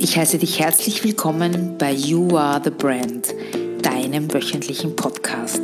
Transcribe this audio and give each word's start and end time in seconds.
Ich 0.00 0.16
heiße 0.16 0.38
dich 0.38 0.60
herzlich 0.60 1.02
willkommen 1.02 1.76
bei 1.76 1.92
You 1.92 2.36
Are 2.36 2.60
the 2.62 2.70
Brand, 2.70 3.34
deinem 3.82 4.32
wöchentlichen 4.32 4.94
Podcast. 4.94 5.60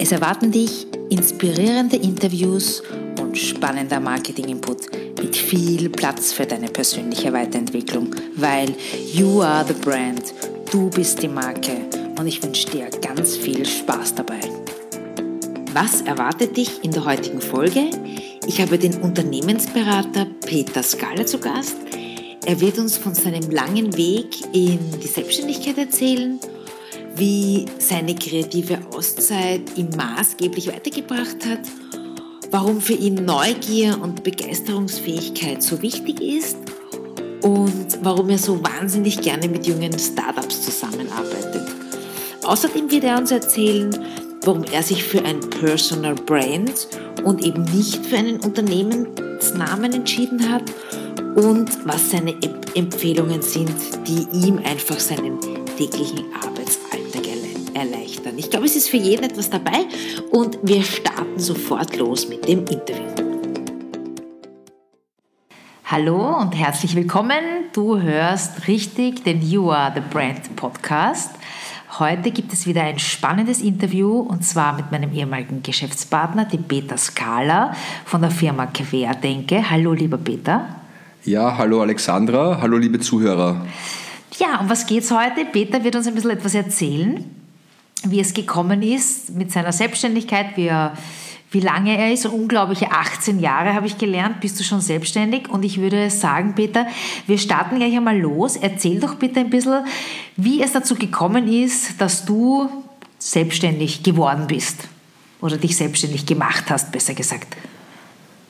Es 0.00 0.10
erwarten 0.10 0.50
dich 0.50 0.88
inspirierende 1.10 1.94
Interviews 1.96 2.82
und 3.20 3.38
spannender 3.38 4.00
Marketing-Input 4.00 5.18
mit 5.20 5.36
viel 5.36 5.88
Platz 5.90 6.32
für 6.32 6.44
deine 6.44 6.70
persönliche 6.70 7.32
Weiterentwicklung, 7.32 8.16
weil 8.34 8.74
You 9.12 9.42
Are 9.42 9.64
the 9.64 9.74
Brand, 9.74 10.34
du 10.72 10.90
bist 10.90 11.22
die 11.22 11.28
Marke 11.28 11.76
und 12.18 12.26
ich 12.26 12.42
wünsche 12.42 12.68
dir 12.68 12.90
ganz 13.00 13.36
viel 13.36 13.64
Spaß 13.64 14.16
dabei. 14.16 14.40
Was 15.72 16.00
erwartet 16.02 16.56
dich 16.56 16.82
in 16.82 16.90
der 16.90 17.04
heutigen 17.04 17.40
Folge? 17.40 17.90
Ich 18.44 18.60
habe 18.60 18.76
den 18.76 19.00
Unternehmensberater 19.00 20.26
Peter 20.44 20.82
Skala 20.82 21.24
zu 21.24 21.38
Gast. 21.38 21.76
Er 22.44 22.60
wird 22.60 22.78
uns 22.78 22.96
von 22.96 23.14
seinem 23.14 23.50
langen 23.50 23.96
Weg 23.96 24.40
in 24.52 24.78
die 25.00 25.06
Selbstständigkeit 25.06 25.78
erzählen, 25.78 26.40
wie 27.14 27.66
seine 27.78 28.16
kreative 28.16 28.78
Auszeit 28.92 29.60
ihm 29.76 29.90
maßgeblich 29.96 30.66
weitergebracht 30.66 31.46
hat, 31.46 31.60
warum 32.50 32.80
für 32.80 32.94
ihn 32.94 33.24
Neugier 33.24 33.96
und 34.02 34.24
Begeisterungsfähigkeit 34.24 35.62
so 35.62 35.82
wichtig 35.82 36.20
ist 36.20 36.56
und 37.42 37.98
warum 38.02 38.28
er 38.28 38.38
so 38.38 38.60
wahnsinnig 38.60 39.20
gerne 39.20 39.46
mit 39.46 39.64
jungen 39.64 39.96
Startups 39.96 40.62
zusammenarbeitet. 40.62 41.68
Außerdem 42.42 42.90
wird 42.90 43.04
er 43.04 43.18
uns 43.18 43.30
erzählen, 43.30 43.96
warum 44.42 44.64
er 44.64 44.82
sich 44.82 45.04
für 45.04 45.24
ein 45.24 45.38
Personal 45.38 46.16
Brand 46.16 46.88
und 47.22 47.44
eben 47.44 47.62
nicht 47.62 48.04
für 48.04 48.16
einen 48.16 48.40
Unternehmensnamen 48.40 49.92
entschieden 49.92 50.50
hat 50.50 50.64
und 51.34 51.86
was 51.86 52.10
seine 52.10 52.34
Empfehlungen 52.74 53.42
sind, 53.42 53.74
die 54.06 54.26
ihm 54.46 54.58
einfach 54.58 54.98
seinen 54.98 55.40
täglichen 55.76 56.24
Arbeitsalltag 56.34 57.22
erleichtern. 57.74 58.34
Ich 58.36 58.50
glaube, 58.50 58.66
es 58.66 58.76
ist 58.76 58.88
für 58.88 58.98
jeden 58.98 59.24
etwas 59.24 59.48
dabei 59.48 59.86
und 60.30 60.58
wir 60.62 60.82
starten 60.82 61.38
sofort 61.38 61.96
los 61.96 62.28
mit 62.28 62.46
dem 62.46 62.66
Interview. 62.66 63.08
Hallo 65.84 66.38
und 66.38 66.52
herzlich 66.52 66.94
willkommen. 66.94 67.40
Du 67.72 68.00
hörst 68.00 68.66
richtig 68.68 69.24
den 69.24 69.42
You 69.42 69.70
Are 69.70 69.92
the 69.94 70.00
Brand 70.00 70.54
Podcast. 70.56 71.30
Heute 71.98 72.30
gibt 72.30 72.52
es 72.52 72.66
wieder 72.66 72.82
ein 72.82 72.98
spannendes 72.98 73.60
Interview 73.60 74.20
und 74.20 74.44
zwar 74.44 74.74
mit 74.74 74.90
meinem 74.90 75.12
ehemaligen 75.12 75.62
Geschäftspartner, 75.62 76.46
dem 76.46 76.64
Peter 76.64 76.96
Skala 76.96 77.74
von 78.06 78.22
der 78.22 78.30
Firma 78.30 78.66
Querdenke. 78.66 79.70
Hallo, 79.70 79.92
lieber 79.92 80.16
Peter. 80.16 80.81
Ja, 81.24 81.56
hallo 81.56 81.80
Alexandra, 81.80 82.58
hallo 82.60 82.78
liebe 82.78 82.98
Zuhörer. 82.98 83.64
Ja, 84.38 84.58
um 84.58 84.68
was 84.68 84.86
geht 84.86 85.04
es 85.04 85.12
heute? 85.12 85.44
Peter 85.44 85.84
wird 85.84 85.94
uns 85.94 86.08
ein 86.08 86.16
bisschen 86.16 86.32
etwas 86.32 86.52
erzählen, 86.52 87.24
wie 88.02 88.18
es 88.18 88.34
gekommen 88.34 88.82
ist 88.82 89.30
mit 89.30 89.52
seiner 89.52 89.70
Selbstständigkeit, 89.70 90.56
wie, 90.56 90.66
er, 90.66 90.96
wie 91.52 91.60
lange 91.60 91.96
er 91.96 92.12
ist. 92.12 92.26
unglaubliche 92.26 92.90
18 92.90 93.38
Jahre 93.38 93.74
habe 93.74 93.86
ich 93.86 93.98
gelernt, 93.98 94.40
bist 94.40 94.58
du 94.58 94.64
schon 94.64 94.80
selbstständig. 94.80 95.48
Und 95.48 95.64
ich 95.64 95.80
würde 95.80 96.10
sagen, 96.10 96.56
Peter, 96.56 96.88
wir 97.28 97.38
starten 97.38 97.76
gleich 97.76 97.94
einmal 97.94 98.18
los. 98.18 98.56
Erzähl 98.56 98.98
doch 98.98 99.14
bitte 99.14 99.38
ein 99.38 99.50
bisschen, 99.50 99.84
wie 100.36 100.60
es 100.60 100.72
dazu 100.72 100.96
gekommen 100.96 101.46
ist, 101.46 102.00
dass 102.00 102.24
du 102.24 102.68
selbstständig 103.20 104.02
geworden 104.02 104.48
bist 104.48 104.88
oder 105.40 105.56
dich 105.56 105.76
selbstständig 105.76 106.26
gemacht 106.26 106.64
hast, 106.68 106.90
besser 106.90 107.14
gesagt. 107.14 107.56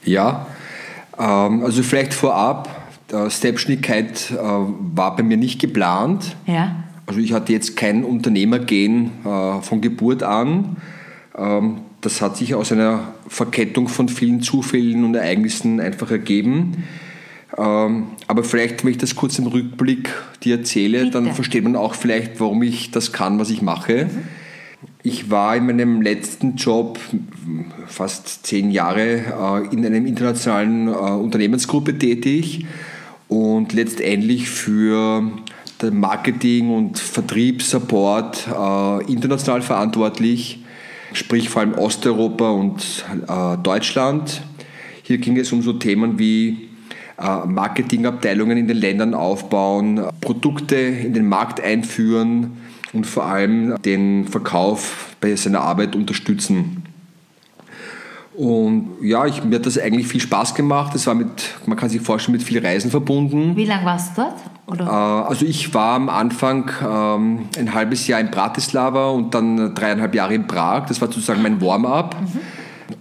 Ja, 0.04 0.46
also 1.16 1.82
vielleicht 1.82 2.14
vorab, 2.14 2.82
Selbstständigkeit 3.28 4.30
äh, 4.30 4.36
war 4.36 5.16
bei 5.16 5.22
mir 5.22 5.36
nicht 5.36 5.60
geplant. 5.60 6.36
Ja. 6.46 6.76
Also 7.06 7.20
ich 7.20 7.32
hatte 7.32 7.52
jetzt 7.52 7.76
kein 7.76 8.04
Unternehmergehen 8.04 9.10
äh, 9.24 9.60
von 9.60 9.80
Geburt 9.80 10.22
an. 10.22 10.76
Ähm, 11.36 11.82
das 12.00 12.20
hat 12.20 12.36
sich 12.36 12.54
aus 12.54 12.72
einer 12.72 13.00
Verkettung 13.28 13.88
von 13.88 14.08
vielen 14.08 14.40
Zufällen 14.40 15.04
und 15.04 15.14
Ereignissen 15.14 15.80
einfach 15.80 16.10
ergeben. 16.10 16.84
Ähm, 17.56 18.06
aber 18.26 18.44
vielleicht, 18.44 18.84
wenn 18.84 18.92
ich 18.92 18.98
das 18.98 19.14
kurz 19.14 19.38
im 19.38 19.46
Rückblick 19.46 20.10
dir 20.42 20.58
erzähle, 20.58 21.04
Bitte. 21.04 21.10
dann 21.10 21.32
versteht 21.34 21.64
man 21.64 21.76
auch 21.76 21.94
vielleicht, 21.94 22.40
warum 22.40 22.62
ich 22.62 22.90
das 22.90 23.12
kann, 23.12 23.38
was 23.38 23.50
ich 23.50 23.62
mache. 23.62 24.06
Mhm. 24.06 24.10
Ich 25.02 25.30
war 25.30 25.56
in 25.56 25.66
meinem 25.66 26.00
letzten 26.00 26.56
Job 26.56 26.98
fast 27.86 28.46
zehn 28.46 28.70
Jahre 28.70 29.02
äh, 29.02 29.74
in 29.74 29.84
einer 29.84 29.96
internationalen 29.96 30.88
äh, 30.88 30.90
Unternehmensgruppe 30.90 31.98
tätig 31.98 32.66
und 33.28 33.72
letztendlich 33.72 34.48
für 34.48 35.30
den 35.80 35.98
Marketing 35.98 36.70
und 36.70 36.98
Vertriebssupport 36.98 38.46
äh, 38.48 39.12
international 39.12 39.62
verantwortlich, 39.62 40.60
sprich 41.12 41.48
vor 41.48 41.62
allem 41.62 41.74
Osteuropa 41.74 42.50
und 42.50 43.04
Deutschland. 43.62 44.42
Hier 45.02 45.18
ging 45.18 45.36
es 45.36 45.52
um 45.52 45.60
so 45.60 45.74
Themen 45.74 46.18
wie 46.18 46.70
Marketingabteilungen 47.18 48.56
in 48.56 48.66
den 48.66 48.78
Ländern 48.78 49.12
aufbauen, 49.12 50.00
Produkte 50.20 50.76
in 50.76 51.12
den 51.12 51.26
Markt 51.26 51.60
einführen, 51.60 52.56
und 52.92 53.06
vor 53.06 53.24
allem 53.24 53.80
den 53.82 54.26
Verkauf 54.26 55.16
bei 55.20 55.34
seiner 55.36 55.62
Arbeit 55.62 55.96
unterstützen. 55.96 56.82
Und 58.34 58.96
ja, 59.02 59.26
ich, 59.26 59.44
mir 59.44 59.56
hat 59.56 59.66
das 59.66 59.78
eigentlich 59.78 60.06
viel 60.08 60.20
Spaß 60.20 60.54
gemacht. 60.54 60.94
Es 60.94 61.06
war 61.06 61.14
mit, 61.14 61.50
man 61.66 61.76
kann 61.76 61.90
sich 61.90 62.00
vorstellen, 62.00 62.36
mit 62.36 62.42
viel 62.42 62.64
Reisen 62.64 62.90
verbunden. 62.90 63.56
Wie 63.56 63.66
lange 63.66 63.84
warst 63.84 64.16
du 64.16 64.22
dort? 64.22 64.34
Oder? 64.66 64.86
Äh, 64.86 65.28
also 65.28 65.44
ich 65.44 65.74
war 65.74 65.96
am 65.96 66.08
Anfang 66.08 66.70
ähm, 66.82 67.48
ein 67.58 67.74
halbes 67.74 68.06
Jahr 68.06 68.20
in 68.20 68.30
Bratislava 68.30 69.10
und 69.10 69.34
dann 69.34 69.74
dreieinhalb 69.74 70.14
Jahre 70.14 70.34
in 70.34 70.46
Prag. 70.46 70.86
Das 70.86 71.00
war 71.00 71.08
sozusagen 71.08 71.42
mein 71.42 71.60
Warm-up. 71.60 72.16
Mhm 72.20 72.40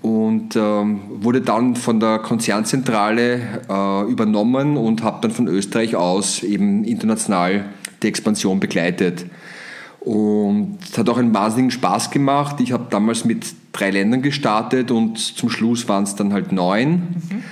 und 0.01 0.55
ähm, 0.55 1.01
wurde 1.09 1.41
dann 1.41 1.75
von 1.75 1.99
der 1.99 2.19
Konzernzentrale 2.19 3.41
äh, 3.69 4.11
übernommen 4.11 4.77
und 4.77 5.03
habe 5.03 5.19
dann 5.21 5.31
von 5.31 5.47
Österreich 5.47 5.95
aus 5.95 6.43
eben 6.43 6.83
international 6.83 7.65
die 8.01 8.07
Expansion 8.07 8.59
begleitet. 8.59 9.25
Und 10.01 10.79
es 10.83 10.97
hat 10.97 11.07
auch 11.09 11.17
einen 11.17 11.33
wahnsinnigen 11.33 11.71
Spaß 11.71 12.09
gemacht. 12.09 12.59
Ich 12.59 12.71
habe 12.71 12.87
damals 12.89 13.23
mit 13.23 13.45
drei 13.71 13.91
Ländern 13.91 14.21
gestartet 14.21 14.89
und 14.91 15.17
zum 15.17 15.49
Schluss 15.49 15.87
waren 15.87 16.03
es 16.03 16.15
dann 16.15 16.33
halt 16.33 16.51
neun. 16.51 16.91
Mhm. 16.91 17.43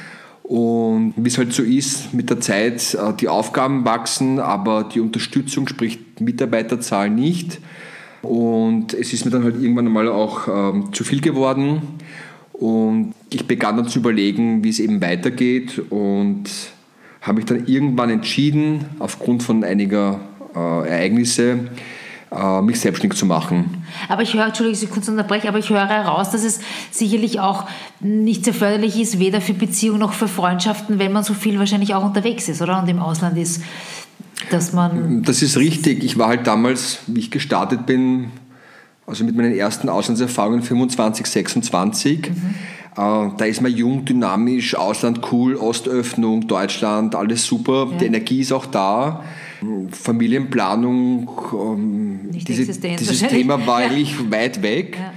Und 0.49 1.13
wie 1.15 1.27
es 1.27 1.37
halt 1.37 1.53
so 1.53 1.61
ist, 1.61 2.11
mit 2.11 2.31
der 2.31 2.41
Zeit, 2.41 2.95
äh, 2.95 3.13
die 3.13 3.27
Aufgaben 3.27 3.85
wachsen, 3.85 4.39
aber 4.39 4.83
die 4.83 4.99
Unterstützung, 4.99 5.67
sprich 5.67 5.99
Mitarbeiterzahl 6.19 7.11
nicht. 7.11 7.59
Und 8.23 8.95
es 8.95 9.13
ist 9.13 9.25
mir 9.25 9.31
dann 9.31 9.43
halt 9.43 9.61
irgendwann 9.61 9.85
einmal 9.85 10.09
auch 10.09 10.47
ähm, 10.47 10.91
zu 10.91 11.03
viel 11.03 11.21
geworden. 11.21 11.83
Und 12.53 13.13
ich 13.29 13.45
begann 13.45 13.77
dann 13.77 13.87
zu 13.87 13.99
überlegen, 13.99 14.63
wie 14.63 14.69
es 14.69 14.79
eben 14.79 15.01
weitergeht 15.01 15.83
und 15.91 16.45
habe 17.21 17.37
mich 17.37 17.45
dann 17.45 17.67
irgendwann 17.67 18.09
entschieden, 18.09 18.85
aufgrund 18.97 19.43
von 19.43 19.63
einiger 19.63 20.19
äh, 20.55 20.89
Ereignisse, 20.89 21.59
mich 22.61 22.79
selbstständig 22.79 23.17
zu 23.17 23.25
machen. 23.25 23.83
Aber 24.07 24.21
ich 24.21 24.33
höre, 24.33 24.45
Entschuldigung, 24.45 24.83
ich 24.83 24.89
kurz 24.91 25.07
unterbreche, 25.07 25.47
aber 25.47 25.57
ich 25.57 25.69
höre 25.69 25.87
heraus, 25.87 26.29
dass 26.29 26.43
es 26.43 26.59
sicherlich 26.91 27.39
auch 27.39 27.65
nicht 28.01 28.45
sehr 28.45 28.53
förderlich 28.53 28.99
ist, 28.99 29.17
weder 29.17 29.41
für 29.41 29.53
Beziehungen 29.53 29.99
noch 29.99 30.13
für 30.13 30.27
Freundschaften, 30.27 30.99
wenn 30.99 31.11
man 31.11 31.23
so 31.23 31.33
viel 31.33 31.57
wahrscheinlich 31.57 31.95
auch 31.95 32.05
unterwegs 32.05 32.47
ist, 32.47 32.61
oder? 32.61 32.81
Und 32.81 32.87
im 32.87 32.99
Ausland 32.99 33.37
ist, 33.37 33.63
dass 34.51 34.73
man... 34.73 35.23
Das 35.23 35.41
ist 35.41 35.57
richtig. 35.57 36.03
Ich 36.03 36.19
war 36.19 36.27
halt 36.27 36.45
damals, 36.45 36.99
wie 37.07 37.19
ich 37.19 37.31
gestartet 37.31 37.87
bin, 37.87 38.29
also 39.07 39.23
mit 39.23 39.35
meinen 39.35 39.57
ersten 39.57 39.89
Auslandserfahrungen 39.89 40.61
25, 40.61 41.25
26, 41.25 42.29
mhm. 42.29 42.55
Äh, 42.97 43.29
da 43.37 43.45
ist 43.45 43.61
man 43.61 43.71
jung, 43.71 44.03
dynamisch, 44.03 44.75
Ausland 44.75 45.21
cool, 45.31 45.55
Ostöffnung, 45.55 46.47
Deutschland, 46.47 47.15
alles 47.15 47.45
super, 47.45 47.87
ja. 47.91 47.97
die 47.97 48.05
Energie 48.07 48.41
ist 48.41 48.51
auch 48.51 48.65
da. 48.65 49.23
Familienplanung, 49.91 51.29
ähm, 51.53 52.19
diese, 52.31 52.65
dieses 52.65 53.21
Thema 53.21 53.65
war 53.65 53.81
ja. 53.81 53.87
eigentlich 53.87 54.31
weit 54.31 54.61
weg. 54.61 54.97
Ja. 54.97 55.13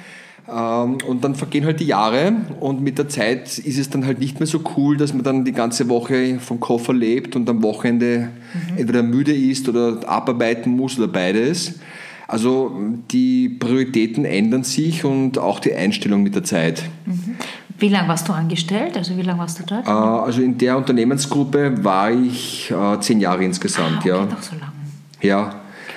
Ähm, 0.48 0.98
und 1.06 1.22
dann 1.22 1.34
vergehen 1.34 1.64
halt 1.64 1.78
die 1.80 1.86
Jahre 1.86 2.32
und 2.58 2.82
mit 2.82 2.98
der 2.98 3.08
Zeit 3.08 3.58
ist 3.58 3.78
es 3.78 3.90
dann 3.90 4.04
halt 4.04 4.18
nicht 4.18 4.40
mehr 4.40 4.46
so 4.46 4.60
cool, 4.76 4.96
dass 4.96 5.14
man 5.14 5.22
dann 5.22 5.44
die 5.44 5.52
ganze 5.52 5.88
Woche 5.88 6.40
vom 6.40 6.58
Koffer 6.58 6.92
lebt 6.92 7.36
und 7.36 7.48
am 7.48 7.62
Wochenende 7.62 8.30
mhm. 8.52 8.78
entweder 8.78 9.02
müde 9.02 9.32
ist 9.32 9.68
oder 9.68 10.00
abarbeiten 10.08 10.72
muss 10.72 10.98
oder 10.98 11.08
beides. 11.08 11.78
Also 12.26 12.72
die 13.10 13.50
Prioritäten 13.50 14.24
ändern 14.24 14.64
sich 14.64 15.04
und 15.04 15.38
auch 15.38 15.60
die 15.60 15.74
Einstellung 15.74 16.22
mit 16.22 16.34
der 16.34 16.44
Zeit. 16.44 16.82
Mhm. 17.06 17.36
Wie 17.82 17.88
lange 17.88 18.06
warst 18.06 18.28
du 18.28 18.32
angestellt? 18.32 18.96
Also 18.96 19.16
wie 19.16 19.22
lange 19.22 19.40
warst 19.40 19.58
du 19.58 19.64
dort? 19.64 19.88
Äh, 19.88 19.90
also 19.90 20.40
in 20.40 20.56
der 20.56 20.76
Unternehmensgruppe 20.76 21.82
war 21.82 22.12
ich 22.12 22.70
äh, 22.70 23.00
zehn 23.00 23.18
Jahre 23.18 23.44
insgesamt, 23.44 23.96
ah, 23.96 23.98
okay, 23.98 24.08
ja. 24.08 24.26
Doch 24.26 24.40
so 24.42 24.54
lange. 24.54 24.72
Ja. 25.20 25.54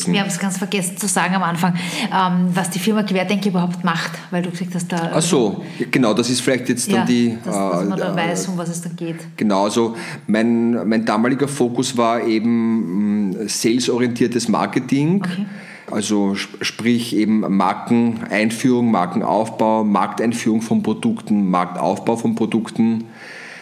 Wir 0.07 0.19
haben 0.19 0.27
es 0.27 0.39
ganz 0.39 0.57
vergessen 0.57 0.97
zu 0.97 1.07
sagen 1.07 1.35
am 1.35 1.43
Anfang, 1.43 1.75
ähm, 2.11 2.49
was 2.53 2.71
die 2.71 2.79
Firma 2.79 3.03
Querdenker 3.03 3.49
überhaupt 3.49 3.83
macht, 3.83 4.11
weil 4.31 4.41
du 4.41 4.49
gesagt 4.49 4.73
hast, 4.73 4.91
da. 4.91 5.11
Ach 5.13 5.21
so, 5.21 5.63
genau, 5.91 6.15
das 6.15 6.29
ist 6.31 6.41
vielleicht 6.41 6.69
jetzt 6.69 6.87
dann 6.87 7.01
ja, 7.01 7.05
die. 7.05 7.37
Dass, 7.45 7.55
dass 7.55 7.85
man 7.85 7.99
da 7.99 8.13
äh, 8.13 8.15
weiß, 8.15 8.47
um 8.47 8.57
was 8.57 8.69
es 8.69 8.81
dann 8.81 8.95
geht. 8.95 9.17
Genau, 9.37 9.65
also 9.65 9.95
mein, 10.25 10.87
mein 10.87 11.05
damaliger 11.05 11.47
Fokus 11.47 11.95
war 11.95 12.23
eben 12.23 13.29
mm, 13.29 13.47
salesorientiertes 13.47 14.47
Marketing. 14.47 15.23
Okay. 15.23 15.45
Also 15.91 16.35
sprich 16.35 17.15
eben 17.15 17.41
Markeneinführung, 17.41 18.89
Markenaufbau, 18.89 19.83
Markteinführung 19.83 20.61
von 20.61 20.81
Produkten, 20.81 21.49
Marktaufbau 21.49 22.15
von 22.15 22.35
Produkten. 22.35 23.05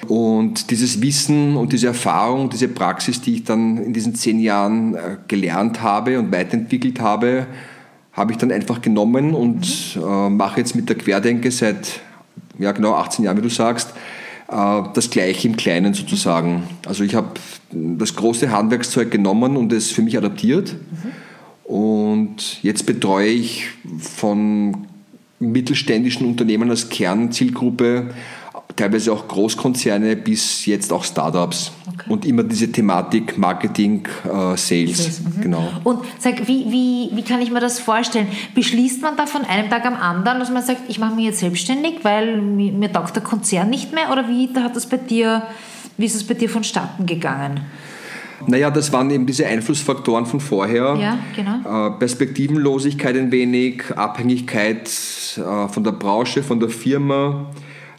Und 0.08 0.70
dieses 0.72 1.02
Wissen 1.02 1.56
und 1.56 1.74
diese 1.74 1.88
Erfahrung, 1.88 2.50
diese 2.50 2.68
Praxis, 2.68 3.22
die 3.22 3.36
ich 3.36 3.44
dann 3.44 3.78
in 3.78 3.94
diesen 3.94 4.16
zehn 4.16 4.40
Jahren 4.40 4.96
äh, 4.96 5.18
gelernt 5.28 5.82
habe 5.82 6.20
und 6.20 6.32
weiterentwickelt 6.32 7.00
habe, 7.00 7.48
habe 8.12 8.32
ich 8.32 8.38
dann 8.38 8.52
einfach 8.52 8.82
genommen 8.82 9.34
und 9.34 9.98
äh, 9.98 10.30
mache 10.30 10.60
jetzt 10.60 10.76
mit 10.76 10.90
der 10.90 10.98
Querdenke 10.98 11.52
seit 11.52 12.02
ja, 12.60 12.72
genau 12.72 12.94
18 12.94 13.26
Jahren, 13.26 13.38
wie 13.38 13.42
du 13.42 13.50
sagst, 13.50 13.94
äh, 14.50 14.82
das 14.94 15.10
Gleiche 15.10 15.48
im 15.48 15.58
Kleinen 15.58 15.94
sozusagen. 15.94 16.64
Also 16.86 17.04
ich 17.04 17.16
habe 17.16 17.32
das 17.72 18.16
große 18.16 18.52
Handwerkszeug 18.52 19.10
genommen 19.10 19.58
und 19.58 19.74
es 19.74 19.92
für 19.92 20.02
mich 20.02 20.18
adaptiert. 20.18 20.74
Mhm. 20.74 21.12
Und 21.64 22.62
jetzt 22.62 22.86
betreue 22.86 23.30
ich 23.30 23.68
von 24.00 24.88
mittelständischen 25.40 26.28
Unternehmen 26.28 26.70
als 26.70 26.90
Kernzielgruppe 26.90 28.12
teilweise 28.76 29.14
auch 29.14 29.28
Großkonzerne 29.28 30.16
bis 30.16 30.66
jetzt 30.66 30.92
auch 30.92 31.04
Startups. 31.04 31.72
Okay. 31.88 32.10
Und 32.10 32.26
immer 32.26 32.44
diese 32.44 32.72
Thematik 32.72 33.38
Marketing, 33.38 34.08
äh, 34.26 34.58
Sales. 34.58 35.22
Mhm. 35.22 35.42
Genau. 35.42 35.72
Und 35.84 36.00
sag, 36.20 36.48
wie, 36.48 36.66
wie, 36.70 37.16
wie 37.16 37.22
kann 37.22 37.42
ich 37.42 37.52
mir 37.52 37.60
das 37.60 37.80
vorstellen? 37.80 38.28
Beschließt 38.56 39.02
man 39.02 39.16
da 39.16 39.26
von 39.26 39.44
einem 39.44 39.70
Tag 39.70 39.86
am 39.86 39.96
anderen, 39.96 40.40
dass 40.40 40.50
man 40.50 40.64
sagt, 40.64 40.82
ich 40.88 41.00
mache 41.00 41.16
mich 41.16 41.26
jetzt 41.26 41.40
selbstständig, 41.40 42.00
weil 42.04 42.42
mir, 42.42 42.72
mir 42.72 42.92
taugt 42.92 43.16
der 43.16 43.24
Konzern 43.24 43.70
nicht 43.70 43.94
mehr? 43.94 44.12
Oder 44.12 44.28
wie 44.28 44.50
da 44.52 44.64
hat 44.64 44.76
das 44.76 44.88
bei 44.88 44.98
dir, 44.98 45.44
wie 45.98 46.06
ist 46.06 46.16
es 46.16 46.24
bei 46.24 46.34
dir 46.34 46.50
vonstatten 46.50 47.06
gegangen? 47.06 47.62
Naja, 48.48 48.72
das 48.72 48.92
waren 48.94 49.10
eben 49.12 49.26
diese 49.26 49.46
Einflussfaktoren 49.46 50.26
von 50.26 50.40
vorher. 50.40 50.96
Ja, 51.00 51.20
genau. 51.36 51.88
Äh, 51.88 51.92
Perspektivenlosigkeit 52.00 53.16
ein 53.16 53.32
wenig, 53.32 53.84
Abhängigkeit 53.96 54.88
äh, 55.38 55.68
von 55.68 55.84
der 55.84 55.92
Branche, 55.92 56.44
von 56.44 56.60
der 56.60 56.70
Firma, 56.70 57.52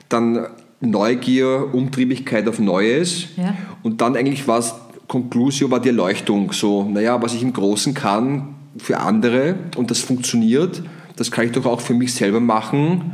dann 0.08 0.46
Neugier, 0.80 1.68
Umtriebigkeit 1.72 2.46
auf 2.48 2.58
Neues. 2.58 3.28
Ja. 3.36 3.54
Und 3.82 4.00
dann 4.00 4.16
eigentlich 4.16 4.46
war 4.46 4.58
es, 4.58 4.74
Conclusio 5.08 5.70
war 5.70 5.80
die 5.80 5.88
Erleuchtung. 5.88 6.52
So, 6.52 6.84
naja, 6.84 7.20
was 7.22 7.34
ich 7.34 7.42
im 7.42 7.52
Großen 7.52 7.94
kann 7.94 8.54
für 8.76 8.98
andere 8.98 9.56
und 9.76 9.90
das 9.90 10.00
funktioniert, 10.00 10.82
das 11.16 11.30
kann 11.30 11.46
ich 11.46 11.52
doch 11.52 11.64
auch 11.64 11.80
für 11.80 11.94
mich 11.94 12.12
selber 12.12 12.40
machen 12.40 13.12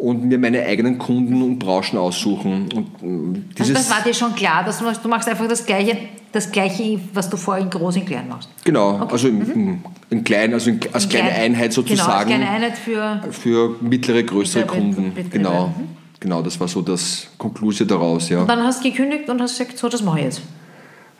und 0.00 0.24
mir 0.24 0.38
meine 0.38 0.64
eigenen 0.64 0.98
Kunden 0.98 1.42
und 1.42 1.58
Branchen 1.58 1.98
aussuchen. 1.98 2.68
Und 3.02 3.44
also 3.58 3.74
das 3.74 3.90
war 3.90 4.02
dir 4.02 4.14
schon 4.14 4.34
klar, 4.34 4.64
dass 4.64 4.78
du 4.78 4.84
machst, 4.84 5.04
du 5.04 5.08
machst 5.08 5.28
einfach 5.28 5.46
das 5.46 5.66
Gleiche, 5.66 5.96
das 6.32 6.50
Gleiche, 6.50 6.98
was 7.12 7.28
du 7.28 7.36
vorher 7.36 7.62
in 7.62 7.70
groß 7.70 7.96
in 7.96 8.06
klein 8.06 8.28
machst. 8.28 8.48
Genau, 8.64 8.94
okay. 8.94 9.12
also 9.12 9.28
in, 9.28 9.38
mhm. 9.38 9.84
in, 10.08 10.24
klein, 10.24 10.54
also 10.54 10.70
in, 10.70 10.80
als 10.92 11.04
in 11.04 11.10
kleine 11.10 11.28
klein. 11.28 11.42
Einheit 11.42 11.72
sozusagen. 11.74 12.08
Genau, 12.08 12.18
als 12.18 12.26
kleine 12.26 12.50
Einheit 12.50 12.78
für, 12.78 13.20
für 13.30 13.76
mittlere, 13.82 14.24
größere 14.24 14.64
mittlere 14.64 14.80
Kunden. 14.80 15.14
Betriebe. 15.14 15.30
Genau. 15.30 15.66
Mhm. 15.66 15.88
Genau, 16.18 16.42
das 16.42 16.58
war 16.60 16.68
so 16.68 16.82
das 16.82 17.28
Konklusion 17.36 17.88
daraus. 17.88 18.28
Ja. 18.28 18.40
Und 18.40 18.48
dann 18.48 18.62
hast 18.62 18.84
du 18.84 18.90
gekündigt 18.90 19.28
und 19.28 19.40
hast 19.40 19.58
gesagt, 19.58 19.78
so, 19.78 19.88
das 19.88 20.02
mache 20.02 20.18
ich 20.18 20.24
jetzt. 20.26 20.42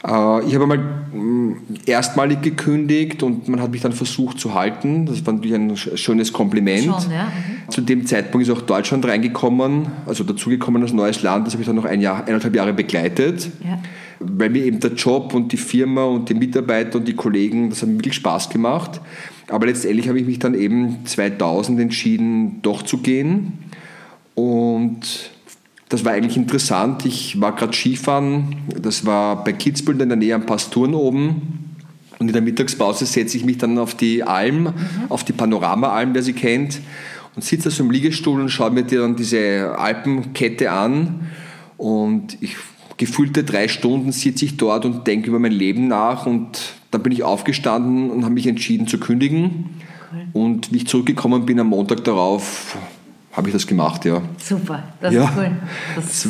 Äh, 0.07 0.47
ich 0.47 0.55
habe 0.55 0.63
einmal 0.63 0.79
mm, 0.79 1.57
erstmalig 1.87 2.43
gekündigt 2.43 3.23
und 3.23 3.49
man 3.49 3.61
hat 3.61 3.71
mich 3.71 3.81
dann 3.81 3.93
versucht 3.93 4.39
zu 4.39 4.55
halten. 4.55 5.07
Das 5.07 5.25
war 5.27 5.35
natürlich 5.35 5.57
ein 5.57 5.77
schönes 5.77 6.33
Kompliment. 6.33 6.85
Schon, 6.85 7.13
ja. 7.13 7.25
Mhm. 7.25 7.71
Zu 7.71 7.81
dem 7.83 8.07
Zeitpunkt 8.07 8.47
ist 8.47 8.53
auch 8.53 8.63
Deutschland 8.63 9.05
reingekommen, 9.07 9.87
also 10.07 10.25
dazugekommen 10.25 10.83
als 10.83 10.93
neues 10.93 11.23
Land. 11.23 11.47
Das 11.47 11.55
habe 11.55 11.63
ich 11.63 11.67
dann 11.67 11.77
noch 11.77 11.85
ein 11.85 12.01
Jahr, 12.01 12.27
eineinhalb 12.27 12.55
Jahre 12.55 12.73
begleitet. 12.73 13.51
Ja. 13.65 13.81
Weil 14.19 14.51
mir 14.51 14.65
eben 14.65 14.81
der 14.81 14.93
Job 14.93 15.33
und 15.35 15.53
die 15.53 15.57
Firma 15.57 16.05
und 16.05 16.29
die 16.29 16.35
Mitarbeiter 16.35 16.99
und 16.99 17.09
die 17.09 17.15
Kollegen, 17.15 17.71
das 17.71 17.81
hat 17.81 17.89
mir 17.89 17.97
wirklich 17.97 18.15
Spaß 18.15 18.51
gemacht. 18.51 19.01
Aber 19.49 19.67
letztendlich 19.67 20.09
habe 20.09 20.21
ich 20.21 20.27
mich 20.27 20.39
dann 20.39 20.55
eben 20.55 20.99
2000 21.07 21.81
entschieden, 21.81 22.61
doch 22.63 22.83
zu 22.83 22.99
gehen 22.99 23.59
und 24.35 25.30
das 25.91 26.05
war 26.05 26.13
eigentlich 26.13 26.37
interessant. 26.37 27.05
Ich 27.05 27.41
war 27.41 27.55
gerade 27.55 27.73
Skifahren, 27.77 28.57
das 28.81 29.05
war 29.05 29.45
bei 29.45 29.53
Kitzbühel 29.53 30.01
in 30.01 30.09
der 30.09 30.17
Nähe 30.17 30.35
am 30.35 30.47
Pasturen 30.47 30.95
oben. 30.95 31.77
Und 32.19 32.29
in 32.29 32.33
der 32.33 32.43
Mittagspause 32.43 33.07
setze 33.07 33.37
ich 33.37 33.45
mich 33.45 33.59
dann 33.59 33.77
auf 33.77 33.95
die 33.95 34.23
Alm, 34.23 34.65
mhm. 34.65 34.73
auf 35.09 35.25
die 35.25 35.33
Panorama-Alm, 35.33 36.15
wer 36.15 36.23
sie 36.23 36.33
kennt, 36.33 36.81
und 37.35 37.43
sitze 37.43 37.71
so 37.71 37.83
im 37.83 37.91
Liegestuhl 37.91 38.41
und 38.41 38.51
schaue 38.51 38.71
mir 38.71 38.85
dann 38.85 39.17
diese 39.17 39.75
Alpenkette 39.79 40.71
an. 40.71 41.29
Und 41.77 42.37
ich 42.41 42.57
gefühlte 42.97 43.43
drei 43.43 43.67
Stunden 43.67 44.13
sitze 44.13 44.45
ich 44.45 44.57
dort 44.59 44.85
und 44.85 45.07
denke 45.07 45.29
über 45.29 45.39
mein 45.39 45.53
Leben 45.53 45.89
nach. 45.89 46.27
Und 46.27 46.75
dann 46.93 47.03
bin 47.03 47.13
ich 47.13 47.25
aufgestanden 47.25 48.11
und 48.11 48.25
habe 48.25 48.35
mich 48.35 48.47
entschieden 48.47 48.87
zu 48.87 49.01
kündigen. 49.01 49.71
Und 50.33 50.73
wie 50.73 50.79
ich 50.79 50.87
zurückgekommen 50.87 51.47
bin 51.47 51.59
am 51.59 51.69
Montag 51.69 52.05
darauf, 52.05 52.77
habe 53.41 53.49
ich 53.49 53.55
das 53.55 53.67
gemacht, 53.67 54.05
ja. 54.05 54.21
Super, 54.39 54.83
das 55.01 55.15
ja. 55.15 55.25
ist 55.25 55.31
cool. 55.37 55.51
Das, 55.97 56.29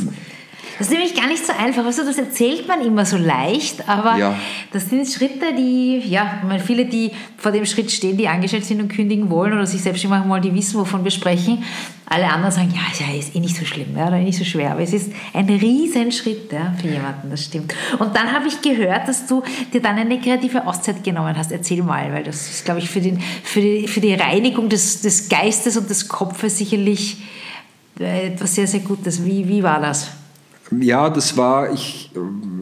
das 0.81 0.89
ist 0.89 0.95
nämlich 0.95 1.15
gar 1.15 1.27
nicht 1.27 1.47
so 1.47 1.53
einfach. 1.53 1.85
Also 1.85 2.07
das 2.07 2.17
erzählt 2.17 2.67
man 2.67 2.81
immer 2.81 3.05
so 3.05 3.19
leicht, 3.19 3.87
aber 3.87 4.17
ja. 4.17 4.35
das 4.73 4.89
sind 4.89 5.07
Schritte, 5.07 5.53
die, 5.55 5.99
ja, 5.99 6.41
viele, 6.65 6.87
die 6.87 7.11
vor 7.37 7.53
dem 7.53 7.67
Schritt 7.67 7.91
stehen, 7.91 8.17
die 8.17 8.27
angestellt 8.27 8.65
sind 8.65 8.81
und 8.81 8.89
kündigen 8.89 9.29
wollen 9.29 9.53
oder 9.53 9.67
sich 9.67 9.83
selbstständig 9.83 10.19
machen 10.19 10.31
wollen, 10.31 10.41
die 10.41 10.55
wissen, 10.55 10.81
wovon 10.81 11.05
wir 11.05 11.11
sprechen. 11.11 11.63
Alle 12.07 12.25
anderen 12.29 12.51
sagen, 12.51 12.73
ja, 12.75 13.07
ja, 13.07 13.15
ist 13.15 13.37
eh 13.37 13.41
nicht 13.41 13.57
so 13.57 13.67
schlimm 13.67 13.95
ja, 13.95 14.09
oder 14.09 14.17
nicht 14.21 14.39
so 14.39 14.45
schwer. 14.45 14.71
Aber 14.73 14.81
es 14.81 14.95
ist 14.95 15.13
ein 15.35 15.51
Riesenschritt 15.51 16.51
ja, 16.51 16.75
für 16.81 16.89
jemanden, 16.89 17.29
das 17.29 17.45
stimmt. 17.45 17.75
Und 17.99 18.17
dann 18.17 18.33
habe 18.33 18.49
ich 18.49 18.63
gehört, 18.63 19.07
dass 19.07 19.27
du 19.27 19.43
dir 19.75 19.83
dann 19.83 19.99
eine 19.99 20.19
kreative 20.19 20.67
Auszeit 20.67 21.05
genommen 21.05 21.37
hast. 21.37 21.53
Erzähl 21.53 21.83
mal, 21.83 22.11
weil 22.11 22.25
das 22.25 22.49
ist, 22.49 22.65
glaube 22.65 22.81
ich, 22.81 22.89
für, 22.89 23.03
den, 23.03 23.21
für, 23.21 23.61
die, 23.61 23.87
für 23.87 24.01
die 24.01 24.15
Reinigung 24.15 24.71
des, 24.71 25.03
des 25.03 25.29
Geistes 25.29 25.77
und 25.77 25.91
des 25.91 26.09
Kopfes 26.09 26.57
sicherlich 26.57 27.19
äh, 28.01 28.29
etwas 28.29 28.55
sehr, 28.55 28.67
sehr 28.67 28.81
Gutes. 28.81 29.27
Wie, 29.27 29.47
wie 29.47 29.63
war 29.63 29.79
das? 29.79 30.20
Ja, 30.79 31.11
das 31.11 31.37
war, 31.37 31.73
ich, 31.73 32.11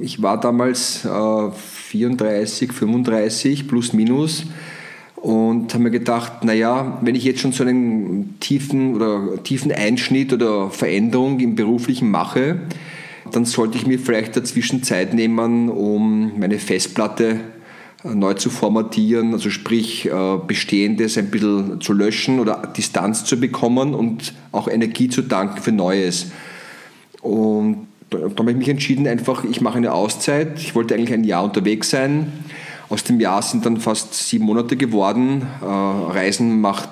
ich 0.01 0.23
war 0.23 0.41
damals 0.41 1.05
äh, 1.05 1.51
34, 1.51 2.73
35 2.73 3.69
plus 3.69 3.93
minus 3.93 4.47
und 5.17 5.75
habe 5.75 5.85
mir 5.85 5.91
gedacht, 5.91 6.45
naja, 6.45 6.99
wenn 7.03 7.15
ich 7.15 7.25
jetzt 7.25 7.41
schon 7.41 7.53
so 7.53 7.65
einen 7.65 8.39
tiefen 8.41 8.95
oder 8.95 9.43
tiefen 9.43 9.73
Einschnitt 9.73 10.33
oder 10.33 10.71
Veränderung 10.71 11.39
im 11.41 11.55
Beruflichen 11.55 12.11
mache, 12.11 12.61
dann 13.31 13.45
sollte 13.45 13.77
ich 13.77 13.87
mir 13.87 13.99
vielleicht 13.99 14.37
dazwischen 14.37 14.83
Zeit 14.83 15.13
nehmen, 15.13 15.69
um 15.69 16.39
meine 16.39 16.59
Festplatte 16.59 17.41
äh, 18.05 18.15
neu 18.15 18.35
zu 18.35 18.49
formatieren, 18.49 19.35
also 19.35 19.51
sprich 19.51 20.07
äh, 20.07 20.39
Bestehendes 20.47 21.19
ein 21.19 21.31
bisschen 21.31 21.83
zu 21.83 21.93
löschen 21.93 22.41
oder 22.41 22.73
Distanz 22.75 23.25
zu 23.25 23.39
bekommen 23.39 23.93
und 23.93 24.33
auch 24.51 24.67
Energie 24.67 25.11
zu 25.11 25.21
danken 25.21 25.61
für 25.61 25.73
Neues. 25.73 26.31
Und 27.21 27.88
da 28.11 28.19
habe 28.39 28.51
ich 28.51 28.57
mich 28.57 28.69
entschieden, 28.69 29.07
einfach, 29.07 29.45
ich 29.45 29.61
mache 29.61 29.79
eine 29.79 29.93
Auszeit. 29.93 30.59
Ich 30.59 30.75
wollte 30.75 30.95
eigentlich 30.95 31.13
ein 31.13 31.25
Jahr 31.25 31.45
unterwegs 31.45 31.91
sein. 31.91 32.33
Aus 32.89 33.05
dem 33.05 33.21
Jahr 33.21 33.43
sind 33.43 33.67
dann 33.67 33.77
fast 33.79 34.15
sieben 34.15 34.47
Monate 34.47 34.77
geworden. 34.77 35.47
Äh, 35.61 35.65
Reisen 35.67 36.61
macht 36.61 36.89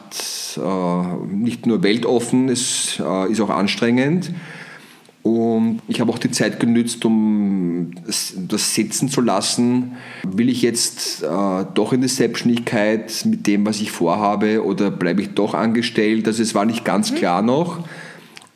äh, 0.56 1.34
nicht 1.34 1.66
nur 1.66 1.82
weltoffen, 1.82 2.48
es 2.50 3.00
äh, 3.00 3.32
ist 3.32 3.40
auch 3.40 3.50
anstrengend. 3.50 4.32
Und 5.22 5.80
ich 5.88 6.00
habe 6.00 6.12
auch 6.12 6.18
die 6.18 6.30
Zeit 6.30 6.60
genützt, 6.60 7.04
um 7.04 7.90
das 8.06 8.74
setzen 8.74 9.08
zu 9.08 9.20
lassen. 9.20 9.96
Will 10.22 10.48
ich 10.48 10.62
jetzt 10.62 11.24
äh, 11.24 11.64
doch 11.74 11.92
in 11.92 12.02
die 12.02 12.08
Selbstständigkeit 12.08 13.24
mit 13.24 13.46
dem, 13.48 13.66
was 13.66 13.80
ich 13.80 13.90
vorhabe, 13.90 14.64
oder 14.64 14.92
bleibe 14.92 15.22
ich 15.22 15.30
doch 15.30 15.54
angestellt? 15.54 16.28
Also 16.28 16.42
es 16.42 16.54
war 16.54 16.64
nicht 16.64 16.84
ganz 16.84 17.10
mhm. 17.10 17.16
klar 17.16 17.42
noch. 17.42 17.80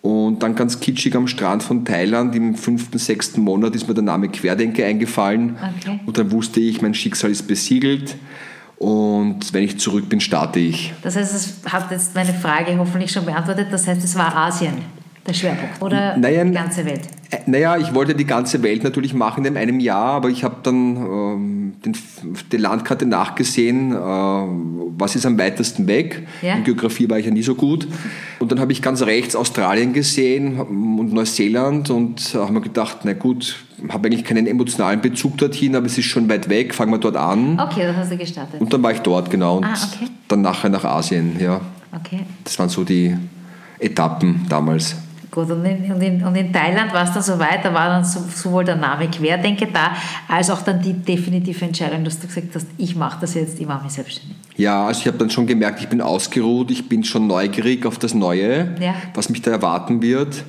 Und 0.03 0.43
dann 0.43 0.55
ganz 0.55 0.81
kitschig 0.81 1.15
am 1.15 1.27
Strand 1.27 1.63
von 1.63 1.85
Thailand 1.85 2.35
im 2.35 2.55
fünften, 2.55 2.99
sechsten 2.99 3.43
Monat 3.43 3.75
ist 3.75 3.87
mir 3.87 3.95
der 3.95 4.03
Name 4.03 4.29
Querdenker 4.29 4.85
eingefallen. 4.87 5.57
Okay. 5.81 6.01
Und 6.07 6.17
dann 6.17 6.33
wusste 6.33 6.61
ich, 6.61 6.81
mein 6.81 6.95
Schicksal 6.95 7.31
ist 7.31 7.47
besiegelt. 7.47 8.17
Und 8.79 9.53
wenn 9.53 9.63
ich 9.63 9.79
zurück 9.79 10.09
bin, 10.09 10.21
starte 10.21 10.59
ich. 10.59 10.95
Das 11.03 11.17
heißt, 11.17 11.35
es 11.35 11.71
hat 11.71 11.91
jetzt 11.91 12.15
meine 12.15 12.33
Frage 12.33 12.79
hoffentlich 12.79 13.13
schon 13.13 13.27
beantwortet. 13.27 13.69
Das 13.71 13.87
heißt, 13.87 14.03
es 14.03 14.17
war 14.17 14.35
Asien 14.35 15.00
der 15.31 15.35
Schwerpunkt 15.35 15.81
oder 15.83 16.17
naja, 16.17 16.45
die 16.45 16.53
ganze 16.53 16.85
Welt? 16.85 17.03
Äh, 17.31 17.39
naja, 17.47 17.77
ich 17.77 17.95
wollte 17.95 18.15
die 18.15 18.25
ganze 18.25 18.63
Welt 18.63 18.83
natürlich 18.83 19.15
machen 19.15 19.45
in 19.45 19.57
einem 19.57 19.81
Jahr, 19.81 20.15
aber 20.15 20.29
ich 20.29 20.43
habe 20.43 20.57
dann 20.63 20.97
ähm, 20.97 21.73
den, 21.85 21.97
die 22.51 22.57
Landkarte 22.57 23.07
nachgesehen, 23.07 23.93
äh, 23.93 23.97
was 23.97 25.15
ist 25.17 25.27
am 25.27 25.39
weitesten 25.39 25.87
weg. 25.87 26.27
Ja? 26.43 26.55
In 26.55 26.65
Geografie 26.65 27.09
war 27.09 27.19
ich 27.19 27.27
ja 27.27 27.31
nie 27.31 27.43
so 27.43 27.55
gut. 27.55 27.87
Und 28.41 28.51
dann 28.51 28.61
habe 28.61 28.73
ich 28.73 28.83
ganz 28.83 29.03
rechts 29.03 29.37
Australien 29.37 29.93
gesehen 29.93 30.61
und 30.61 31.13
Neuseeland 31.13 31.91
und 31.91 32.35
äh, 32.35 32.39
habe 32.39 32.53
mir 32.53 32.61
gedacht, 32.61 32.99
na 33.05 33.13
gut, 33.13 33.57
habe 33.89 34.09
eigentlich 34.09 34.25
keinen 34.25 34.47
emotionalen 34.47 35.01
Bezug 35.01 35.39
dorthin, 35.39 35.77
aber 35.77 35.87
es 35.87 35.97
ist 35.97 36.07
schon 36.07 36.29
weit 36.29 36.49
weg, 36.49 36.75
fangen 36.75 36.93
wir 36.93 36.99
dort 36.99 37.17
an. 37.17 37.61
Okay, 37.61 37.83
das 37.87 37.97
hast 37.97 38.13
du 38.13 38.17
gestartet. 38.17 38.61
Und 38.61 38.73
dann 38.73 38.83
war 38.83 38.93
ich 38.93 39.01
dort, 39.01 39.31
genau. 39.31 39.59
Und 39.59 39.65
ah, 39.65 39.75
okay. 39.75 40.11
dann 40.29 40.43
nachher 40.43 40.69
nach 40.69 40.85
Asien, 40.85 41.37
ja. 41.39 41.61
Okay. 41.93 42.21
Das 42.45 42.59
waren 42.59 42.69
so 42.69 42.85
die 42.85 43.17
Etappen 43.79 44.47
damals. 44.49 44.97
Gut, 45.31 45.49
und 45.49 45.65
in, 45.65 45.93
und 45.93 46.03
in, 46.03 46.25
und 46.25 46.35
in 46.35 46.53
Thailand 46.53 46.93
war 46.93 47.05
es 47.05 47.13
dann 47.13 47.23
so 47.23 47.39
weit, 47.39 47.65
da 47.65 47.73
war 47.73 47.89
dann 47.89 48.05
sowohl 48.05 48.65
der 48.65 48.75
Name 48.75 49.09
Querdenke 49.09 49.69
da, 49.73 49.93
als 50.27 50.51
auch 50.51 50.63
dann 50.63 50.83
die 50.83 50.93
definitive 50.93 51.65
Entscheidung, 51.65 52.03
dass 52.03 52.19
du 52.19 52.27
gesagt 52.27 52.49
hast, 52.55 52.67
ich 52.79 52.97
mache 52.97 53.21
das 53.21 53.35
jetzt, 53.35 53.61
ich 53.61 53.67
mache 53.67 53.85
mich 53.85 53.93
selbstständig. 53.93 54.37
Ja, 54.57 54.87
also 54.87 55.01
ich 55.01 55.07
habe 55.07 55.19
dann 55.19 55.31
schon 55.31 55.47
gemerkt, 55.47 55.81
ich 55.81 55.89
bin 55.89 56.01
ausgeruht, 56.01 56.73
ich 56.73 56.89
bin 56.89 57.05
schon 57.05 57.29
neugierig 57.29 57.87
auf 57.87 57.99
das 57.99 58.13
Neue, 58.13 58.75
ja. 58.81 58.95
was 59.15 59.29
mich 59.29 59.41
da 59.41 59.53
erwarten 59.53 60.03
wird 60.03 60.45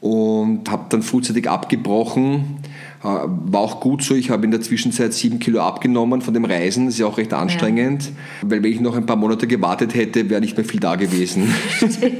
und 0.00 0.70
habe 0.70 0.86
dann 0.88 1.02
frühzeitig 1.02 1.48
abgebrochen 1.50 2.58
war 3.02 3.60
auch 3.60 3.80
gut 3.80 4.02
so. 4.02 4.14
Ich 4.14 4.30
habe 4.30 4.44
in 4.44 4.50
der 4.50 4.60
Zwischenzeit 4.60 5.12
sieben 5.12 5.38
Kilo 5.38 5.60
abgenommen 5.60 6.22
von 6.22 6.34
dem 6.34 6.44
Reisen. 6.44 6.86
Das 6.86 6.94
ist 6.94 7.00
ja 7.00 7.06
auch 7.06 7.18
recht 7.18 7.32
anstrengend, 7.32 8.04
ja. 8.04 8.10
weil 8.50 8.62
wenn 8.62 8.72
ich 8.72 8.80
noch 8.80 8.96
ein 8.96 9.06
paar 9.06 9.16
Monate 9.16 9.46
gewartet 9.46 9.94
hätte, 9.94 10.28
wäre 10.28 10.40
nicht 10.40 10.56
mehr 10.56 10.64
viel 10.64 10.80
da 10.80 10.96
gewesen. 10.96 11.52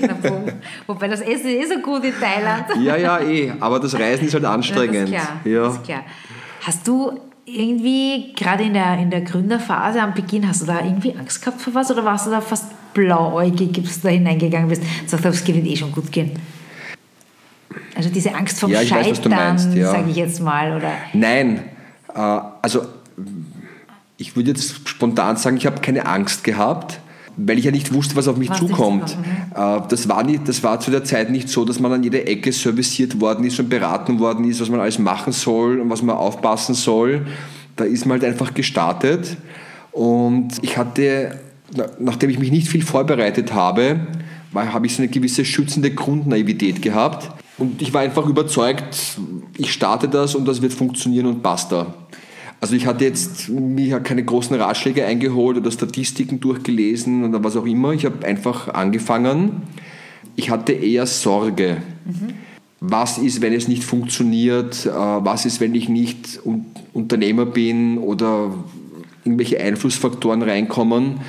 Wobei 0.87 1.09
das 1.09 1.21
Essen 1.21 1.50
ist 1.50 1.73
so 1.73 1.78
gut 1.80 2.04
in 2.04 2.12
Thailand. 2.21 2.66
Ja, 2.83 2.97
ja, 2.97 3.21
eh. 3.21 3.52
Aber 3.61 3.80
das 3.80 3.95
Reisen 3.95 4.26
ist 4.26 4.35
halt 4.35 4.45
anstrengend. 4.45 5.09
Ja, 5.09 5.18
das 5.18 5.21
ist 5.21 5.42
klar. 5.42 5.52
Ja. 5.52 5.62
Das 5.64 5.75
ist 5.76 5.85
klar. 5.85 6.04
Hast 6.62 6.88
du 6.88 7.21
irgendwie, 7.47 8.33
gerade 8.35 8.64
in 8.64 8.75
der, 8.75 8.99
in 8.99 9.11
der 9.11 9.21
Gründerphase 9.21 10.02
am 10.02 10.14
Beginn, 10.14 10.47
hast 10.49 10.62
du 10.62 10.66
da 10.66 10.85
irgendwie 10.85 11.14
Angst 11.16 11.40
gehabt 11.40 11.61
vor 11.61 11.75
was 11.75 11.90
oder 11.90 12.04
warst 12.04 12.26
du 12.26 12.30
da 12.30 12.40
fast 12.40 12.92
blauäugig, 12.92 13.73
gibst 13.73 14.02
du 14.02 14.09
da 14.09 14.14
hineingegangen 14.14 14.68
bist 14.68 14.83
und 14.83 15.09
sagst, 15.09 15.26
es 15.26 15.47
wird 15.47 15.66
eh 15.66 15.76
schon 15.76 15.92
gut 15.92 16.11
gehen? 16.11 16.33
Also 17.97 18.11
diese 18.11 18.35
Angst 18.35 18.61
vom 18.61 18.71
ja, 18.71 18.85
Scheitern, 18.85 19.33
ja. 19.75 19.91
sage 19.91 20.11
ich 20.11 20.17
jetzt 20.17 20.43
mal, 20.43 20.76
oder? 20.76 20.93
Nein, 21.15 21.62
äh, 22.15 22.41
also 22.61 22.83
ich 24.19 24.37
würde 24.37 24.50
jetzt 24.50 24.88
spontan 24.88 25.37
sagen, 25.37 25.57
ich 25.57 25.67
habe 25.67 25.81
keine 25.81 26.07
Angst 26.07 26.45
gehabt, 26.45 27.00
weil 27.38 27.59
ich 27.59 27.65
ja 27.65 27.71
nicht 27.71 27.93
wusste, 27.93 28.15
was 28.17 28.29
auf 28.29 28.37
mich 28.37 28.50
was 28.50 28.59
zukommt. 28.59 29.17
Äh, 29.55 29.81
das, 29.88 30.09
war 30.09 30.25
nicht, 30.25 30.47
das 30.47 30.62
war 30.62 30.79
zu 30.79 30.91
der 30.91 31.05
Zeit 31.05 31.31
nicht 31.31 31.49
so, 31.49 31.65
dass 31.65 31.81
man 31.81 31.93
an 31.93 32.03
jeder 32.03 32.26
Ecke 32.29 32.53
serviciert 32.53 33.19
worden 33.21 33.47
ist 33.47 33.59
und 33.59 33.71
beraten 33.71 34.19
worden 34.19 34.45
ist, 34.45 34.61
was 34.61 34.69
man 34.69 34.81
alles 34.81 34.99
machen 34.99 35.33
soll 35.33 35.81
und 35.81 35.88
was 35.88 36.03
man 36.03 36.17
aufpassen 36.17 36.75
soll. 36.75 37.26
Da 37.76 37.85
ist 37.85 38.05
man 38.05 38.21
halt 38.21 38.31
einfach 38.31 38.53
gestartet 38.53 39.37
und 39.93 40.49
ich 40.62 40.76
hatte, 40.76 41.41
nachdem 41.99 42.29
ich 42.29 42.38
mich 42.38 42.50
nicht 42.50 42.69
viel 42.69 42.83
vorbereitet 42.83 43.55
habe, 43.55 44.00
habe 44.55 44.87
ich 44.87 44.97
so 44.97 45.03
eine 45.03 45.11
gewisse 45.11 45.45
schützende 45.45 45.91
Grundnaivität 45.91 46.81
gehabt 46.81 47.31
und 47.58 47.80
ich 47.80 47.94
war 47.94 48.02
einfach 48.02 48.26
überzeugt, 48.26 49.18
ich 49.56 49.72
starte 49.72 50.08
das 50.08 50.34
und 50.34 50.46
das 50.46 50.60
wird 50.62 50.75
funktionieren 50.75 51.26
und 51.26 51.42
basta. 51.42 51.94
Also 52.60 52.75
ich 52.75 52.86
hatte 52.86 53.04
jetzt 53.04 53.48
mir 53.48 54.00
keine 54.00 54.25
großen 54.25 54.56
Ratschläge 54.56 55.04
eingeholt 55.04 55.58
oder 55.58 55.70
Statistiken 55.70 56.40
durchgelesen 56.40 57.25
oder 57.25 57.44
was 57.44 57.56
auch 57.56 57.66
immer. 57.66 57.92
Ich 57.92 58.04
habe 58.04 58.26
einfach 58.26 58.68
angefangen. 58.68 59.62
Ich 60.36 60.50
hatte 60.50 60.72
eher 60.72 61.06
Sorge. 61.06 61.78
Mhm. 62.04 62.34
Was 62.80 63.18
ist, 63.18 63.40
wenn 63.40 63.52
es 63.52 63.68
nicht 63.68 63.84
funktioniert? 63.84 64.86
Äh, 64.86 64.90
was 64.90 65.46
ist, 65.46 65.60
wenn 65.60 65.75
ich 65.75 65.88
nicht 65.88 66.40
Unternehmer 66.92 67.46
bin 67.46 67.98
oder 67.98 68.54
irgendwelche 69.25 69.60
Einflussfaktoren 69.60 70.42
reinkommen? 70.42 71.20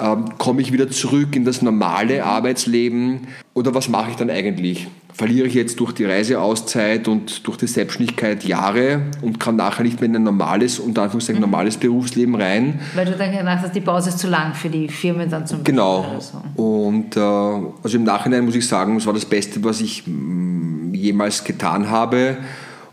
Ähm, 0.00 0.26
komme 0.38 0.62
ich 0.62 0.72
wieder 0.72 0.88
zurück 0.90 1.34
in 1.34 1.44
das 1.44 1.60
normale 1.60 2.24
Arbeitsleben 2.24 3.26
oder 3.54 3.74
was 3.74 3.88
mache 3.88 4.10
ich 4.10 4.16
dann 4.16 4.30
eigentlich? 4.30 4.86
Verliere 5.12 5.48
ich 5.48 5.54
jetzt 5.54 5.80
durch 5.80 5.90
die 5.90 6.04
Reiseauszeit 6.04 7.08
und 7.08 7.44
durch 7.44 7.56
die 7.56 7.66
Selbstständigkeit 7.66 8.44
Jahre 8.44 9.02
und 9.22 9.40
kann 9.40 9.56
nachher 9.56 9.82
nicht 9.82 10.00
mehr 10.00 10.08
in 10.08 10.14
ein 10.14 10.22
normales, 10.22 10.78
unter 10.78 11.02
Anführungszeichen 11.02 11.42
mhm. 11.42 11.50
normales 11.50 11.76
Berufsleben 11.76 12.36
rein? 12.36 12.78
Weil 12.94 13.06
du 13.06 13.16
dann 13.16 13.32
gedacht 13.32 13.58
hast, 13.62 13.74
die 13.74 13.80
Pause 13.80 14.10
ist 14.10 14.20
zu 14.20 14.28
lang 14.28 14.54
für 14.54 14.68
die 14.68 14.86
Firmen 14.86 15.28
dann 15.28 15.44
zum 15.44 15.64
Genau. 15.64 16.20
So. 16.20 16.62
Und 16.62 17.16
äh, 17.16 17.20
also 17.20 17.96
im 17.96 18.04
Nachhinein 18.04 18.44
muss 18.44 18.54
ich 18.54 18.68
sagen, 18.68 18.96
es 18.98 19.06
war 19.06 19.14
das 19.14 19.24
Beste, 19.24 19.64
was 19.64 19.80
ich 19.80 20.04
mm, 20.06 20.94
jemals 20.94 21.42
getan 21.42 21.90
habe. 21.90 22.36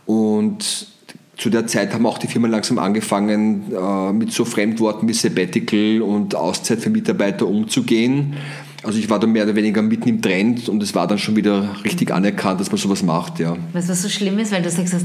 Und 0.07 0.87
zu 1.37 1.49
der 1.49 1.67
Zeit 1.67 1.93
haben 1.93 2.05
auch 2.05 2.17
die 2.17 2.27
Firmen 2.27 2.49
langsam 2.49 2.79
angefangen, 2.79 3.73
äh, 3.73 4.13
mit 4.13 4.31
so 4.31 4.45
Fremdworten 4.45 5.07
wie 5.07 5.13
Sabbatical 5.13 6.01
und 6.01 6.35
Auszeit 6.35 6.79
für 6.79 6.89
Mitarbeiter 6.89 7.45
umzugehen. 7.47 8.35
Also 8.83 8.99
ich 8.99 9.09
war 9.09 9.19
da 9.19 9.25
mehr 9.25 9.43
oder 9.43 9.55
weniger 9.55 9.81
mitten 9.81 10.07
im 10.07 10.21
Trend 10.21 10.69
und 10.69 10.81
es 10.83 10.93
war 10.93 11.07
dann 11.07 11.17
schon 11.17 11.35
wieder 11.35 11.75
richtig 11.83 12.13
anerkannt, 12.13 12.59
dass 12.61 12.69
man 12.71 12.77
sowas 12.77 13.01
macht, 13.01 13.39
ja. 13.39 13.57
Weißt 13.73 13.87
du, 13.87 13.93
was 13.93 14.01
so 14.03 14.09
schlimm 14.09 14.37
ist, 14.37 14.51
weil 14.51 14.61
du 14.61 14.69
sagst, 14.69 14.95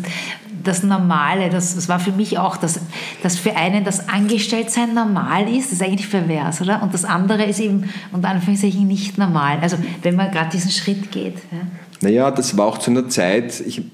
das 0.63 0.83
Normale, 0.83 1.49
das, 1.49 1.75
das 1.75 1.89
war 1.89 1.99
für 1.99 2.13
mich 2.13 2.39
auch, 2.39 2.59
dass, 2.59 2.79
dass 3.23 3.39
für 3.39 3.57
einen 3.57 3.85
das 3.85 4.09
Angestelltsein 4.09 4.95
normal 4.95 5.49
ist, 5.49 5.67
das 5.67 5.81
ist 5.81 5.83
eigentlich 5.83 6.11
pervers, 6.11 6.61
oder? 6.61 6.83
Und 6.83 6.93
das 6.93 7.07
andere 7.07 7.45
ist 7.45 7.59
eben 7.59 7.89
unter 8.13 8.29
Anführungszeichen 8.29 8.87
nicht 8.87 9.17
normal. 9.17 9.59
Also 9.63 9.79
wenn 10.03 10.17
man 10.17 10.31
gerade 10.31 10.51
diesen 10.51 10.71
Schritt 10.71 11.11
geht. 11.11 11.37
Ja. 11.51 11.67
Naja, 12.03 12.31
das 12.31 12.57
war 12.57 12.67
auch 12.67 12.79
zu 12.79 12.91
einer 12.91 13.09
Zeit, 13.09 13.61
ich, 13.67 13.79
ich 13.79 13.85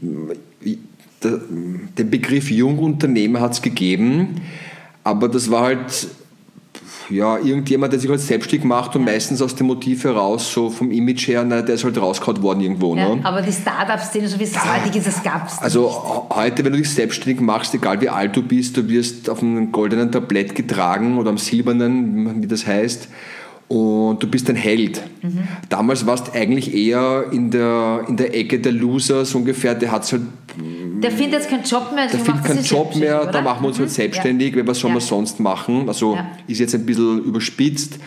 den 1.31 2.11
Begriff 2.11 2.51
Jungunternehmer 2.51 3.41
hat 3.41 3.53
es 3.53 3.63
gegeben, 3.63 4.41
aber 5.05 5.29
das 5.29 5.51
war 5.51 5.63
halt 5.63 6.09
ja, 7.09 7.39
irgendjemand, 7.39 7.93
der 7.93 8.01
sich 8.01 8.11
halt 8.11 8.21
selbstständig 8.21 8.67
macht 8.67 8.97
und 8.97 9.07
ja. 9.07 9.13
meistens 9.13 9.41
aus 9.41 9.55
dem 9.55 9.69
Motiv 9.69 10.05
heraus, 10.05 10.53
so 10.53 10.71
vom 10.71 10.91
Image 10.91 11.29
her, 11.29 11.45
na, 11.45 11.63
der 11.63 11.77
ist 11.77 11.85
halt 11.85 11.99
rausgehauen 12.01 12.43
worden 12.43 12.61
irgendwo. 12.61 12.97
Ja, 12.97 13.15
ne? 13.15 13.25
Aber 13.25 13.43
die 13.43 13.53
Start-up-Szene, 13.53 14.29
so 14.29 14.39
wie 14.39 14.45
es 14.45 14.53
das 14.53 14.65
heutige 14.65 14.99
ist, 14.99 15.07
das 15.07 15.23
gab 15.23 15.47
es 15.47 15.59
Also 15.59 15.83
nicht. 15.85 16.37
heute, 16.37 16.65
wenn 16.65 16.73
du 16.73 16.79
dich 16.79 16.91
selbstständig 16.91 17.41
machst, 17.41 17.75
egal 17.75 18.01
wie 18.01 18.09
alt 18.09 18.37
du 18.37 18.43
bist, 18.43 18.77
du 18.77 18.89
wirst 18.89 19.31
auf 19.31 19.43
einem 19.43 19.71
goldenen 19.73 20.11
Tablett 20.11 20.55
getragen 20.55 21.19
oder 21.19 21.31
am 21.31 21.39
silbernen, 21.39 22.43
wie 22.43 22.47
das 22.47 22.67
heißt 22.67 23.09
und 23.69 24.23
du 24.23 24.29
bist 24.29 24.49
ein 24.49 24.57
Held. 24.57 25.03
Mhm. 25.23 25.49
Damals 25.69 26.07
warst 26.07 26.29
du 26.29 26.33
eigentlich 26.33 26.73
eher 26.73 27.27
in 27.33 27.51
der, 27.51 28.05
in 28.09 28.17
der 28.17 28.35
Ecke 28.35 28.61
der 28.61 28.73
Loser, 28.73 29.25
so 29.25 29.39
ungefähr, 29.39 29.75
der 29.75 29.91
hat 29.91 30.11
halt. 30.13 30.23
Der 31.03 31.11
findet 31.11 31.41
jetzt 31.41 31.51
keinen 31.51 31.65
Job 31.65 31.93
mehr. 31.95 32.07
Der 32.07 32.21
findet 32.21 32.45
keinen 32.45 32.65
Job 32.65 32.95
mehr, 32.97 33.23
oder? 33.23 33.33
da 33.33 33.43
machen 33.43 33.63
wir 33.63 33.69
uns 33.69 33.79
halt 33.79 33.89
mhm. 33.89 33.91
halt 33.91 33.95
selbstständig, 33.97 34.53
ja. 34.53 34.59
weil 34.59 34.69
was 34.69 34.79
soll 34.79 34.91
ja. 34.91 34.95
man 34.95 35.03
sonst 35.03 35.41
machen? 35.41 35.89
Also 35.89 36.15
ja. 36.15 36.31
ist 36.47 36.61
jetzt 36.61 36.75
ein 36.75 36.87
bisschen 36.87 37.25
überspitzt, 37.25 37.99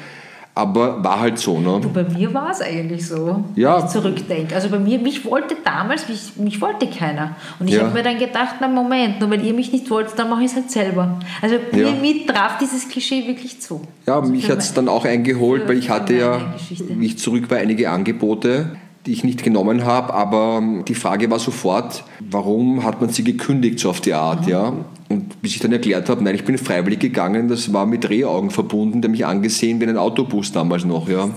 aber 0.59 1.01
war 1.03 1.21
halt 1.21 1.39
so. 1.39 1.57
Ne? 1.59 1.79
Du, 1.81 1.89
bei 1.89 2.03
mir 2.03 2.33
war 2.33 2.51
es 2.51 2.61
eigentlich 2.61 3.07
so, 3.07 3.43
ja. 3.55 3.77
wenn 3.77 3.85
ich 3.85 3.91
zurückdenke. 3.91 4.55
Also 4.55 4.69
bei 4.69 4.79
mir, 4.79 4.99
mich 4.99 5.23
wollte 5.23 5.55
damals, 5.63 6.09
mich, 6.09 6.35
mich 6.35 6.61
wollte 6.61 6.87
keiner. 6.87 7.35
Und 7.59 7.69
ich 7.69 7.75
ja. 7.75 7.83
habe 7.83 7.93
mir 7.93 8.03
dann 8.03 8.17
gedacht, 8.17 8.55
na 8.59 8.67
Moment, 8.67 9.21
nur 9.21 9.29
weil 9.29 9.45
ihr 9.45 9.53
mich 9.53 9.71
nicht 9.71 9.89
wollt, 9.89 10.07
dann 10.17 10.29
mache 10.29 10.43
ich 10.43 10.51
es 10.51 10.55
halt 10.55 10.69
selber. 10.69 11.19
Also 11.41 11.55
ja. 11.55 11.91
mir, 11.91 11.93
mir 11.93 12.27
traf 12.27 12.57
dieses 12.57 12.89
Klischee 12.89 13.25
wirklich 13.27 13.61
zu. 13.61 13.81
Ja, 14.05 14.19
also 14.19 14.31
mich 14.31 14.49
hat 14.49 14.59
es 14.59 14.73
dann 14.73 14.89
auch 14.89 15.05
eingeholt, 15.05 15.67
weil 15.67 15.77
ich 15.77 15.89
hatte 15.89 16.13
ja, 16.13 16.53
wie 16.89 17.05
ich 17.05 17.17
zurück 17.17 17.49
war, 17.49 17.57
einige 17.57 17.89
Angebote 17.89 18.71
die 19.05 19.13
ich 19.13 19.23
nicht 19.23 19.43
genommen 19.43 19.85
habe, 19.85 20.13
aber 20.13 20.61
die 20.87 20.95
Frage 20.95 21.29
war 21.31 21.39
sofort, 21.39 22.03
warum 22.19 22.83
hat 22.83 23.01
man 23.01 23.09
sie 23.09 23.23
gekündigt, 23.23 23.79
so 23.79 23.89
auf 23.89 24.01
die 24.01 24.13
Art, 24.13 24.45
mhm. 24.45 24.51
ja? 24.51 24.73
Und 25.09 25.41
bis 25.41 25.55
ich 25.55 25.59
dann 25.59 25.71
erklärt 25.71 26.07
habe, 26.09 26.23
nein, 26.23 26.35
ich 26.35 26.45
bin 26.45 26.57
freiwillig 26.57 26.99
gegangen, 26.99 27.47
das 27.47 27.73
war 27.73 27.87
mit 27.87 28.03
Drehaugen 28.03 28.51
verbunden, 28.51 29.01
der 29.01 29.09
mich 29.09 29.25
angesehen 29.25 29.79
wie 29.79 29.87
ein 29.87 29.97
Autobus 29.97 30.51
damals 30.51 30.85
noch, 30.85 31.09
ja. 31.09 31.29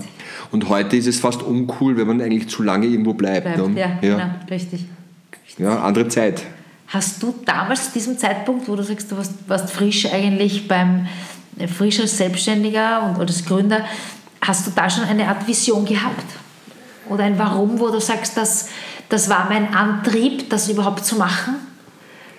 Und 0.51 0.69
heute 0.69 0.97
ist 0.97 1.07
es 1.07 1.19
fast 1.19 1.41
uncool, 1.41 1.97
wenn 1.97 2.05
man 2.05 2.21
eigentlich 2.21 2.47
zu 2.47 2.61
lange 2.61 2.85
irgendwo 2.85 3.13
bleibt. 3.13 3.55
bleibt 3.55 3.69
ne? 3.69 3.79
ja, 3.79 4.07
ja, 4.07 4.15
genau, 4.17 4.29
richtig. 4.51 4.85
Ja, 5.57 5.81
andere 5.81 6.07
Zeit. 6.07 6.43
Hast 6.87 7.23
du 7.23 7.33
damals 7.45 7.85
zu 7.85 7.93
diesem 7.93 8.17
Zeitpunkt, 8.19 8.67
wo 8.67 8.75
du 8.75 8.83
sagst, 8.83 9.11
du 9.11 9.17
warst, 9.17 9.33
warst 9.47 9.71
frisch 9.71 10.05
eigentlich 10.13 10.67
beim, 10.67 11.07
frisch 11.67 11.99
als 11.99 12.17
Selbstständiger 12.17 13.03
und 13.03 13.19
als 13.19 13.43
Gründer, 13.45 13.83
hast 14.41 14.67
du 14.67 14.71
da 14.75 14.87
schon 14.89 15.05
eine 15.05 15.27
Art 15.27 15.47
Vision 15.47 15.85
gehabt? 15.85 16.42
Oder 17.09 17.25
ein 17.25 17.37
Warum, 17.37 17.79
wo 17.79 17.89
du 17.89 17.99
sagst, 17.99 18.37
das, 18.37 18.69
das 19.09 19.29
war 19.29 19.47
mein 19.49 19.73
Antrieb, 19.73 20.49
das 20.49 20.69
überhaupt 20.69 21.05
zu 21.05 21.15
machen? 21.15 21.55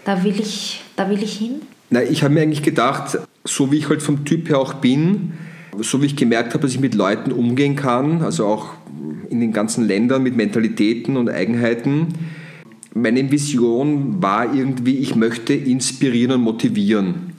Da 0.04 0.24
will 0.24 0.38
ich, 0.38 0.82
da 0.96 1.08
will 1.08 1.22
ich 1.22 1.38
hin? 1.38 1.62
Na, 1.90 2.02
ich 2.02 2.22
habe 2.22 2.34
mir 2.34 2.42
eigentlich 2.42 2.62
gedacht, 2.62 3.18
so 3.44 3.70
wie 3.70 3.78
ich 3.78 3.88
halt 3.88 4.02
vom 4.02 4.24
Typ 4.24 4.48
her 4.48 4.58
auch 4.58 4.74
bin, 4.74 5.34
so 5.80 6.00
wie 6.02 6.06
ich 6.06 6.16
gemerkt 6.16 6.54
habe, 6.54 6.62
dass 6.62 6.72
ich 6.72 6.80
mit 6.80 6.94
Leuten 6.94 7.32
umgehen 7.32 7.76
kann, 7.76 8.22
also 8.22 8.46
auch 8.46 8.70
in 9.30 9.40
den 9.40 9.52
ganzen 9.52 9.86
Ländern 9.86 10.22
mit 10.22 10.36
Mentalitäten 10.36 11.16
und 11.16 11.28
Eigenheiten, 11.28 12.14
meine 12.94 13.30
Vision 13.30 14.22
war 14.22 14.54
irgendwie, 14.54 14.98
ich 14.98 15.16
möchte 15.16 15.52
inspirieren 15.52 16.32
und 16.32 16.42
motivieren. 16.42 17.32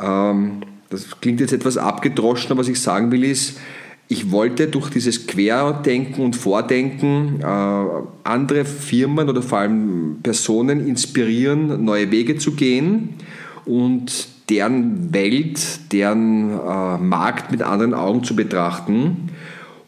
Ähm, 0.00 0.62
das 0.90 1.20
klingt 1.20 1.40
jetzt 1.40 1.52
etwas 1.52 1.76
abgedroschen, 1.76 2.52
aber 2.52 2.60
was 2.60 2.68
ich 2.68 2.80
sagen 2.80 3.10
will 3.10 3.24
ist, 3.24 3.58
ich 4.12 4.30
wollte 4.30 4.66
durch 4.66 4.90
dieses 4.90 5.26
Querdenken 5.26 6.22
und 6.22 6.36
Vordenken 6.36 7.40
äh, 7.40 7.44
andere 8.24 8.66
Firmen 8.66 9.30
oder 9.30 9.40
vor 9.40 9.58
allem 9.58 10.18
Personen 10.22 10.86
inspirieren, 10.86 11.82
neue 11.82 12.10
Wege 12.10 12.36
zu 12.36 12.52
gehen 12.52 13.14
und 13.64 14.28
deren 14.50 15.14
Welt, 15.14 15.92
deren 15.92 16.50
äh, 16.50 16.98
Markt 16.98 17.50
mit 17.50 17.62
anderen 17.62 17.94
Augen 17.94 18.22
zu 18.22 18.36
betrachten 18.36 19.30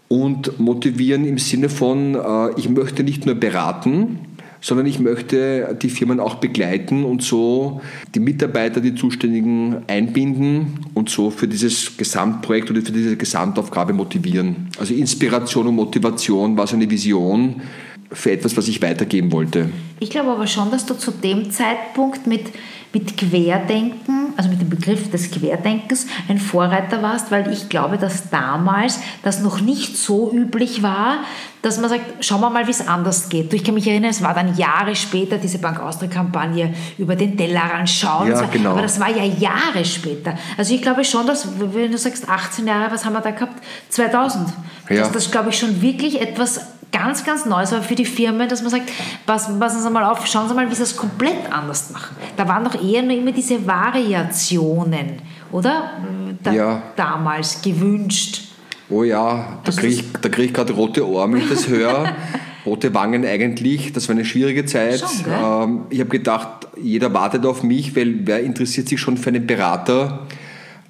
und 0.09 0.59
motivieren 0.59 1.27
im 1.27 1.37
Sinne 1.37 1.69
von, 1.69 2.15
äh, 2.15 2.59
ich 2.59 2.71
möchte 2.71 3.05
nicht 3.05 3.27
nur 3.27 3.35
beraten, 3.35 4.21
sondern 4.65 4.87
ich 4.87 4.99
möchte 4.99 5.77
die 5.83 5.91
Firmen 5.91 6.21
auch 6.21 6.37
begleiten 6.37 7.05
und 7.05 7.23
so 7.23 7.83
die 8.15 8.19
Mitarbeiter, 8.21 8.81
die 8.81 8.95
Zuständigen 8.95 9.83
einbinden 9.89 10.87
und 10.95 11.11
so 11.11 11.29
für 11.29 11.47
dieses 11.47 11.99
Gesamtprojekt 11.99 12.71
oder 12.71 12.81
für 12.81 12.93
diese 12.93 13.15
Gesamtaufgabe 13.19 13.93
motivieren. 13.93 14.69
Also 14.79 14.95
Inspiration 14.95 15.67
und 15.67 15.75
Motivation 15.75 16.57
war 16.57 16.67
so 16.67 16.77
eine 16.77 16.91
Vision 16.91 17.61
für 18.15 18.31
etwas, 18.31 18.57
was 18.57 18.69
ich 18.69 18.81
weitergeben 18.83 19.33
wollte. 19.33 19.71
Ich 20.01 20.11
glaube 20.11 20.31
aber 20.31 20.47
schon, 20.47 20.71
dass 20.71 20.87
du 20.87 20.95
zu 20.95 21.11
dem 21.11 21.51
Zeitpunkt 21.51 22.27
mit 22.27 22.53
mit 22.95 23.17
Querdenken, 23.17 24.33
also 24.37 24.49
mit 24.49 24.61
dem 24.61 24.71
Begriff 24.71 25.11
des 25.11 25.31
Querdenkens, 25.31 26.07
ein 26.29 26.39
Vorreiter 26.39 27.03
warst, 27.03 27.31
weil 27.33 27.53
ich 27.53 27.69
glaube, 27.69 27.99
dass 27.99 28.31
damals 28.31 29.01
das 29.23 29.41
noch 29.41 29.61
nicht 29.61 29.97
so 29.97 30.33
üblich 30.33 30.83
war, 30.83 31.19
dass 31.61 31.81
man 31.81 31.91
sagt, 31.91 32.25
schauen 32.25 32.41
wir 32.41 32.51
mal, 32.51 32.67
wie 32.67 32.71
es 32.71 32.87
anders 32.87 33.29
geht. 33.29 33.53
Ich 33.53 33.65
kann 33.65 33.75
mich 33.75 33.89
erinnern, 33.89 34.11
es 34.11 34.23
war 34.23 34.33
dann 34.33 34.57
Jahre 34.57 34.95
später 34.95 35.39
diese 35.39 35.59
Bank 35.59 35.81
Austria-Kampagne 35.81 36.73
über 36.97 37.17
den 37.17 37.37
Tellerrand 37.37 37.91
schauen. 37.91 38.29
Ja, 38.29 38.43
genau. 38.43 38.73
Aber 38.73 38.83
das 38.83 39.01
war 39.01 39.11
ja 39.11 39.25
Jahre 39.25 39.85
später. 39.85 40.39
Also 40.57 40.75
ich 40.75 40.83
glaube 40.83 41.05
schon, 41.05 41.27
dass, 41.27 41.49
wenn 41.59 41.91
du 41.91 41.99
sagst 41.99 42.29
18 42.29 42.67
Jahre, 42.67 42.93
was 42.93 43.05
haben 43.05 43.15
wir 43.15 43.23
da 43.23 43.33
gehabt? 43.33 43.61
2000. 43.89 44.49
Ja. 44.91 44.97
Dass 45.01 45.13
das, 45.13 45.31
glaube 45.31 45.51
ich, 45.51 45.59
schon 45.59 45.83
wirklich 45.83 46.21
etwas 46.21 46.61
ganz, 46.95 47.25
ganz 47.25 47.45
Neues 47.45 47.73
war 47.73 47.83
für 47.83 47.97
die 47.97 48.05
Firmen, 48.05 48.49
dass 48.49 48.63
man 48.63 48.71
sagt, 48.71 48.91
passen, 49.27 49.59
passen 49.59 49.83
Sie 49.83 49.91
mal 49.91 50.05
auf, 50.05 50.25
schauen 50.27 50.49
Sie 50.49 50.55
mal, 50.55 50.71
wie 50.71 50.75
Sie 50.75 50.85
es 50.85 50.97
komplett 50.97 51.53
anders 51.53 51.91
machen. 51.91 52.17
Da 52.37 52.49
waren 52.49 52.65
doch 52.65 52.81
eher 52.81 53.03
nur 53.03 53.17
immer 53.17 53.33
diese 53.33 53.67
Variationen, 53.67 55.21
oder? 55.51 55.91
Da, 56.43 56.53
ja. 56.53 56.83
Damals 56.95 57.61
gewünscht. 57.61 58.43
Oh 58.89 59.03
ja, 59.03 59.19
da 59.25 59.61
also 59.67 59.81
kriege 59.81 59.95
ich, 59.95 60.13
krieg 60.13 60.39
ich 60.47 60.55
gerade 60.55 60.73
rote 60.73 61.07
Ohren, 61.07 61.33
wenn 61.33 61.41
ich 61.41 61.49
das 61.49 61.69
höre. 61.69 62.13
rote 62.67 62.95
Wangen 62.95 63.27
eigentlich, 63.27 63.93
das 63.93 64.09
war 64.09 64.15
eine 64.15 64.25
schwierige 64.25 64.65
Zeit. 64.65 65.01
Schon, 65.01 65.33
ähm, 65.33 65.81
ich 65.91 66.01
habe 66.01 66.11
gedacht, 66.11 66.69
jeder 66.81 67.13
wartet 67.13 67.45
auf 67.45 67.63
mich, 67.63 67.97
weil 67.97 68.27
wer 68.27 68.41
interessiert 68.43 68.89
sich 68.89 69.01
schon 69.01 69.17
für 69.17 69.31
einen 69.31 69.47
Berater? 69.47 70.27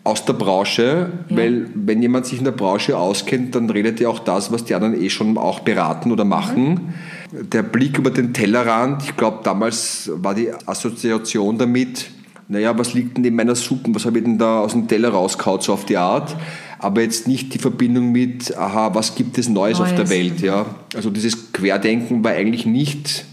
Aus 0.04 0.26
der 0.26 0.34
Branche, 0.34 1.10
ja. 1.28 1.36
weil 1.36 1.66
wenn 1.74 2.02
jemand 2.02 2.26
sich 2.26 2.38
in 2.38 2.44
der 2.44 2.52
Branche 2.52 2.96
auskennt, 2.96 3.54
dann 3.54 3.70
redet 3.70 4.00
er 4.02 4.10
auch 4.10 4.18
das, 4.18 4.52
was 4.52 4.64
die 4.64 4.74
anderen 4.74 5.00
eh 5.02 5.08
schon 5.08 5.38
auch 5.38 5.60
beraten 5.60 6.12
oder 6.12 6.24
machen. 6.24 6.92
Mhm. 7.32 7.48
Der 7.48 7.62
Blick 7.62 7.98
über 7.98 8.10
den 8.10 8.34
Tellerrand, 8.34 9.02
ich 9.02 9.16
glaube, 9.16 9.40
damals 9.42 10.10
war 10.14 10.34
die 10.34 10.50
Assoziation 10.66 11.56
damit, 11.56 12.10
naja, 12.48 12.76
was 12.78 12.92
liegt 12.92 13.16
denn 13.16 13.24
in 13.24 13.34
meiner 13.34 13.54
Suppe, 13.54 13.94
was 13.94 14.04
habe 14.04 14.18
ich 14.18 14.24
denn 14.24 14.38
da 14.38 14.60
aus 14.60 14.72
dem 14.72 14.86
Teller 14.86 15.08
rauskaut, 15.08 15.62
so 15.62 15.72
auf 15.72 15.86
die 15.86 15.96
Art. 15.96 16.36
Aber 16.78 17.00
jetzt 17.00 17.26
nicht 17.26 17.54
die 17.54 17.58
Verbindung 17.58 18.12
mit, 18.12 18.54
aha, 18.58 18.94
was 18.94 19.14
gibt 19.14 19.38
es 19.38 19.48
Neues, 19.48 19.78
Neues. 19.78 19.90
auf 19.90 19.96
der 19.96 20.10
Welt. 20.10 20.40
Ja? 20.42 20.66
Also 20.94 21.08
dieses 21.08 21.52
Querdenken 21.54 22.22
war 22.22 22.32
eigentlich 22.32 22.66
nicht, 22.66 23.24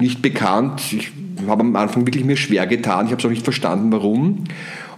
nicht 0.00 0.22
bekannt. 0.22 0.80
Ich 0.90 1.12
habe 1.46 1.60
am 1.60 1.76
Anfang 1.76 2.06
wirklich 2.06 2.24
mir 2.24 2.38
schwer 2.38 2.66
getan. 2.66 3.04
Ich 3.04 3.12
habe 3.12 3.20
es 3.20 3.26
auch 3.26 3.30
nicht 3.30 3.44
verstanden, 3.44 3.92
warum. 3.92 4.44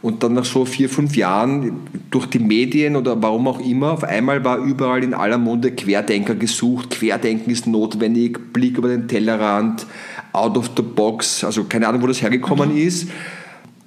Und 0.05 0.23
dann 0.23 0.35
nach 0.35 0.45
so 0.45 0.67
vier, 0.67 0.91
fünf 0.91 1.17
Jahren 1.17 1.79
durch 2.11 2.27
die 2.27 2.39
Medien 2.39 2.95
oder 2.95 3.23
warum 3.23 3.49
auch 3.49 3.59
immer, 3.59 3.93
auf 3.93 4.05
einmal 4.05 4.45
war 4.45 4.59
überall 4.59 5.03
in 5.03 5.15
aller 5.15 5.39
Munde 5.39 5.73
Querdenker 5.73 6.35
gesucht. 6.35 6.91
Querdenken 6.91 7.51
ist 7.51 7.67
notwendig, 7.67 8.53
Blick 8.53 8.77
über 8.77 8.89
den 8.89 9.09
Tellerrand, 9.09 9.87
out 10.35 10.59
of 10.59 10.73
the 10.77 10.83
box. 10.83 11.43
Also 11.43 11.65
keine 11.65 11.89
Ahnung, 11.89 12.03
wo 12.03 12.07
das 12.07 12.21
hergekommen 12.21 12.73
mhm. 12.73 12.87
ist. 12.87 13.09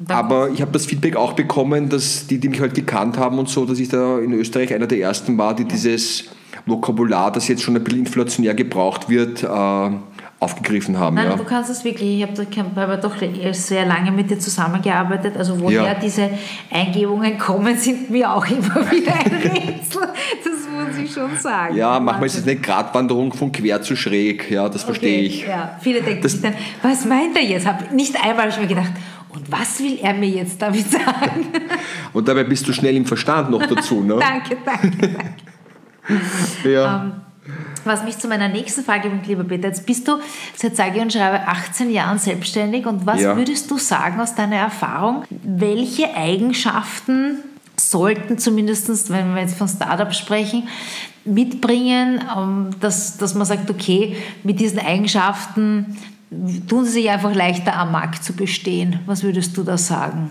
Aber 0.08 0.50
ich 0.50 0.60
habe 0.60 0.72
das 0.72 0.88
Feedback 0.88 1.16
auch 1.16 1.34
bekommen, 1.34 1.88
dass 1.88 2.26
die, 2.26 2.40
die 2.40 2.50
mich 2.50 2.62
halt 2.62 2.74
gekannt 2.74 3.20
haben 3.20 3.38
und 3.38 3.48
so, 3.48 3.66
dass 3.66 3.78
ich 3.78 3.90
da 3.90 4.18
in 4.18 4.34
Österreich 4.34 4.74
einer 4.74 4.88
der 4.88 5.00
ersten 5.00 5.38
war, 5.38 5.56
die 5.56 5.66
dieses 5.66 6.24
Vokabular, 6.66 7.32
das 7.32 7.48
jetzt 7.48 7.62
schon 7.62 7.76
ein 7.76 7.84
bisschen 7.84 8.00
inflationär 8.00 8.56
gebraucht 8.56 9.08
wird, 9.08 9.44
äh, 9.44 9.90
aufgegriffen 10.40 11.00
haben. 11.00 11.16
Nein, 11.16 11.30
ja. 11.30 11.36
du 11.36 11.44
kannst 11.44 11.70
das 11.70 11.84
wirklich. 11.84 12.22
Ich 12.22 12.60
habe 12.60 12.82
aber 12.82 12.98
doch 12.98 13.16
sehr 13.54 13.86
lange 13.86 14.12
mit 14.12 14.30
dir 14.30 14.38
zusammengearbeitet. 14.38 15.36
Also 15.36 15.60
woher 15.60 15.84
ja. 15.84 15.94
diese 15.96 16.30
Eingebungen 16.72 17.40
kommen, 17.40 17.76
sind 17.76 18.10
mir 18.12 18.32
auch 18.32 18.46
immer 18.46 18.76
wieder 18.92 19.14
ein 19.14 19.34
Rätsel. 19.34 20.10
Das 20.44 20.68
muss 20.72 20.98
ich 21.04 21.12
schon 21.12 21.36
sagen. 21.38 21.76
Ja, 21.76 22.00
manchmal 22.00 22.28
ist 22.28 22.38
es 22.38 22.44
eine 22.44 22.58
Gratwanderung 22.58 23.34
von 23.34 23.52
quer 23.52 23.82
zu 23.82 23.96
schräg. 23.96 24.52
Ja, 24.52 24.70
das 24.70 24.84
okay, 24.84 24.86
verstehe 24.86 25.22
ich. 25.22 25.48
Ja. 25.48 25.78
Viele 25.82 26.02
denken 26.02 26.22
das, 26.22 26.34
sich 26.34 26.42
dann, 26.42 26.54
was 26.84 27.06
meint 27.06 27.36
er 27.36 27.44
jetzt? 27.44 27.66
Hab, 27.66 27.92
nicht 27.92 28.16
einmal 28.16 28.44
habe 28.44 28.50
ich 28.50 28.60
mir 28.60 28.68
gedacht, 28.68 28.92
und 29.30 29.52
was 29.52 29.80
will 29.80 30.00
er 30.02 30.14
mir 30.14 30.30
jetzt 30.30 30.62
damit 30.62 30.90
sagen? 30.90 31.48
Und 32.14 32.28
dabei 32.28 32.44
bist 32.44 32.68
du 32.68 32.74
schnell 32.74 32.96
im 32.96 33.06
Verstand 33.06 33.52
noch 33.52 33.66
dazu. 33.66 34.02
Ne? 34.02 34.18
danke, 34.20 34.58
danke, 34.66 34.98
danke. 34.98 36.72
ja. 36.72 36.96
Um, 36.96 37.02
ähm, 37.02 37.27
was 37.88 38.04
mich 38.04 38.18
zu 38.18 38.28
meiner 38.28 38.48
nächsten 38.48 38.84
Frage 38.84 39.10
bringt, 39.10 39.28
lieber 39.28 39.44
Peter, 39.44 39.68
jetzt 39.68 39.86
bist 39.86 40.08
du 40.08 40.20
seit 40.56 40.76
sage 40.76 41.02
und 41.02 41.12
schreibe 41.12 41.48
18 41.48 41.90
Jahren 41.90 42.20
selbstständig 42.20 42.86
und 42.86 43.06
was 43.06 43.22
ja. 43.22 43.36
würdest 43.36 43.70
du 43.72 43.78
sagen 43.78 44.20
aus 44.20 44.36
deiner 44.36 44.58
Erfahrung, 44.58 45.24
welche 45.30 46.16
Eigenschaften 46.16 47.40
sollten 47.80 48.38
zumindest, 48.38 49.10
wenn 49.10 49.36
wir 49.36 49.42
jetzt 49.42 49.58
von 49.58 49.68
Startups 49.68 50.18
sprechen, 50.18 50.68
mitbringen, 51.26 52.24
ähm, 52.36 52.70
dass, 52.80 53.18
dass 53.18 53.36
man 53.36 53.46
sagt, 53.46 53.70
okay, 53.70 54.18
mit 54.44 54.60
diesen 54.60 54.80
Eigenschaften 54.80 55.98
tun 56.68 56.86
sie 56.86 56.92
sich 56.92 57.10
einfach 57.10 57.34
leichter 57.34 57.76
am 57.76 57.92
Markt 57.92 58.24
zu 58.24 58.34
bestehen. 58.34 59.00
Was 59.06 59.24
würdest 59.24 59.56
du 59.56 59.64
da 59.64 59.78
sagen? 59.78 60.30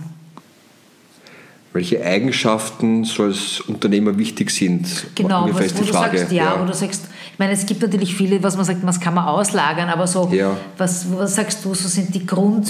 welche 1.77 2.03
Eigenschaften 2.03 3.05
so 3.05 3.25
als 3.25 3.61
Unternehmer 3.61 4.17
wichtig 4.19 4.51
sind. 4.51 5.09
Genau, 5.15 5.49
was, 5.53 5.77
wo 5.77 5.85
du 5.85 5.93
Frage. 5.93 6.19
sagst, 6.19 6.33
ja, 6.33 6.45
ja, 6.45 6.61
wo 6.61 6.65
du 6.65 6.73
sagst, 6.73 7.07
ich 7.37 7.39
meine, 7.39 7.53
es 7.53 7.67
gibt 7.67 7.83
natürlich 7.83 8.15
viele, 8.15 8.43
was 8.43 8.57
man 8.57 8.65
sagt, 8.65 8.79
was 8.87 8.99
kann 8.99 9.13
man 9.13 9.27
auslagern, 9.27 9.91
aber 9.91 10.07
so, 10.07 10.31
ja. 10.33 10.57
was, 10.79 11.07
was 11.13 11.35
sagst 11.35 11.63
du, 11.67 11.75
so 11.75 11.87
sind 11.87 12.15
die 12.15 12.25
Grund, 12.25 12.67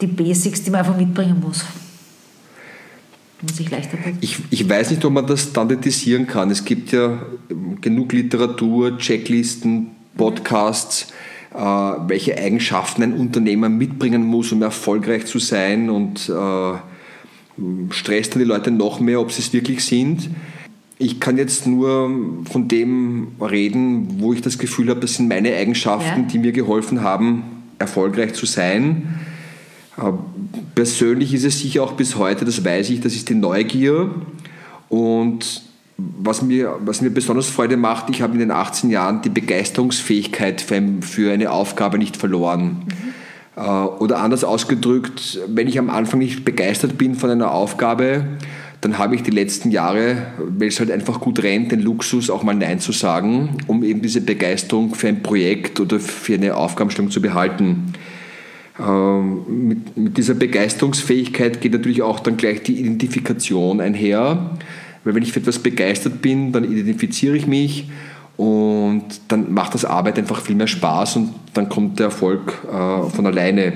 die 0.00 0.08
Basics, 0.08 0.64
die 0.64 0.70
man 0.72 0.80
einfach 0.80 0.96
mitbringen 0.96 1.40
muss? 1.40 1.64
Ich, 4.20 4.36
ich 4.50 4.68
weiß 4.68 4.90
nicht, 4.90 5.04
ob 5.04 5.12
man 5.12 5.28
das 5.28 5.42
standardisieren 5.42 6.26
kann. 6.26 6.50
Es 6.50 6.64
gibt 6.64 6.90
ja 6.90 7.22
genug 7.80 8.12
Literatur, 8.12 8.98
Checklisten, 8.98 9.92
Podcasts, 10.16 11.12
äh, 11.54 11.56
welche 11.56 12.36
Eigenschaften 12.36 13.04
ein 13.04 13.12
Unternehmer 13.12 13.68
mitbringen 13.68 14.24
muss, 14.24 14.50
um 14.50 14.60
erfolgreich 14.62 15.26
zu 15.26 15.38
sein 15.38 15.88
und 15.88 16.28
äh, 16.28 17.92
stresst 17.94 18.34
dann 18.34 18.40
die 18.40 18.48
Leute 18.48 18.72
noch 18.72 18.98
mehr, 18.98 19.20
ob 19.20 19.30
sie 19.30 19.42
es 19.42 19.52
wirklich 19.52 19.84
sind. 19.84 20.30
Ich 21.02 21.18
kann 21.18 21.38
jetzt 21.38 21.66
nur 21.66 22.10
von 22.50 22.68
dem 22.68 23.28
reden, 23.40 24.20
wo 24.20 24.34
ich 24.34 24.42
das 24.42 24.58
Gefühl 24.58 24.90
habe, 24.90 25.00
das 25.00 25.14
sind 25.14 25.28
meine 25.28 25.54
Eigenschaften, 25.56 26.20
ja. 26.20 26.26
die 26.26 26.38
mir 26.38 26.52
geholfen 26.52 27.00
haben, 27.00 27.42
erfolgreich 27.78 28.34
zu 28.34 28.44
sein. 28.44 29.18
Äh, 29.96 30.12
persönlich 30.74 31.32
ist 31.32 31.44
es 31.44 31.60
sicher 31.60 31.84
auch 31.84 31.92
bis 31.92 32.16
heute, 32.16 32.44
das 32.44 32.62
weiß 32.62 32.90
ich, 32.90 33.00
das 33.00 33.14
ist 33.14 33.30
die 33.30 33.34
Neugier. 33.34 34.10
Und 34.90 35.62
was 35.96 36.42
mir, 36.42 36.76
was 36.84 37.00
mir 37.00 37.08
besonders 37.08 37.48
Freude 37.48 37.78
macht, 37.78 38.10
ich 38.10 38.20
habe 38.20 38.34
in 38.34 38.40
den 38.40 38.50
18 38.50 38.90
Jahren 38.90 39.22
die 39.22 39.30
Begeisterungsfähigkeit 39.30 40.60
für 40.60 41.32
eine 41.32 41.50
Aufgabe 41.50 41.96
nicht 41.96 42.18
verloren. 42.18 42.84
Mhm. 42.84 43.10
Äh, 43.56 43.60
oder 43.60 44.18
anders 44.18 44.44
ausgedrückt, 44.44 45.40
wenn 45.48 45.66
ich 45.66 45.78
am 45.78 45.88
Anfang 45.88 46.18
nicht 46.18 46.44
begeistert 46.44 46.98
bin 46.98 47.14
von 47.14 47.30
einer 47.30 47.52
Aufgabe, 47.52 48.24
dann 48.80 48.96
habe 48.96 49.14
ich 49.14 49.22
die 49.22 49.30
letzten 49.30 49.70
Jahre, 49.70 50.28
weil 50.38 50.68
es 50.68 50.80
halt 50.80 50.90
einfach 50.90 51.20
gut 51.20 51.42
rennt, 51.42 51.70
den 51.70 51.80
Luxus 51.80 52.30
auch 52.30 52.42
mal 52.42 52.54
Nein 52.54 52.80
zu 52.80 52.92
sagen, 52.92 53.58
um 53.66 53.84
eben 53.84 54.00
diese 54.00 54.22
Begeisterung 54.22 54.94
für 54.94 55.08
ein 55.08 55.22
Projekt 55.22 55.80
oder 55.80 56.00
für 56.00 56.34
eine 56.34 56.56
Aufgabenstellung 56.56 57.10
zu 57.10 57.20
behalten. 57.20 57.92
Ähm, 58.78 59.68
mit, 59.68 59.96
mit 59.96 60.16
dieser 60.16 60.34
Begeisterungsfähigkeit 60.34 61.60
geht 61.60 61.72
natürlich 61.72 62.00
auch 62.00 62.20
dann 62.20 62.38
gleich 62.38 62.62
die 62.62 62.80
Identifikation 62.80 63.80
einher, 63.80 64.56
weil 65.04 65.14
wenn 65.14 65.22
ich 65.22 65.32
für 65.32 65.40
etwas 65.40 65.58
begeistert 65.58 66.22
bin, 66.22 66.52
dann 66.52 66.64
identifiziere 66.64 67.36
ich 67.36 67.46
mich 67.46 67.90
und 68.38 69.04
dann 69.28 69.52
macht 69.52 69.74
das 69.74 69.84
Arbeit 69.84 70.18
einfach 70.18 70.40
viel 70.40 70.56
mehr 70.56 70.66
Spaß 70.66 71.16
und 71.16 71.34
dann 71.52 71.68
kommt 71.68 71.98
der 71.98 72.06
Erfolg 72.06 72.54
äh, 72.66 73.10
von 73.10 73.26
alleine. 73.26 73.74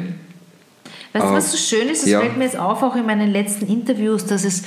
Weißt 1.14 1.27
du, 1.27 1.33
was 1.33 1.53
so 1.53 1.57
schön 1.57 1.88
ist? 1.88 2.03
Es 2.03 2.11
ja. 2.11 2.20
fällt 2.20 2.37
mir 2.37 2.44
jetzt 2.44 2.59
auf, 2.59 2.83
auch 2.83 2.96
in 2.96 3.07
meinen 3.07 3.31
letzten 3.31 3.66
Interviews, 3.66 4.27
dass 4.27 4.44
es 4.44 4.64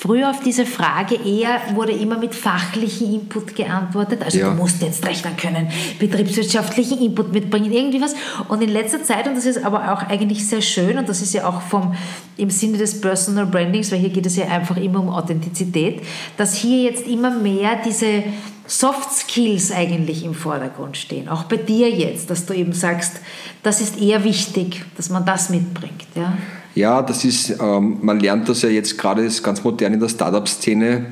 Früher 0.00 0.30
auf 0.30 0.38
diese 0.38 0.64
Frage 0.64 1.16
eher 1.16 1.60
wurde 1.74 1.90
immer 1.90 2.18
mit 2.18 2.32
fachlichem 2.32 3.12
Input 3.12 3.56
geantwortet. 3.56 4.22
Also 4.22 4.38
ja. 4.38 4.50
du 4.50 4.54
musst 4.54 4.80
jetzt 4.80 5.04
rechnen 5.04 5.36
können, 5.36 5.72
betriebswirtschaftlichen 5.98 7.00
Input 7.00 7.32
mitbringen, 7.32 7.72
irgendwie 7.72 8.00
was. 8.00 8.14
Und 8.46 8.62
in 8.62 8.68
letzter 8.68 9.02
Zeit, 9.02 9.26
und 9.26 9.36
das 9.36 9.44
ist 9.44 9.64
aber 9.64 9.92
auch 9.92 10.04
eigentlich 10.08 10.46
sehr 10.46 10.60
schön, 10.60 10.98
und 10.98 11.08
das 11.08 11.20
ist 11.20 11.34
ja 11.34 11.48
auch 11.48 11.62
vom, 11.62 11.96
im 12.36 12.48
Sinne 12.48 12.78
des 12.78 13.00
Personal 13.00 13.46
Brandings, 13.46 13.90
weil 13.90 13.98
hier 13.98 14.10
geht 14.10 14.26
es 14.26 14.36
ja 14.36 14.46
einfach 14.46 14.76
immer 14.76 15.00
um 15.00 15.08
Authentizität, 15.08 16.02
dass 16.36 16.54
hier 16.54 16.80
jetzt 16.82 17.08
immer 17.08 17.32
mehr 17.32 17.80
diese 17.84 18.22
Soft 18.68 19.12
Skills 19.12 19.72
eigentlich 19.72 20.24
im 20.24 20.34
Vordergrund 20.34 20.96
stehen. 20.96 21.28
Auch 21.28 21.44
bei 21.44 21.56
dir 21.56 21.90
jetzt, 21.90 22.30
dass 22.30 22.46
du 22.46 22.54
eben 22.54 22.72
sagst, 22.72 23.20
das 23.62 23.80
ist 23.80 24.00
eher 24.00 24.22
wichtig, 24.24 24.84
dass 24.96 25.08
man 25.08 25.24
das 25.24 25.50
mitbringt. 25.50 26.06
Ja? 26.14 26.36
Ja, 26.74 27.02
das 27.02 27.24
ist, 27.24 27.56
ähm, 27.60 27.98
man 28.02 28.20
lernt 28.20 28.48
das 28.48 28.62
ja 28.62 28.68
jetzt 28.68 28.98
gerade, 28.98 29.28
ganz 29.42 29.64
modern 29.64 29.94
in 29.94 30.00
der 30.00 30.08
Startup-Szene, 30.08 31.06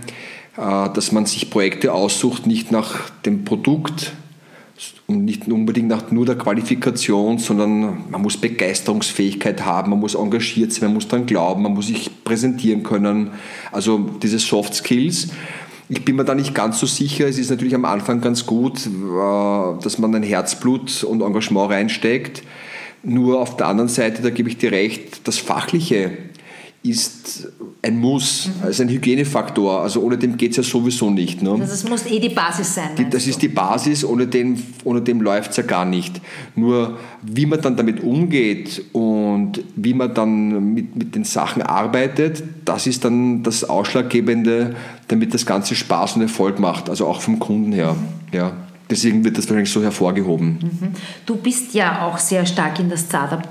äh, 0.57 0.89
dass 0.93 1.13
man 1.13 1.27
sich 1.27 1.51
Projekte 1.51 1.93
aussucht, 1.93 2.47
nicht 2.47 2.71
nach 2.71 3.11
dem 3.25 3.45
Produkt, 3.45 4.13
und 5.07 5.25
nicht 5.25 5.49
unbedingt 5.49 5.89
nach 5.89 6.11
nur 6.11 6.27
der 6.27 6.37
Qualifikation, 6.37 7.39
sondern 7.39 8.11
man 8.11 8.23
muss 8.23 8.37
Begeisterungsfähigkeit 8.37 9.65
haben, 9.65 9.91
man 9.91 10.01
muss 10.01 10.15
engagiert 10.15 10.73
sein, 10.73 10.89
man 10.89 10.95
muss 10.95 11.09
daran 11.09 11.27
glauben, 11.27 11.63
man 11.63 11.75
muss 11.75 11.87
sich 11.87 12.11
präsentieren 12.25 12.83
können. 12.83 13.31
Also 13.73 13.99
diese 14.23 14.39
Soft 14.39 14.75
Skills. 14.75 15.29
Ich 15.89 16.05
bin 16.05 16.17
mir 16.17 16.25
da 16.25 16.35
nicht 16.35 16.55
ganz 16.55 16.81
so 16.81 16.87
sicher. 16.87 17.29
Es 17.29 17.39
ist 17.39 17.51
natürlich 17.51 17.75
am 17.75 17.85
Anfang 17.85 18.21
ganz 18.21 18.47
gut, 18.47 18.87
äh, 18.87 19.83
dass 19.83 19.99
man 19.99 20.15
ein 20.15 20.23
Herzblut 20.23 21.05
und 21.05 21.23
Engagement 21.23 21.71
reinsteckt. 21.71 22.43
Nur 23.03 23.41
auf 23.41 23.57
der 23.57 23.69
anderen 23.69 23.89
Seite, 23.89 24.23
da 24.23 24.31
gebe 24.31 24.49
ich 24.49 24.59
dir 24.59 24.73
recht, 24.73 25.29
das 25.29 25.39
Fachliche 25.39 26.11
ist 26.83 27.49
ein 27.83 27.99
Muss, 27.99 28.47
mhm. 28.47 28.65
also 28.65 28.83
ein 28.83 28.89
Hygienefaktor. 28.89 29.83
Also 29.83 30.01
ohne 30.03 30.19
dem 30.19 30.37
geht 30.37 30.53
es 30.53 30.57
ja 30.59 30.63
sowieso 30.63 31.11
nicht. 31.11 31.43
Ne? 31.43 31.51
Also 31.53 31.65
es 31.65 31.89
muss 31.89 32.07
eh 32.07 32.19
die 32.19 32.29
Basis 32.29 32.75
sein. 32.75 32.91
Die, 32.97 33.09
das 33.09 33.25
du? 33.25 33.31
ist 33.31 33.43
die 33.43 33.49
Basis, 33.49 34.05
ohne 34.05 34.27
dem, 34.27 34.61
ohne 34.85 35.03
dem 35.03 35.21
läuft 35.21 35.51
es 35.53 35.57
ja 35.57 35.63
gar 35.63 35.85
nicht. 35.85 36.21
Nur 36.55 36.99
wie 37.23 37.47
man 37.47 37.61
dann 37.61 37.77
damit 37.77 38.03
umgeht 38.03 38.85
und 38.93 39.16
wie 39.77 39.95
man 39.95 40.15
dann 40.15 40.75
mit, 40.75 40.97
mit 40.97 41.15
den 41.15 41.25
Sachen 41.25 41.63
arbeitet, 41.63 42.43
das 42.65 42.87
ist 42.87 43.05
dann 43.05 43.43
das 43.43 43.65
Ausschlaggebende, 43.65 44.77
damit 45.09 45.35
das 45.35 45.47
Ganze 45.47 45.75
Spaß 45.75 46.17
und 46.17 46.23
Erfolg 46.23 46.59
macht, 46.59 46.91
also 46.91 47.07
auch 47.07 47.21
vom 47.21 47.39
Kunden 47.39 47.73
her. 47.73 47.97
Ja. 48.33 48.53
Deswegen 48.89 49.25
wird 49.25 49.37
das 49.37 49.47
wahrscheinlich 49.49 49.73
so 49.73 49.83
hervorgehoben. 49.83 50.59
Mhm. 50.63 50.89
Du 51.25 51.37
bist 51.37 51.75
ja 51.75 52.07
auch 52.07 52.19
sehr 52.19 52.47
stark 52.47 52.79
in 52.79 52.89
der 52.89 52.99
Startup 52.99 53.43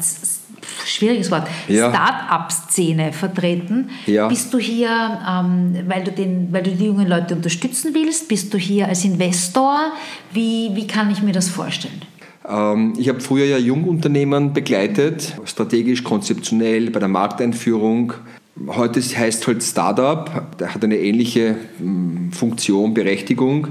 schwieriges 0.86 1.32
Wort, 1.32 1.48
ja. 1.67 1.89
Start-up-Szene 1.89 3.13
vertreten. 3.13 3.89
Ja. 4.06 4.28
Bist 4.28 4.54
du 4.54 4.58
hier, 4.58 4.89
ähm, 5.28 5.76
weil, 5.88 6.04
du 6.04 6.12
den, 6.12 6.52
weil 6.52 6.63
du 6.63 6.71
die 6.71 6.86
jungen 6.86 7.08
Leute 7.08 7.36
unterstützen 7.36 7.93
willst? 7.93 8.28
Bist 8.28 8.54
du 8.54 8.58
hier 8.58 8.88
als 8.88 9.04
Investor? 9.06 9.91
Wie, 10.32 10.71
wie 10.74 10.88
kann 10.88 11.12
ich 11.12 11.21
mir 11.21 11.34
das 11.34 11.50
vorstellen? 11.50 12.02
Ähm, 12.50 12.94
ich 12.98 13.10
habe 13.10 13.20
früher 13.20 13.46
ja 13.46 13.58
Jungunternehmen 13.58 14.54
begleitet, 14.54 15.40
strategisch, 15.46 16.04
konzeptionell, 16.04 16.92
bei 16.92 17.00
der 17.00 17.10
Markteinführung. 17.10 18.14
Heute 18.68 19.02
heißt 19.02 19.48
halt 19.48 19.64
Startup, 19.64 20.30
hat 20.62 20.84
eine 20.84 20.98
ähnliche 20.98 21.56
hm, 21.80 22.32
Funktion, 22.32 22.94
Berechtigung 22.94 23.68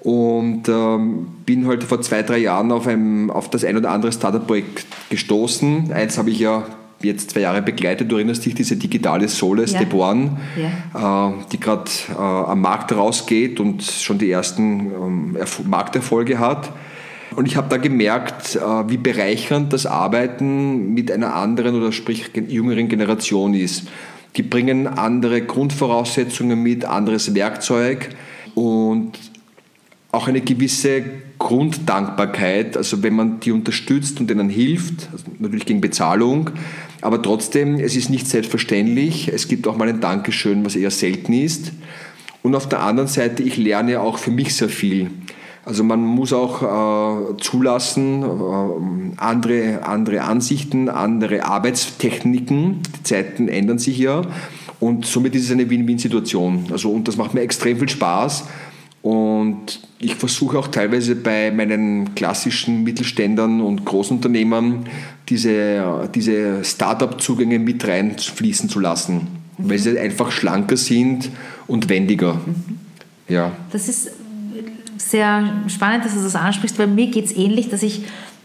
und 0.00 0.68
ähm, 0.68 1.28
bin 1.44 1.66
heute 1.66 1.86
vor 1.86 2.00
zwei, 2.00 2.22
drei 2.22 2.38
Jahren 2.38 2.72
auf, 2.72 2.86
einem, 2.86 3.30
auf 3.30 3.50
das 3.50 3.64
ein 3.64 3.76
oder 3.76 3.90
andere 3.90 4.12
Startup-Projekt 4.12 4.86
gestoßen. 5.10 5.92
Eins 5.92 6.18
habe 6.18 6.30
ich 6.30 6.40
ja 6.40 6.64
jetzt 7.02 7.30
zwei 7.30 7.40
Jahre 7.40 7.62
begleitet. 7.62 8.10
Du 8.10 8.16
erinnerst 8.16 8.44
dich, 8.44 8.54
diese 8.54 8.76
digitale 8.76 9.28
Sohle, 9.28 9.64
ja. 9.64 9.80
One, 9.92 10.38
ja. 10.56 11.28
äh, 11.28 11.32
die 11.52 11.60
gerade 11.60 11.90
äh, 12.10 12.20
am 12.20 12.60
Markt 12.62 12.92
rausgeht 12.92 13.60
und 13.60 13.82
schon 13.82 14.18
die 14.18 14.30
ersten 14.30 14.90
ähm, 14.90 15.36
Markterfolge 15.66 16.38
hat. 16.38 16.72
Und 17.36 17.46
ich 17.46 17.56
habe 17.56 17.68
da 17.68 17.76
gemerkt, 17.76 18.56
äh, 18.56 18.60
wie 18.88 18.96
bereichernd 18.96 19.72
das 19.72 19.86
Arbeiten 19.86 20.94
mit 20.94 21.10
einer 21.10 21.34
anderen 21.34 21.74
oder 21.74 21.92
sprich 21.92 22.30
jüngeren 22.48 22.88
Generation 22.88 23.54
ist. 23.54 23.88
Die 24.36 24.42
bringen 24.42 24.86
andere 24.86 25.42
Grundvoraussetzungen 25.42 26.62
mit, 26.62 26.84
anderes 26.84 27.34
Werkzeug 27.34 28.10
und 28.54 29.12
auch 30.12 30.26
eine 30.26 30.40
gewisse 30.40 31.02
Grunddankbarkeit, 31.38 32.76
also 32.76 33.02
wenn 33.02 33.14
man 33.14 33.40
die 33.40 33.52
unterstützt 33.52 34.20
und 34.20 34.28
denen 34.28 34.48
hilft, 34.48 35.08
also 35.12 35.24
natürlich 35.38 35.66
gegen 35.66 35.80
Bezahlung, 35.80 36.50
aber 37.00 37.22
trotzdem, 37.22 37.76
es 37.76 37.96
ist 37.96 38.10
nicht 38.10 38.28
selbstverständlich. 38.28 39.28
Es 39.28 39.48
gibt 39.48 39.66
auch 39.66 39.76
mal 39.76 39.88
ein 39.88 40.00
Dankeschön, 40.00 40.64
was 40.64 40.76
eher 40.76 40.90
selten 40.90 41.32
ist. 41.32 41.72
Und 42.42 42.54
auf 42.54 42.68
der 42.68 42.80
anderen 42.82 43.08
Seite, 43.08 43.42
ich 43.42 43.56
lerne 43.56 44.00
auch 44.00 44.18
für 44.18 44.30
mich 44.30 44.54
sehr 44.54 44.68
viel. 44.68 45.10
Also 45.64 45.84
man 45.84 46.00
muss 46.00 46.32
auch 46.32 46.62
äh, 46.62 47.36
zulassen, 47.38 48.22
äh, 48.22 49.20
andere, 49.20 49.82
andere 49.84 50.22
Ansichten, 50.22 50.88
andere 50.88 51.44
Arbeitstechniken. 51.44 52.80
Die 52.96 53.02
Zeiten 53.02 53.48
ändern 53.48 53.78
sich 53.78 53.98
ja. 53.98 54.22
Und 54.80 55.04
somit 55.04 55.34
ist 55.34 55.44
es 55.44 55.50
eine 55.50 55.68
Win-Win-Situation. 55.68 56.66
Also, 56.72 56.90
und 56.90 57.06
das 57.06 57.18
macht 57.18 57.34
mir 57.34 57.42
extrem 57.42 57.78
viel 57.78 57.88
Spaß. 57.88 58.44
Und 59.02 59.80
ich 59.98 60.14
versuche 60.14 60.58
auch 60.58 60.68
teilweise 60.68 61.16
bei 61.16 61.50
meinen 61.50 62.14
klassischen 62.14 62.82
Mittelständern 62.82 63.60
und 63.60 63.84
Großunternehmern 63.84 64.86
diese, 65.28 66.08
diese 66.14 66.64
Startup-Zugänge 66.64 67.58
mit 67.58 67.86
reinfließen 67.86 68.68
zu 68.68 68.80
lassen, 68.80 69.28
mhm. 69.58 69.70
weil 69.70 69.78
sie 69.78 69.98
einfach 69.98 70.30
schlanker 70.30 70.76
sind 70.76 71.30
und 71.66 71.88
wendiger. 71.88 72.34
Mhm. 72.34 72.78
Ja. 73.28 73.52
Das 73.72 73.88
ist 73.88 74.10
sehr 75.00 75.44
spannend, 75.68 76.04
dass 76.04 76.14
du 76.14 76.22
das 76.22 76.36
ansprichst, 76.36 76.78
weil 76.78 76.86
mir 76.86 77.08
geht 77.08 77.26
es 77.26 77.36
ähnlich, 77.36 77.68
dass 77.68 77.82
ich 77.82 78.04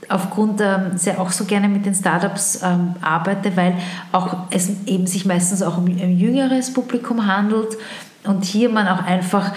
aufgrund 0.09 0.61
ähm, 0.61 0.97
sehr 0.97 1.19
auch 1.19 1.31
so 1.31 1.45
gerne 1.45 1.67
mit 1.67 1.85
den 1.85 1.95
Startups 1.95 2.61
ähm, 2.63 2.95
arbeite, 3.01 3.55
weil 3.57 3.75
auch 4.11 4.37
es 4.51 4.69
eben 4.85 5.07
sich 5.07 5.25
meistens 5.25 5.61
auch 5.61 5.77
um 5.77 5.85
ein 5.85 6.17
jüngeres 6.17 6.73
Publikum 6.73 7.25
handelt 7.25 7.77
und 8.23 8.43
hier 8.43 8.69
man 8.69 8.87
auch 8.87 9.03
einfach, 9.03 9.51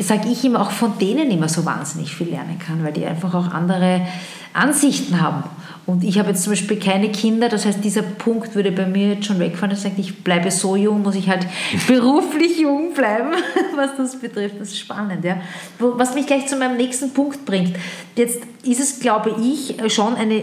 sage 0.00 0.28
ich 0.28 0.44
immer, 0.44 0.60
auch 0.60 0.70
von 0.70 0.98
denen 0.98 1.30
immer 1.30 1.48
so 1.48 1.64
wahnsinnig 1.64 2.14
viel 2.14 2.28
lernen 2.28 2.58
kann, 2.58 2.84
weil 2.84 2.92
die 2.92 3.04
einfach 3.04 3.34
auch 3.34 3.52
andere 3.52 4.06
Ansichten 4.54 5.20
haben. 5.20 5.44
Und 5.84 6.04
ich 6.04 6.18
habe 6.18 6.30
jetzt 6.30 6.44
zum 6.44 6.52
Beispiel 6.52 6.78
keine 6.78 7.10
Kinder, 7.10 7.48
das 7.48 7.66
heißt, 7.66 7.82
dieser 7.82 8.02
Punkt 8.02 8.54
würde 8.54 8.70
bei 8.70 8.86
mir 8.86 9.14
jetzt 9.14 9.26
schon 9.26 9.40
wegfallen. 9.40 9.70
Das 9.70 9.82
sagt, 9.82 9.98
ich 9.98 10.22
bleibe 10.22 10.50
so 10.50 10.76
jung, 10.76 11.02
muss 11.02 11.16
ich 11.16 11.28
halt 11.28 11.46
beruflich 11.88 12.58
jung 12.60 12.94
bleiben, 12.94 13.32
was 13.76 13.96
das 13.96 14.16
betrifft. 14.16 14.60
Das 14.60 14.68
ist 14.68 14.78
spannend, 14.78 15.24
ja. 15.24 15.40
Was 15.78 16.14
mich 16.14 16.26
gleich 16.26 16.46
zu 16.46 16.56
meinem 16.56 16.76
nächsten 16.76 17.12
Punkt 17.12 17.44
bringt. 17.44 17.76
Jetzt 18.14 18.42
ist 18.64 18.80
es, 18.80 19.00
glaube 19.00 19.34
ich, 19.42 19.76
schon 19.92 20.14
eine 20.14 20.42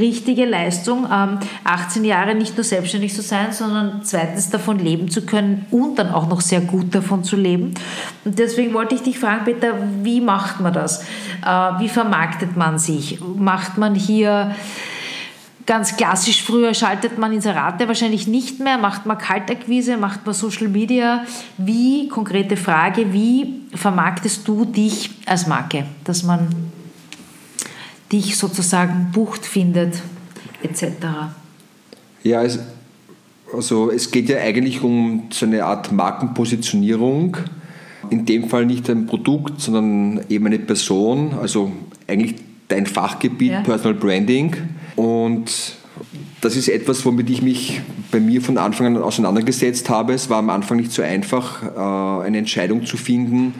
richtige 0.00 0.46
Leistung, 0.46 1.06
18 1.06 2.02
ähm, 2.02 2.08
Jahre 2.08 2.34
nicht 2.34 2.56
nur 2.56 2.64
selbstständig 2.64 3.14
zu 3.14 3.20
sein, 3.20 3.52
sondern 3.52 4.00
zweitens 4.04 4.48
davon 4.48 4.78
leben 4.78 5.10
zu 5.10 5.26
können 5.26 5.66
und 5.70 5.98
dann 5.98 6.10
auch 6.10 6.28
noch 6.28 6.40
sehr 6.40 6.60
gut 6.60 6.94
davon 6.94 7.24
zu 7.24 7.36
leben. 7.36 7.74
Und 8.24 8.38
deswegen 8.38 8.72
wollte 8.72 8.94
ich 8.94 9.02
dich 9.02 9.18
fragen, 9.18 9.44
Peter, 9.44 9.74
wie 10.02 10.20
macht 10.20 10.60
man 10.60 10.72
das? 10.72 11.02
Äh, 11.44 11.80
wie 11.80 11.88
vermarktet 11.90 12.56
man 12.56 12.78
sich? 12.78 13.18
Macht 13.36 13.76
man 13.76 13.94
hier 13.94 14.54
ganz 15.66 15.98
klassisch, 15.98 16.42
früher 16.42 16.72
schaltet 16.72 17.18
man 17.18 17.30
Inserate 17.30 17.86
wahrscheinlich 17.86 18.26
nicht 18.26 18.58
mehr, 18.58 18.78
macht 18.78 19.04
man 19.04 19.18
Kaltakquise, 19.18 19.98
macht 19.98 20.24
man 20.24 20.34
Social 20.34 20.68
Media. 20.68 21.24
Wie, 21.58 22.08
konkrete 22.08 22.56
Frage, 22.56 23.12
wie 23.12 23.60
vermarktest 23.74 24.48
du 24.48 24.64
dich 24.64 25.10
als 25.26 25.46
Marke, 25.46 25.84
dass 26.04 26.22
man 26.22 26.48
dich 28.12 28.36
sozusagen 28.36 29.10
bucht, 29.12 29.44
findet, 29.44 30.02
etc.? 30.62 30.84
Ja, 32.22 32.42
es, 32.42 32.58
also 33.52 33.90
es 33.90 34.10
geht 34.10 34.28
ja 34.28 34.38
eigentlich 34.38 34.82
um 34.82 35.24
so 35.30 35.46
eine 35.46 35.64
Art 35.64 35.92
Markenpositionierung. 35.92 37.36
In 38.10 38.24
dem 38.24 38.48
Fall 38.48 38.64
nicht 38.64 38.88
ein 38.88 39.06
Produkt, 39.06 39.60
sondern 39.60 40.24
eben 40.28 40.46
eine 40.46 40.58
Person, 40.58 41.34
also 41.40 41.72
eigentlich 42.06 42.36
dein 42.68 42.86
Fachgebiet 42.86 43.52
ja. 43.52 43.60
Personal 43.60 43.94
Branding. 43.94 44.56
Und 44.96 45.76
das 46.40 46.56
ist 46.56 46.68
etwas, 46.68 47.04
womit 47.04 47.28
ich 47.30 47.42
mich 47.42 47.80
bei 48.10 48.20
mir 48.20 48.40
von 48.40 48.58
Anfang 48.58 48.86
an 48.86 49.02
auseinandergesetzt 49.02 49.90
habe. 49.90 50.12
Es 50.12 50.30
war 50.30 50.38
am 50.38 50.50
Anfang 50.50 50.78
nicht 50.78 50.92
so 50.92 51.02
einfach, 51.02 51.62
äh, 51.62 52.26
eine 52.26 52.38
Entscheidung 52.38 52.86
zu 52.86 52.96
finden, 52.96 53.54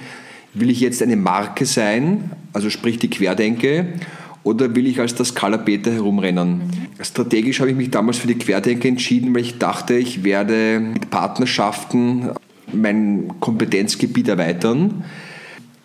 will 0.55 0.71
ich 0.71 0.81
jetzt 0.81 1.03
eine 1.03 1.17
Marke 1.17 1.67
sein, 1.67 2.31
also 2.53 2.71
sprich 2.71 2.99
die 2.99 3.11
Querdenke, 3.11 3.95
oder 4.43 4.75
will 4.75 4.87
ich 4.87 5.01
als 5.01 5.15
das 5.15 5.35
Peter 5.35 5.93
herumrennen? 5.93 6.59
Mhm. 6.59 7.05
Strategisch 7.05 7.61
habe 7.61 7.71
ich 7.71 7.77
mich 7.77 7.91
damals 7.91 8.19
für 8.19 8.29
die 8.29 8.39
Querdenke 8.39 8.89
entschieden, 8.89 9.35
weil 9.35 9.43
ich 9.43 9.59
dachte, 9.59 9.95
ich 9.95 10.25
werde 10.25 10.81
mit 10.81 11.11
Partnerschaften 11.11 12.31
mein 12.73 13.33
Kompetenzgebiet 13.41 14.29
erweitern. 14.29 15.05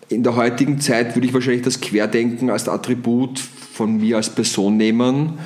In 0.08 0.22
der 0.22 0.36
heutigen 0.36 0.80
Zeit 0.80 1.16
würde 1.16 1.26
ich 1.26 1.34
wahrscheinlich 1.34 1.62
das 1.62 1.80
Querdenken 1.80 2.50
als 2.50 2.68
Attribut 2.68 3.38
von 3.38 3.96
mir 3.96 4.16
als 4.16 4.30
Person 4.30 4.76
nehmen 4.76 5.38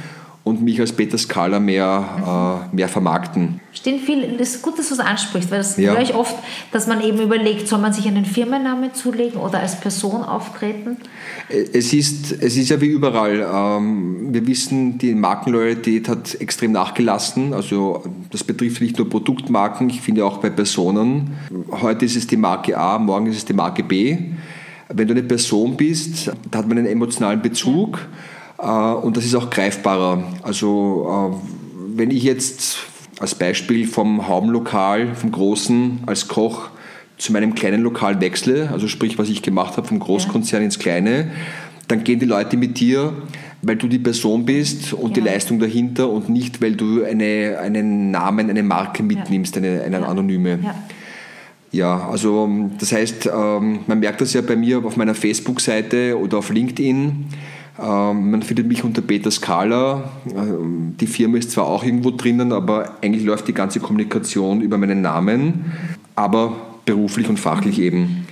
und 0.49 0.63
mich 0.63 0.81
als 0.81 0.93
Peter 0.93 1.19
Skala 1.19 1.61
mehr, 1.61 2.65
äh, 2.73 2.77
mehr 2.77 2.89
vermarkten. 2.89 3.61
Stehen 3.73 4.01
viel, 4.01 4.37
das 4.39 4.57
ist 4.57 4.63
gut, 4.63 4.79
dass 4.79 4.89
du 4.89 4.95
es 4.95 5.01
ansprichst, 5.01 5.51
weil 5.51 5.59
das 5.59 5.77
ja. 5.77 5.93
höre 5.93 6.01
ich 6.01 6.15
oft, 6.15 6.35
dass 6.73 6.87
man 6.87 7.03
eben 7.03 7.21
überlegt, 7.21 7.69
soll 7.69 7.79
man 7.79 7.93
sich 7.93 8.09
einen 8.09 8.25
Firmennamen 8.25 8.95
zulegen 8.95 9.41
oder 9.41 9.61
als 9.61 9.81
Person 9.81 10.23
auftreten? 10.25 10.97
Es 11.49 11.93
ist, 11.93 12.33
es 12.33 12.57
ist 12.57 12.71
ja 12.71 12.81
wie 12.81 12.87
überall. 12.87 13.47
Ähm, 13.53 14.33
wir 14.33 14.47
wissen, 14.47 14.99
die 14.99 15.15
Markenloyalität 15.15 16.09
hat 16.09 16.35
extrem 16.41 16.73
nachgelassen. 16.73 17.53
Also 17.53 18.03
das 18.31 18.43
betrifft 18.43 18.81
nicht 18.81 18.99
nur 18.99 19.09
Produktmarken, 19.09 19.91
ich 19.91 20.01
finde 20.01 20.25
auch 20.25 20.39
bei 20.39 20.51
Personen. 20.51 21.37
Heute 21.71 22.07
ist 22.07 22.17
es 22.17 22.27
die 22.27 22.37
Marke 22.37 22.77
A, 22.77 22.99
morgen 22.99 23.27
ist 23.27 23.37
es 23.37 23.45
die 23.45 23.53
Marke 23.53 23.85
B. 23.85 24.19
Wenn 24.89 25.07
du 25.07 25.13
eine 25.13 25.23
Person 25.23 25.77
bist, 25.77 26.33
da 26.51 26.59
hat 26.59 26.69
man 26.69 26.79
einen 26.79 26.87
emotionalen 26.87 27.43
Bezug. 27.43 27.99
Äh, 27.99 28.38
und 28.65 29.17
das 29.17 29.25
ist 29.25 29.35
auch 29.35 29.51
greifbarer. 29.51 30.23
Also 30.43 31.33
äh, 31.35 31.97
wenn 31.97 32.11
ich 32.11 32.23
jetzt 32.23 32.79
als 33.21 33.35
Beispiel 33.35 33.87
vom 33.87 34.29
Haubenlokal, 34.29 35.15
vom 35.15 35.33
großen 35.33 36.01
als 36.07 36.29
Koch 36.29 36.71
zu 37.17 37.33
meinem 37.33 37.55
kleinen 37.55 37.83
Lokal 37.83 38.21
wechsle, 38.21 38.71
also 38.73 38.87
sprich, 38.87 39.19
was 39.19 39.29
ich 39.29 39.43
gemacht 39.43 39.77
habe, 39.77 39.87
vom 39.87 39.99
Großkonzern 39.99 40.63
ins 40.63 40.79
kleine, 40.79 41.31
dann 41.89 42.05
gehen 42.05 42.21
die 42.21 42.27
Leute 42.27 42.57
mit 42.57 42.79
dir, 42.79 43.13
weil 43.63 43.77
du 43.77 43.89
die 43.89 43.99
Person 43.99 44.45
bist 44.45 44.93
und 44.93 45.17
ja. 45.17 45.23
die 45.23 45.29
Leistung 45.29 45.59
dahinter 45.59 46.09
und 46.11 46.29
nicht, 46.29 46.63
weil 46.63 46.77
du 46.77 47.03
eine, 47.03 47.59
einen 47.61 48.11
Namen, 48.11 48.51
eine 48.51 48.63
Marke 48.63 49.03
mitnimmst, 49.03 49.57
eine, 49.57 49.83
eine 49.83 50.07
anonyme. 50.07 50.61
Ja. 50.63 50.75
Ja, 51.71 52.09
also 52.09 52.49
das 52.79 52.93
heißt, 52.93 53.27
ähm, 53.27 53.81
man 53.87 54.01
merkt 54.01 54.23
das 54.23 54.33
ja 54.33 54.41
bei 54.41 54.57
mir 54.57 54.83
auf 54.85 54.97
meiner 54.97 55.15
Facebook-Seite 55.15 56.19
oder 56.19 56.39
auf 56.39 56.49
LinkedIn. 56.49 57.27
Ähm, 57.79 58.31
man 58.31 58.43
findet 58.43 58.67
mich 58.67 58.85
unter 58.85 59.03
Peter 59.03 59.31
Scala. 59.31 60.11
Ähm, 60.35 60.95
die 60.99 61.07
Firma 61.07 61.39
ist 61.39 61.53
zwar 61.53 61.67
auch 61.67 61.85
irgendwo 61.85 62.11
drinnen, 62.11 62.53
aber 62.53 62.97
eigentlich 63.03 63.25
läuft 63.25 63.49
die 63.49 63.55
ganze 63.55 63.81
Kommunikation 63.81 64.61
über 64.61 64.79
meinen 64.79 65.01
Namen, 65.01 65.73
aber 66.17 66.57
beruflich 66.85 67.29
und 67.29 67.39
fachlich 67.39 67.79
eben 67.79 68.27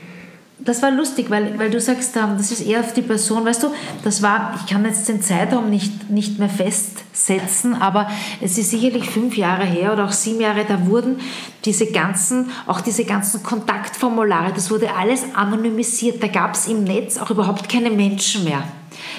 das 0.67 0.83
war 0.83 0.91
lustig, 0.91 1.31
weil, 1.31 1.59
weil 1.59 1.71
du 1.71 1.81
sagst, 1.81 2.17
ähm, 2.17 2.35
das 2.37 2.51
ist 2.51 2.61
eher 2.61 2.81
auf 2.81 2.93
die 2.93 3.03
Person, 3.03 3.45
weißt 3.45 3.63
du, 3.63 3.69
das 4.05 4.23
war, 4.23 4.55
ich 4.57 4.71
kann 4.71 4.85
jetzt 4.85 5.09
den 5.09 5.23
Zeitraum 5.23 5.71
nicht, 5.71 6.11
nicht 6.11 6.39
mehr 6.39 6.49
festsetzen, 6.49 7.75
aber 7.75 8.09
es 8.41 8.59
ist 8.59 8.71
sicherlich 8.71 9.09
fünf 9.09 9.37
Jahre 9.37 9.65
her 9.65 9.93
oder 9.93 10.05
auch 10.05 10.13
sieben 10.13 10.41
Jahre, 10.41 10.65
da 10.67 10.87
wurden 10.87 11.21
diese 11.65 11.87
ganzen, 11.87 12.51
auch 12.67 12.81
diese 12.81 13.05
ganzen 13.05 13.43
Kontaktformulare, 13.43 14.53
das 14.53 14.71
wurde 14.71 14.95
alles 14.95 15.25
anonymisiert, 15.35 16.23
da 16.23 16.27
gab 16.27 16.55
es 16.55 16.67
im 16.67 16.85
Netz 16.85 17.17
auch 17.17 17.31
überhaupt 17.31 17.69
keine 17.69 17.91
Menschen 17.91 18.45
mehr. 18.45 18.65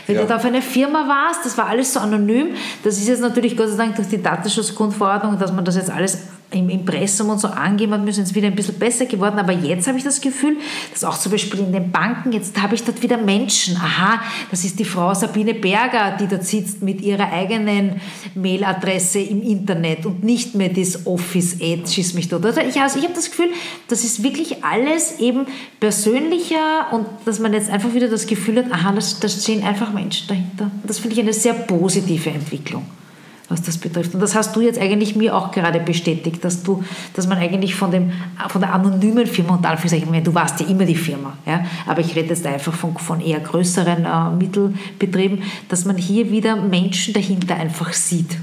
Wenn 0.06 0.16
ja. 0.16 0.22
du 0.22 0.28
da 0.28 0.38
auf 0.38 0.46
eine 0.46 0.62
Firma 0.62 1.08
warst, 1.08 1.46
das 1.46 1.58
war 1.58 1.68
alles 1.68 1.94
so 1.94 2.00
anonym. 2.00 2.56
Das 2.84 2.98
ist 2.98 3.08
jetzt 3.08 3.22
natürlich 3.22 3.58
Gott 3.58 3.70
sei 3.70 3.78
Dank 3.78 3.96
durch 3.96 4.08
die 4.08 4.22
Datenschutzgrundverordnung, 4.22 5.38
dass 5.38 5.52
man 5.52 5.66
das 5.66 5.76
jetzt 5.76 5.90
alles 5.90 6.20
im 6.52 6.70
Impressum 6.70 7.30
und 7.30 7.40
so 7.40 7.50
angeben 7.50 7.92
hat 7.92 8.06
müssen, 8.06 8.24
ist 8.24 8.34
wieder 8.34 8.48
ein 8.48 8.56
bisschen 8.56 8.80
besser 8.80 9.06
geworden. 9.06 9.38
Aber 9.38 9.52
jetzt 9.52 9.88
habe 9.88 9.98
ich 9.98 10.04
das 10.04 10.22
Gefühl, 10.22 10.58
dass 10.94 11.04
auch 11.04 11.18
zum 11.18 11.34
Beispiel 11.34 11.60
in 11.60 11.74
den 11.74 11.92
Banken, 11.92 12.32
jetzt 12.32 12.60
habe 12.62 12.74
ich 12.74 12.84
dort 12.84 13.02
wieder 13.02 13.18
Menschen. 13.18 13.76
Aha, 13.76 14.22
das 14.50 14.64
ist 14.64 14.80
die 14.80 14.86
Frau 14.86 15.14
Sabine 15.14 15.54
Berger, 15.54 16.16
die 16.18 16.28
dort 16.28 16.46
sitzt 16.46 16.82
mit 16.82 17.02
ihrer 17.02 17.32
eigenen 17.32 18.00
Mailadresse 18.36 19.20
im 19.20 19.42
Internet 19.42 20.06
und 20.06 20.24
nicht 20.24 20.56
mehr 20.56 20.70
das 20.70 21.06
Office-Ad, 21.06 21.84
schieß 21.88 22.14
mich 22.14 22.30
dort. 22.30 22.46
Also 22.46 22.62
ich, 22.62 22.80
also 22.80 22.98
ich 22.98 23.04
habe 23.04 23.14
das 23.14 23.30
Gefühl, 23.30 23.50
das 23.90 24.06
ist 24.06 24.24
wirklich 24.24 24.64
alles 24.64 25.20
eben 25.20 25.46
persönlicher 25.82 26.94
und 26.94 27.06
dass 27.26 27.40
man 27.40 27.54
jetzt 27.54 27.70
einfach 27.70 27.94
wieder 27.94 28.08
das 28.08 28.26
Gefühl 28.26 28.58
hat, 28.58 28.72
aha, 28.72 28.94
da 28.94 29.28
stehen 29.28 29.64
einfach 29.64 29.92
Menschen 29.92 30.28
dahinter. 30.28 30.72
Das 30.86 31.00
finde 31.00 31.16
ich 31.16 31.22
eine 31.22 31.34
sehr 31.34 31.54
positive 31.54 32.30
Entwicklung 32.30 32.86
was 33.50 33.62
das 33.62 33.78
betrifft. 33.78 34.14
Und 34.14 34.20
das 34.20 34.36
hast 34.36 34.56
du 34.56 34.62
jetzt 34.62 34.80
eigentlich 34.80 35.16
mir 35.16 35.36
auch 35.36 35.52
gerade 35.52 35.80
bestätigt, 35.80 36.44
dass 36.44 36.64
du, 36.64 36.84
dass 37.14 37.28
man 37.28 37.38
eigentlich 37.38 37.76
von, 37.76 37.92
dem, 37.92 38.12
von 38.50 38.62
der 38.62 38.74
anonymen 38.74 39.26
Firma 39.26 39.56
und 39.56 39.66
Anführungszeichen, 39.66 40.24
du 40.24 40.34
warst 40.34 40.60
ja 40.60 40.68
immer 40.68 40.86
die 40.86 40.96
Firma, 40.96 41.38
ja, 41.46 41.66
aber 41.86 42.02
ich 42.02 42.16
rede 42.16 42.30
jetzt 42.30 42.46
einfach 42.46 42.74
von, 42.74 42.98
von 42.98 43.22
eher 43.22 43.40
größeren 43.40 44.06
äh, 44.06 44.36
Mittelbetrieben, 44.36 45.44
dass 45.70 45.86
man 45.86 45.98
hier 45.98 46.30
wieder 46.30 46.56
Menschen 46.56 47.14
dahinter 47.14 47.56
einfach 47.56 47.94
sieht. 47.94 48.38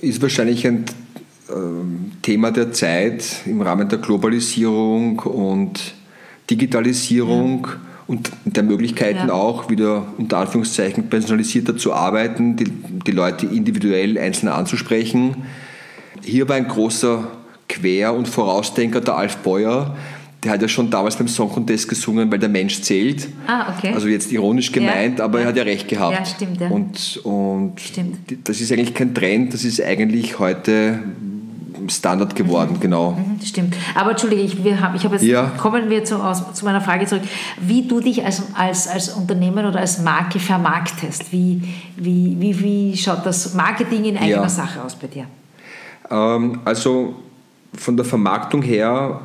Ist 0.00 0.20
wahrscheinlich 0.20 0.66
ein 0.66 0.84
äh, 1.48 1.52
Thema 2.22 2.50
der 2.50 2.72
Zeit 2.72 3.42
im 3.46 3.62
Rahmen 3.62 3.88
der 3.88 3.98
Globalisierung 3.98 5.18
und 5.20 5.94
Digitalisierung. 6.50 7.66
Ja 7.66 7.87
und 8.08 8.30
der 8.44 8.64
Möglichkeiten 8.64 9.28
ja. 9.28 9.34
auch 9.34 9.70
wieder 9.70 10.06
unter 10.16 10.38
Anführungszeichen 10.38 11.08
personalisierter 11.08 11.76
zu 11.76 11.92
arbeiten, 11.92 12.56
die, 12.56 12.64
die 12.64 13.12
Leute 13.12 13.46
individuell 13.46 14.18
einzeln 14.18 14.48
anzusprechen. 14.48 15.44
Hier 16.22 16.48
war 16.48 16.56
ein 16.56 16.66
großer 16.66 17.28
Quer- 17.68 18.14
und 18.14 18.26
Vorausdenker 18.26 19.02
der 19.02 19.16
Alf 19.16 19.36
Beuer, 19.38 19.94
der 20.42 20.52
hat 20.52 20.62
ja 20.62 20.68
schon 20.68 20.88
damals 20.88 21.16
beim 21.16 21.28
Song 21.28 21.50
Contest 21.50 21.88
gesungen, 21.88 22.30
weil 22.30 22.38
der 22.38 22.48
Mensch 22.48 22.80
zählt. 22.82 23.28
Ah, 23.46 23.74
okay. 23.76 23.92
Also 23.92 24.06
jetzt 24.06 24.30
ironisch 24.30 24.70
gemeint, 24.70 25.18
ja, 25.18 25.24
aber 25.24 25.38
ja. 25.38 25.44
er 25.44 25.48
hat 25.48 25.56
ja 25.56 25.62
recht 25.64 25.88
gehabt. 25.88 26.16
Ja, 26.16 26.24
stimmt. 26.24 26.60
Ja. 26.60 26.68
Und, 26.68 27.20
und 27.24 27.80
stimmt. 27.80 28.18
das 28.44 28.60
ist 28.60 28.70
eigentlich 28.72 28.94
kein 28.94 29.14
Trend, 29.14 29.52
das 29.52 29.64
ist 29.64 29.82
eigentlich 29.82 30.38
heute 30.38 31.00
Standard 31.88 32.34
geworden, 32.34 32.74
mhm. 32.74 32.80
genau. 32.80 33.12
Mhm, 33.12 33.40
stimmt. 33.44 33.76
Aber 33.94 34.10
entschuldige, 34.10 34.42
ich, 34.42 34.64
wir 34.64 34.72
ich 34.94 35.04
habe 35.04 35.14
jetzt, 35.14 35.24
ja. 35.24 35.52
kommen 35.56 35.90
wir 35.90 36.04
zu, 36.04 36.16
aus, 36.16 36.54
zu 36.54 36.64
meiner 36.64 36.80
Frage 36.80 37.06
zurück, 37.06 37.22
wie 37.60 37.86
du 37.86 38.00
dich 38.00 38.24
als, 38.24 38.42
als, 38.54 38.88
als 38.88 39.10
Unternehmen 39.10 39.66
oder 39.66 39.80
als 39.80 40.00
Marke 40.00 40.38
vermarktest. 40.38 41.32
Wie, 41.32 41.62
wie, 41.96 42.36
wie, 42.38 42.60
wie 42.60 42.96
schaut 42.96 43.24
das 43.24 43.54
Marketing 43.54 44.04
in 44.04 44.16
eigener 44.16 44.42
ja. 44.42 44.48
Sache 44.48 44.82
aus 44.82 44.94
bei 44.94 45.06
dir? 45.06 45.26
Ähm, 46.10 46.60
also 46.64 47.14
von 47.74 47.96
der 47.96 48.04
Vermarktung 48.04 48.62
her, 48.62 49.20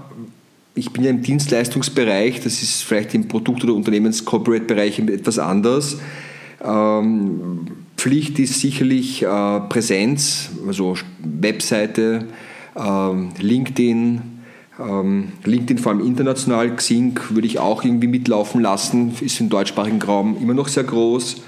ich 0.75 0.91
bin 0.91 1.03
ja 1.03 1.09
im 1.09 1.21
Dienstleistungsbereich, 1.21 2.41
das 2.41 2.61
ist 2.61 2.83
vielleicht 2.83 3.13
im 3.13 3.27
Produkt- 3.27 3.63
oder 3.63 3.73
Unternehmens-Corporate-Bereich 3.73 4.99
etwas 4.99 5.39
anders. 5.39 5.97
Ähm, 6.63 7.67
Pflicht 7.97 8.39
ist 8.39 8.59
sicherlich 8.59 9.23
äh, 9.23 9.59
Präsenz, 9.69 10.49
also 10.67 10.95
Webseite, 11.19 12.25
LinkedIn, 12.75 14.21
ähm, 14.79 15.31
LinkedIn 15.43 15.77
vor 15.77 15.91
allem 15.91 16.05
international, 16.05 16.75
Xing 16.75 17.19
würde 17.29 17.47
ich 17.47 17.59
auch 17.59 17.83
irgendwie 17.83 18.07
mitlaufen 18.07 18.61
lassen, 18.61 19.13
ist 19.21 19.39
im 19.39 19.49
deutschsprachigen 19.49 20.01
Raum 20.01 20.37
immer 20.41 20.53
noch 20.53 20.67
sehr 20.67 20.83
groß. 20.83 21.43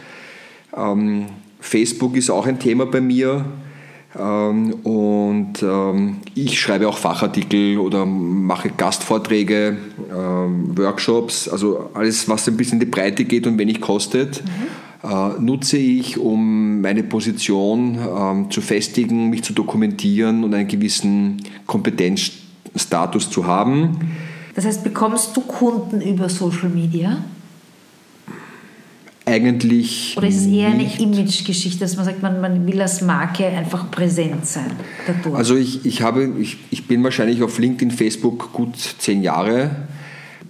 Ähm, 0.77 1.25
Facebook 1.59 2.15
ist 2.15 2.29
auch 2.29 2.45
ein 2.45 2.59
Thema 2.59 2.85
bei 2.85 3.01
mir. 3.01 3.45
und 4.13 5.53
ich 6.35 6.57
schreibe 6.57 6.87
auch 6.87 6.97
Fachartikel 6.97 7.77
oder 7.79 8.05
mache 8.05 8.69
Gastvorträge, 8.69 9.75
Workshops, 10.75 11.49
also 11.49 11.89
alles, 11.93 12.29
was 12.29 12.47
ein 12.47 12.55
bisschen 12.55 12.75
in 12.75 12.85
die 12.85 12.91
Breite 12.91 13.25
geht 13.25 13.45
und 13.45 13.57
wenig 13.57 13.81
kostet. 13.81 14.41
Mhm 14.41 14.74
nutze 15.39 15.77
ich, 15.77 16.17
um 16.17 16.81
meine 16.81 17.03
Position 17.03 17.97
ähm, 17.97 18.51
zu 18.51 18.61
festigen, 18.61 19.29
mich 19.29 19.43
zu 19.43 19.53
dokumentieren 19.53 20.43
und 20.43 20.53
einen 20.53 20.67
gewissen 20.67 21.41
Kompetenzstatus 21.65 23.29
zu 23.29 23.45
haben. 23.45 23.99
Das 24.55 24.65
heißt, 24.65 24.83
bekommst 24.83 25.35
du 25.35 25.41
Kunden 25.41 26.01
über 26.01 26.29
Social 26.29 26.69
Media? 26.69 27.17
Eigentlich. 29.25 30.13
Oder 30.17 30.27
ist 30.27 30.37
es 30.37 30.45
eher 30.45 30.69
nicht. 30.69 31.01
eine 31.01 31.11
Image-Geschichte, 31.11 31.79
dass 31.79 31.95
man 31.95 32.05
sagt, 32.05 32.21
man, 32.21 32.39
man 32.39 32.67
will 32.67 32.79
als 32.79 33.01
Marke 33.01 33.47
einfach 33.47 33.89
präsent 33.89 34.45
sein? 34.45 34.71
Dadurch? 35.07 35.35
Also 35.35 35.55
ich, 35.55 35.83
ich, 35.85 36.03
habe, 36.03 36.31
ich, 36.39 36.57
ich 36.69 36.87
bin 36.87 37.03
wahrscheinlich 37.03 37.41
auf 37.41 37.57
LinkedIn, 37.57 37.89
Facebook 37.89 38.53
gut 38.53 38.77
zehn 38.99 39.23
Jahre 39.23 39.87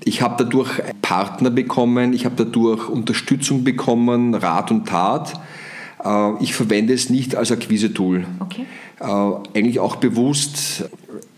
ich 0.06 0.22
habe 0.22 0.36
dadurch 0.44 0.70
Partner 1.02 1.50
bekommen, 1.50 2.14
ich 2.14 2.26
habe 2.26 2.36
dadurch 2.38 2.88
Unterstützung 2.88 3.64
bekommen, 3.64 4.36
Rat 4.36 4.72
und 4.72 4.88
Tat. 4.88 5.34
Äh, 6.04 6.44
ich 6.44 6.54
verwende 6.54 6.94
es 6.94 7.10
nicht 7.10 7.36
als 7.36 7.52
Akquise-Tool. 7.52 8.26
Okay. 8.40 8.66
Äh, 9.00 9.58
eigentlich 9.58 9.80
auch 9.80 9.98
bewusst, 9.98 10.86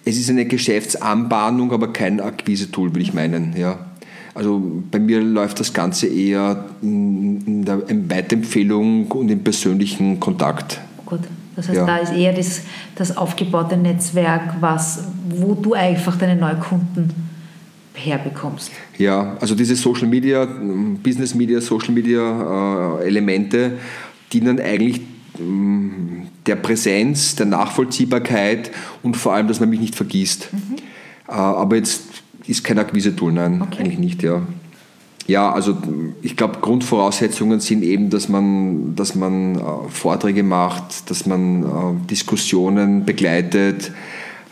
es 0.06 0.18
ist 0.18 0.30
eine 0.30 0.46
Geschäftsanbahnung, 0.46 1.72
aber 1.72 1.94
kein 1.94 2.20
Akquise-Tool, 2.20 2.90
würde 2.90 3.02
ich 3.02 3.14
meinen. 3.14 3.56
Ja. 3.58 3.80
Also 4.36 4.62
bei 4.92 5.00
mir 5.00 5.22
läuft 5.22 5.60
das 5.62 5.74
Ganze 5.74 6.08
eher 6.08 6.66
in 6.82 7.64
der 7.64 7.82
Weiterempfehlung 7.88 9.10
und 9.12 9.32
im 9.32 9.44
persönlichen 9.44 10.20
Kontakt. 10.20 10.80
Gut. 11.06 11.22
Das 11.56 11.70
heißt, 11.70 11.78
ja. 11.78 11.86
da 11.88 11.98
ist 11.98 12.14
eher 12.14 12.34
das, 12.34 12.62
das 12.96 13.18
aufgebaute 13.18 13.78
Netzwerk, 13.78 14.58
was, 14.60 15.06
wo 15.30 15.56
du 15.56 15.74
einfach 15.74 16.16
deine 16.18 16.36
Neukunden 16.36 17.27
herbekommst. 17.98 18.72
Ja, 18.98 19.38
also 19.40 19.56
diese 19.56 19.76
Social 19.76 20.08
Media, 20.08 20.46
Business 21.04 21.36
Media, 21.36 21.60
Social 21.62 21.94
Media 21.94 23.00
äh, 23.00 23.08
Elemente 23.08 23.74
dienen 24.32 24.60
eigentlich 24.60 25.02
mm, 25.40 26.28
der 26.46 26.56
Präsenz, 26.56 27.36
der 27.36 27.46
Nachvollziehbarkeit 27.48 28.72
und 29.04 29.18
vor 29.18 29.34
allem, 29.34 29.48
dass 29.48 29.60
man 29.60 29.70
mich 29.70 29.80
nicht 29.80 29.96
vergisst. 29.96 30.50
Mhm. 30.52 30.78
Äh, 31.28 31.32
aber 31.34 31.76
jetzt 31.76 32.04
ist 32.48 32.64
kein 32.64 32.80
Akquise-Tool, 32.80 33.34
nein, 33.34 33.62
okay. 33.62 33.84
eigentlich 33.84 34.00
nicht, 34.00 34.24
ja. 34.24 34.42
Ja, 35.28 35.52
also 35.52 35.76
ich 36.22 36.38
glaube, 36.38 36.60
Grundvoraussetzungen 36.62 37.60
sind 37.60 37.84
eben, 37.84 38.10
dass 38.10 38.30
man, 38.30 38.96
dass 38.96 39.14
man 39.14 39.56
äh, 39.56 39.62
Vorträge 39.90 40.42
macht, 40.42 41.10
dass 41.10 41.26
man 41.26 41.64
äh, 41.64 41.68
Diskussionen 42.10 43.04
begleitet, 43.04 43.92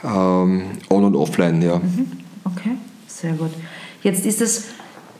ähm, 0.03 0.63
on 0.89 1.05
und 1.05 1.15
offline, 1.15 1.61
ja. 1.61 1.77
Mhm. 1.77 2.24
Sehr 3.25 3.33
gut. 3.33 3.49
Jetzt 4.03 4.23
ist 4.23 4.39
es 4.39 4.65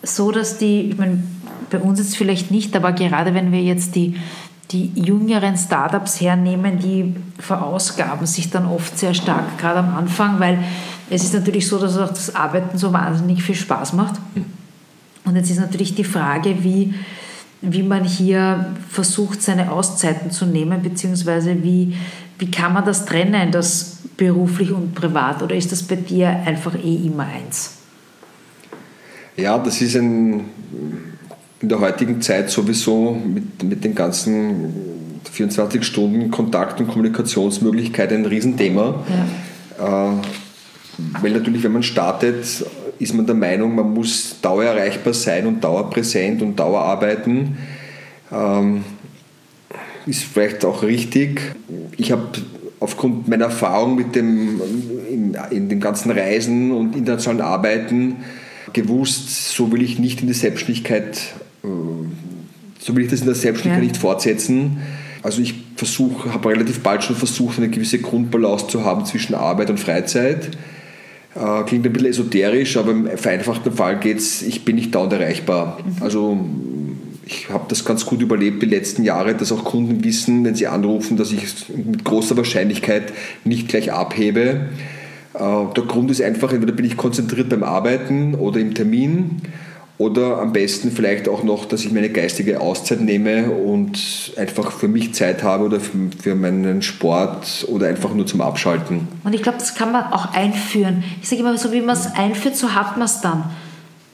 so, 0.04 0.32
dass 0.32 0.60
die, 0.60 0.91
ich 0.91 0.98
meine, 1.00 1.24
bei 1.72 1.80
uns 1.80 2.00
es 2.00 2.15
vielleicht 2.15 2.52
nicht, 2.52 2.76
aber 2.76 2.91
gerade 2.91 3.34
wenn 3.34 3.52
wir 3.52 3.63
jetzt 3.63 3.96
die, 3.96 4.15
die 4.70 4.91
jüngeren 4.94 5.58
Startups 5.58 6.22
hernehmen, 6.22 6.78
die 6.78 7.15
verausgaben 7.39 8.28
sich 8.28 8.52
dann 8.52 8.68
oft 8.68 8.96
sehr 9.00 9.15
stark, 9.15 9.58
gerade 9.58 9.80
am 9.80 9.96
Anfang, 9.96 10.39
weil 10.39 10.60
es 11.10 11.24
ist 11.24 11.34
natürlich 11.34 11.68
so, 11.68 11.80
dass 11.80 11.98
auch 11.98 12.10
das 12.10 12.36
Arbeiten 12.36 12.78
so 12.78 12.94
wahnsinnig 12.94 13.41
viel 13.41 13.56
Spaß 13.56 13.94
macht. 13.94 14.22
Und 15.26 15.36
jetzt 15.36 15.50
ist 15.50 15.60
natürlich 15.60 15.96
die 15.96 16.04
Frage, 16.04 16.63
wie, 16.63 16.94
wie 17.62 17.82
man 17.82 18.04
hier 18.04 18.68
versucht, 18.88 19.41
seine 19.41 19.72
Auszeiten 19.72 20.30
zu 20.30 20.46
nehmen, 20.46 20.84
beziehungsweise 20.84 21.63
wie, 21.63 21.96
wie 22.38 22.52
kann 22.52 22.72
man 22.72 22.86
das 22.86 23.06
trennen, 23.06 23.50
das 23.50 23.98
beruflich 24.15 24.72
und 24.72 24.94
privat, 24.94 25.41
oder 25.41 25.56
ist 25.56 25.72
das 25.72 25.82
bei 25.82 25.96
dir 25.96 26.30
einfach 26.30 26.76
eh 26.76 27.08
immer 27.08 27.24
eins? 27.24 27.85
Ja, 29.38 29.58
das 29.58 29.82
ist 29.82 29.95
ein 29.95 30.45
in 31.62 31.69
der 31.69 31.80
heutigen 31.80 32.21
Zeit 32.21 32.50
sowieso 32.50 33.12
mit, 33.12 33.63
mit 33.63 33.84
den 33.84 33.95
ganzen 33.95 35.19
24 35.32 35.84
Stunden 35.84 36.30
Kontakt- 36.30 36.80
und 36.80 36.88
Kommunikationsmöglichkeiten 36.88 38.17
ein 38.17 38.26
Riesenthema. 38.26 39.04
Ja. 39.80 40.10
Äh, 40.10 40.12
weil 41.21 41.32
natürlich, 41.32 41.63
wenn 41.63 41.74
man 41.74 41.84
startet, 41.84 42.65
ist 43.00 43.13
man 43.13 43.26
der 43.26 43.36
Meinung, 43.36 43.74
man 43.76 43.93
muss 43.93 44.38
dauererreichbar 44.41 45.13
sein 45.13 45.48
und 45.48 45.63
dauerpräsent 45.63 46.41
und 46.41 46.58
dauerarbeiten. 46.58 47.58
Ähm, 48.32 48.84
ist 50.06 50.24
vielleicht 50.24 50.63
auch 50.63 50.84
richtig. 50.84 51.41
Ich 51.98 52.12
habe 52.12 52.28
aufgrund 52.80 53.28
meiner 53.28 53.45
Erfahrung 53.45 53.95
mit 53.95 54.15
dem, 54.15 54.62
in, 55.10 55.36
in 55.50 55.67
den 55.67 55.80
ganzen 55.80 56.12
Reisen 56.12 56.71
und 56.71 56.95
internationalen 56.95 57.41
Arbeiten 57.41 58.17
gewusst, 58.76 59.54
so 59.56 59.72
will 59.72 59.82
ich 59.82 59.98
nicht 59.98 60.22
in 60.22 60.28
die 60.28 60.34
Selbstständigkeit, 60.34 61.18
äh, 61.64 61.68
so 62.80 62.96
will 62.96 63.04
ich 63.04 63.10
das 63.10 63.22
in 63.22 63.26
der 63.26 63.36
Selbstständigkeit 63.36 63.84
ja. 63.84 63.90
nicht 63.90 63.98
fortsetzen. 63.98 64.78
Also 65.24 65.42
ich 65.42 65.56
versuche, 65.76 66.32
habe 66.34 66.50
relativ 66.50 66.82
bald 66.82 67.04
schon 67.04 67.16
versucht, 67.16 67.58
eine 67.58 67.70
gewisse 67.70 68.00
Grundbalance 68.00 68.68
zu 68.68 68.86
haben 68.86 69.06
zwischen 69.06 69.34
Arbeit 69.34 69.72
und 69.72 69.80
Freizeit. 69.80 70.52
Äh, 71.34 71.64
klingt 71.64 71.86
ein 71.86 71.94
bisschen 71.94 72.10
esoterisch, 72.10 72.78
aber 72.78 72.92
im 72.92 73.18
vereinfachten 73.18 73.72
Fall 73.72 74.00
geht 74.00 74.20
es, 74.20 74.44
ich 74.44 74.66
bin 74.66 74.76
nicht 74.76 74.94
dauernd 74.94 75.14
erreichbar. 75.14 75.80
Mhm. 75.84 76.04
Also 76.04 76.38
ich 77.26 77.50
habe 77.50 77.66
das 77.70 77.84
ganz 77.86 78.06
gut 78.06 78.22
überlebt 78.22 78.62
die 78.62 78.68
letzten 78.68 79.04
Jahre, 79.04 79.34
dass 79.34 79.52
auch 79.52 79.64
Kunden 79.64 80.04
wissen, 80.04 80.46
wenn 80.46 80.54
sie 80.54 80.68
anrufen, 80.68 81.18
dass 81.18 81.32
ich 81.32 81.44
mit 81.76 82.04
großer 82.04 82.38
Wahrscheinlichkeit 82.38 83.12
nicht 83.44 83.68
gleich 83.68 83.92
abhebe. 83.92 84.68
Äh, 85.38 85.74
der 85.74 85.84
Grund 85.84 86.12
ist 86.12 86.21
einfach, 86.21 86.52
entweder 86.52 86.74
bin 86.74 86.86
ich 86.86 86.98
konzentriert 86.98 87.50
beim 87.50 87.63
Arbeiten 87.63 88.36
oder 88.36 88.60
im 88.60 88.74
Termin 88.74 89.41
oder 89.98 90.39
am 90.39 90.52
besten 90.52 90.91
vielleicht 90.91 91.30
auch 91.30 91.43
noch, 91.43 91.65
dass 91.65 91.86
ich 91.86 91.91
meine 91.91 92.10
geistige 92.10 92.60
Auszeit 92.60 93.00
nehme 93.00 93.52
und 93.52 94.34
einfach 94.36 94.71
für 94.71 94.89
mich 94.89 95.13
Zeit 95.13 95.41
habe 95.41 95.65
oder 95.65 95.80
für 95.80 96.36
meinen 96.36 96.82
Sport 96.82 97.65
oder 97.69 97.88
einfach 97.88 98.13
nur 98.13 98.28
zum 98.28 98.41
Abschalten. 98.41 99.08
Und 99.24 99.34
ich 99.34 99.41
glaube, 99.41 99.58
das 99.58 99.76
kann 99.76 99.93
man 99.93 100.12
auch 100.12 100.34
einführen. 100.34 101.04
Ich 101.21 101.30
sage 101.30 101.41
immer 101.41 101.58
so, 101.58 101.71
wie 101.71 101.82
man 101.82 101.95
es 101.95 102.08
einführt, 102.13 102.58
so 102.58 102.76
hat 102.76 102.98
man 102.98 103.06
es 103.06 103.21
dann. 103.21 103.45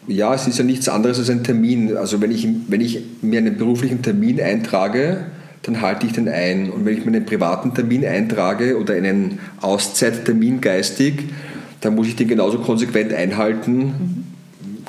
Ja, 0.07 0.33
es 0.33 0.47
ist 0.47 0.59
ja 0.59 0.63
nichts 0.63 0.87
anderes 0.87 1.17
als 1.17 1.29
ein 1.29 1.43
Termin. 1.43 1.97
Also 1.97 2.21
wenn 2.21 2.31
ich, 2.31 2.47
wenn 2.67 2.81
ich 2.81 3.03
mir 3.21 3.39
einen 3.39 3.57
beruflichen 3.57 4.03
Termin 4.03 4.39
eintrage, 4.39 5.25
dann 5.63 5.81
halte 5.81 6.05
ich 6.07 6.13
den 6.13 6.27
ein. 6.27 6.71
Und 6.71 6.85
wenn 6.85 6.97
ich 6.97 7.05
mir 7.05 7.15
einen 7.15 7.25
privaten 7.25 7.73
Termin 7.73 8.05
eintrage 8.05 8.79
oder 8.79 8.93
einen 8.93 9.39
Auszeittermin 9.61 10.61
geistig, 10.61 11.29
dann 11.81 11.95
muss 11.95 12.07
ich 12.07 12.15
den 12.15 12.27
genauso 12.27 12.59
konsequent 12.59 13.13
einhalten. 13.13 13.77
Mhm 13.77 14.31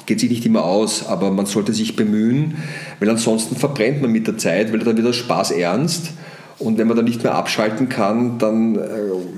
geht 0.07 0.21
sich 0.21 0.31
nicht 0.31 0.47
immer 0.47 0.65
aus, 0.65 1.07
aber 1.07 1.31
man 1.31 1.47
sollte 1.47 1.73
sich 1.73 1.97
bemühen, 1.97 2.57
weil 3.01 3.09
ansonsten 3.11 3.57
verbrennt 3.57 4.03
man 4.03 4.11
mit 4.11 4.27
der 4.27 4.39
Zeit, 4.39 4.73
weil 4.73 4.81
dann 4.81 4.97
wird 4.97 5.07
der 5.07 5.13
Spaß 5.13 5.53
ernst. 5.53 6.11
Und 6.59 6.79
wenn 6.79 6.87
man 6.87 6.97
dann 6.97 7.07
nicht 7.07 7.23
mehr 7.23 7.35
abschalten 7.35 7.89
kann, 7.89 8.39
dann 8.39 8.77
äh, 8.77 8.79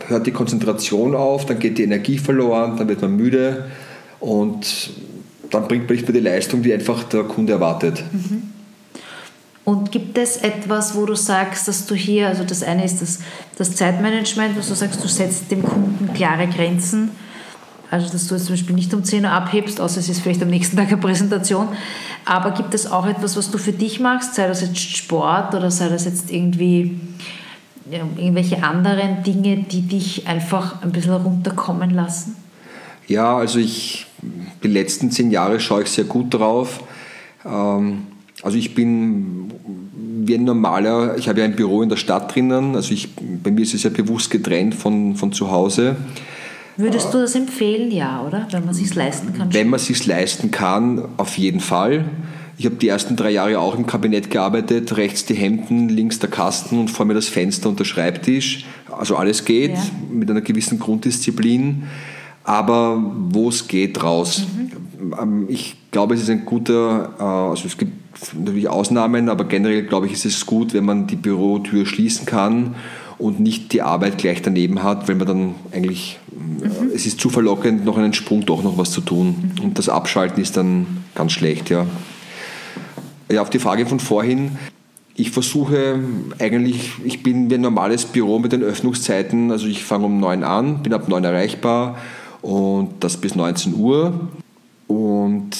hört 0.08 0.26
die 0.26 0.30
Konzentration 0.30 1.14
auf, 1.14 1.46
dann 1.46 1.58
geht 1.58 1.78
die 1.78 1.84
Energie 1.84 2.18
verloren, 2.18 2.76
dann 2.76 2.88
wird 2.88 3.00
man 3.00 3.16
müde 3.16 3.66
und 4.20 4.90
dann 5.50 5.68
bringt 5.68 5.88
man 5.88 5.96
nicht 5.96 6.08
mehr 6.08 6.20
die 6.20 6.24
Leistung, 6.24 6.62
die 6.62 6.72
einfach 6.72 7.04
der 7.04 7.22
Kunde 7.22 7.54
erwartet. 7.54 8.02
Mhm. 8.12 8.53
Und 9.64 9.92
gibt 9.92 10.18
es 10.18 10.36
etwas, 10.36 10.94
wo 10.94 11.06
du 11.06 11.14
sagst, 11.14 11.68
dass 11.68 11.86
du 11.86 11.94
hier, 11.94 12.28
also 12.28 12.44
das 12.44 12.62
eine 12.62 12.84
ist 12.84 13.00
das, 13.00 13.20
das 13.56 13.74
Zeitmanagement, 13.74 14.56
wo 14.56 14.60
du 14.60 14.74
sagst, 14.74 15.02
du 15.02 15.08
setzt 15.08 15.50
dem 15.50 15.62
Kunden 15.62 16.12
klare 16.12 16.46
Grenzen 16.46 17.10
also, 17.94 18.10
dass 18.10 18.26
du 18.26 18.34
jetzt 18.34 18.46
zum 18.46 18.54
Beispiel 18.54 18.74
nicht 18.74 18.92
um 18.92 19.04
10 19.04 19.24
Uhr 19.24 19.30
abhebst, 19.30 19.80
außer 19.80 20.00
es 20.00 20.08
ist 20.08 20.20
vielleicht 20.20 20.42
am 20.42 20.48
nächsten 20.48 20.76
Tag 20.76 20.88
eine 20.88 20.96
Präsentation. 20.96 21.68
Aber 22.24 22.50
gibt 22.50 22.74
es 22.74 22.90
auch 22.90 23.06
etwas, 23.06 23.36
was 23.36 23.52
du 23.52 23.58
für 23.58 23.70
dich 23.70 24.00
machst, 24.00 24.34
sei 24.34 24.48
das 24.48 24.62
jetzt 24.62 24.80
Sport 24.80 25.54
oder 25.54 25.70
sei 25.70 25.88
das 25.88 26.04
jetzt 26.04 26.32
irgendwie 26.32 26.98
ja, 27.88 28.00
irgendwelche 28.16 28.64
anderen 28.64 29.22
Dinge, 29.22 29.58
die 29.58 29.82
dich 29.82 30.26
einfach 30.26 30.82
ein 30.82 30.90
bisschen 30.90 31.12
runterkommen 31.12 31.90
lassen? 31.90 32.34
Ja, 33.06 33.36
also 33.36 33.60
ich, 33.60 34.06
die 34.64 34.68
letzten 34.68 35.12
zehn 35.12 35.30
Jahre 35.30 35.60
schaue 35.60 35.84
ich 35.84 35.90
sehr 35.90 36.04
gut 36.04 36.34
drauf. 36.34 36.82
Ähm, 37.44 38.08
also 38.44 38.58
ich 38.58 38.74
bin 38.74 39.50
wie 40.26 40.34
ein 40.34 40.44
normaler, 40.44 41.16
ich 41.16 41.28
habe 41.28 41.40
ja 41.40 41.44
ein 41.44 41.56
Büro 41.56 41.82
in 41.82 41.88
der 41.88 41.96
Stadt 41.96 42.34
drinnen, 42.34 42.76
also 42.76 42.92
ich, 42.92 43.08
bei 43.16 43.50
mir 43.50 43.62
ist 43.62 43.74
es 43.74 43.82
ja 43.82 43.90
bewusst 43.90 44.30
getrennt 44.30 44.74
von, 44.74 45.16
von 45.16 45.32
zu 45.32 45.50
Hause. 45.50 45.96
Würdest 46.76 47.12
du 47.14 47.18
das 47.18 47.34
empfehlen? 47.34 47.90
Ja, 47.90 48.22
oder? 48.22 48.46
Wenn 48.50 48.64
man 48.64 48.70
es 48.70 48.78
sich 48.78 48.94
leisten 48.94 49.32
kann. 49.32 49.52
Wenn 49.52 49.68
man 49.68 49.78
es 49.78 49.86
sich 49.86 50.06
leisten 50.06 50.50
kann, 50.50 51.02
auf 51.16 51.38
jeden 51.38 51.60
Fall. 51.60 52.04
Ich 52.58 52.66
habe 52.66 52.76
die 52.76 52.88
ersten 52.88 53.16
drei 53.16 53.30
Jahre 53.30 53.58
auch 53.58 53.76
im 53.76 53.86
Kabinett 53.86 54.30
gearbeitet, 54.30 54.96
rechts 54.96 55.24
die 55.24 55.34
Hemden, 55.34 55.88
links 55.88 56.18
der 56.18 56.30
Kasten 56.30 56.78
und 56.78 56.90
vor 56.90 57.06
mir 57.06 57.14
das 57.14 57.28
Fenster 57.28 57.68
und 57.68 57.78
der 57.78 57.84
Schreibtisch. 57.84 58.64
Also 58.90 59.16
alles 59.16 59.44
geht 59.44 59.74
ja. 59.74 59.82
mit 60.10 60.30
einer 60.30 60.40
gewissen 60.40 60.78
Grunddisziplin, 60.78 61.84
aber 62.44 63.02
wo 63.30 63.48
es 63.48 63.66
geht 63.66 64.02
raus. 64.02 64.46
Mhm. 64.56 65.14
Ähm, 65.20 65.46
ich 65.48 65.76
glaube, 65.90 66.14
es 66.14 66.22
ist 66.22 66.30
ein 66.30 66.44
guter, 66.44 67.14
äh, 67.18 67.22
also 67.22 67.66
es 67.66 67.76
gibt 67.76 68.03
natürlich 68.32 68.68
Ausnahmen, 68.68 69.28
aber 69.28 69.44
generell 69.44 69.84
glaube 69.84 70.06
ich, 70.06 70.12
ist 70.12 70.24
es 70.24 70.46
gut, 70.46 70.74
wenn 70.74 70.84
man 70.84 71.06
die 71.06 71.16
Bürotür 71.16 71.86
schließen 71.86 72.26
kann 72.26 72.74
und 73.18 73.40
nicht 73.40 73.72
die 73.72 73.82
Arbeit 73.82 74.18
gleich 74.18 74.42
daneben 74.42 74.82
hat, 74.82 75.08
weil 75.08 75.14
man 75.14 75.26
dann 75.26 75.54
eigentlich, 75.72 76.18
mhm. 76.30 76.90
es 76.94 77.06
ist 77.06 77.20
zu 77.20 77.30
verlockend, 77.30 77.84
noch 77.84 77.96
einen 77.96 78.12
Sprung 78.12 78.44
doch 78.44 78.62
noch 78.62 78.78
was 78.78 78.90
zu 78.90 79.00
tun. 79.00 79.52
Mhm. 79.58 79.64
Und 79.64 79.78
das 79.78 79.88
Abschalten 79.88 80.42
ist 80.42 80.56
dann 80.56 80.86
ganz 81.14 81.32
schlecht, 81.32 81.70
ja. 81.70 81.86
Ja, 83.30 83.42
auf 83.42 83.50
die 83.50 83.58
Frage 83.58 83.86
von 83.86 84.00
vorhin, 84.00 84.58
ich 85.16 85.30
versuche 85.30 86.00
eigentlich, 86.38 86.92
ich 87.04 87.22
bin 87.22 87.48
wie 87.48 87.54
ein 87.54 87.60
normales 87.60 88.04
Büro 88.04 88.38
mit 88.38 88.52
den 88.52 88.62
Öffnungszeiten, 88.62 89.50
also 89.50 89.66
ich 89.66 89.84
fange 89.84 90.06
um 90.06 90.18
9 90.18 90.42
an, 90.42 90.82
bin 90.82 90.92
ab 90.92 91.08
9 91.08 91.24
erreichbar 91.24 91.96
und 92.42 92.90
das 93.00 93.16
bis 93.16 93.34
19 93.34 93.74
Uhr. 93.76 94.28
Und 94.88 95.56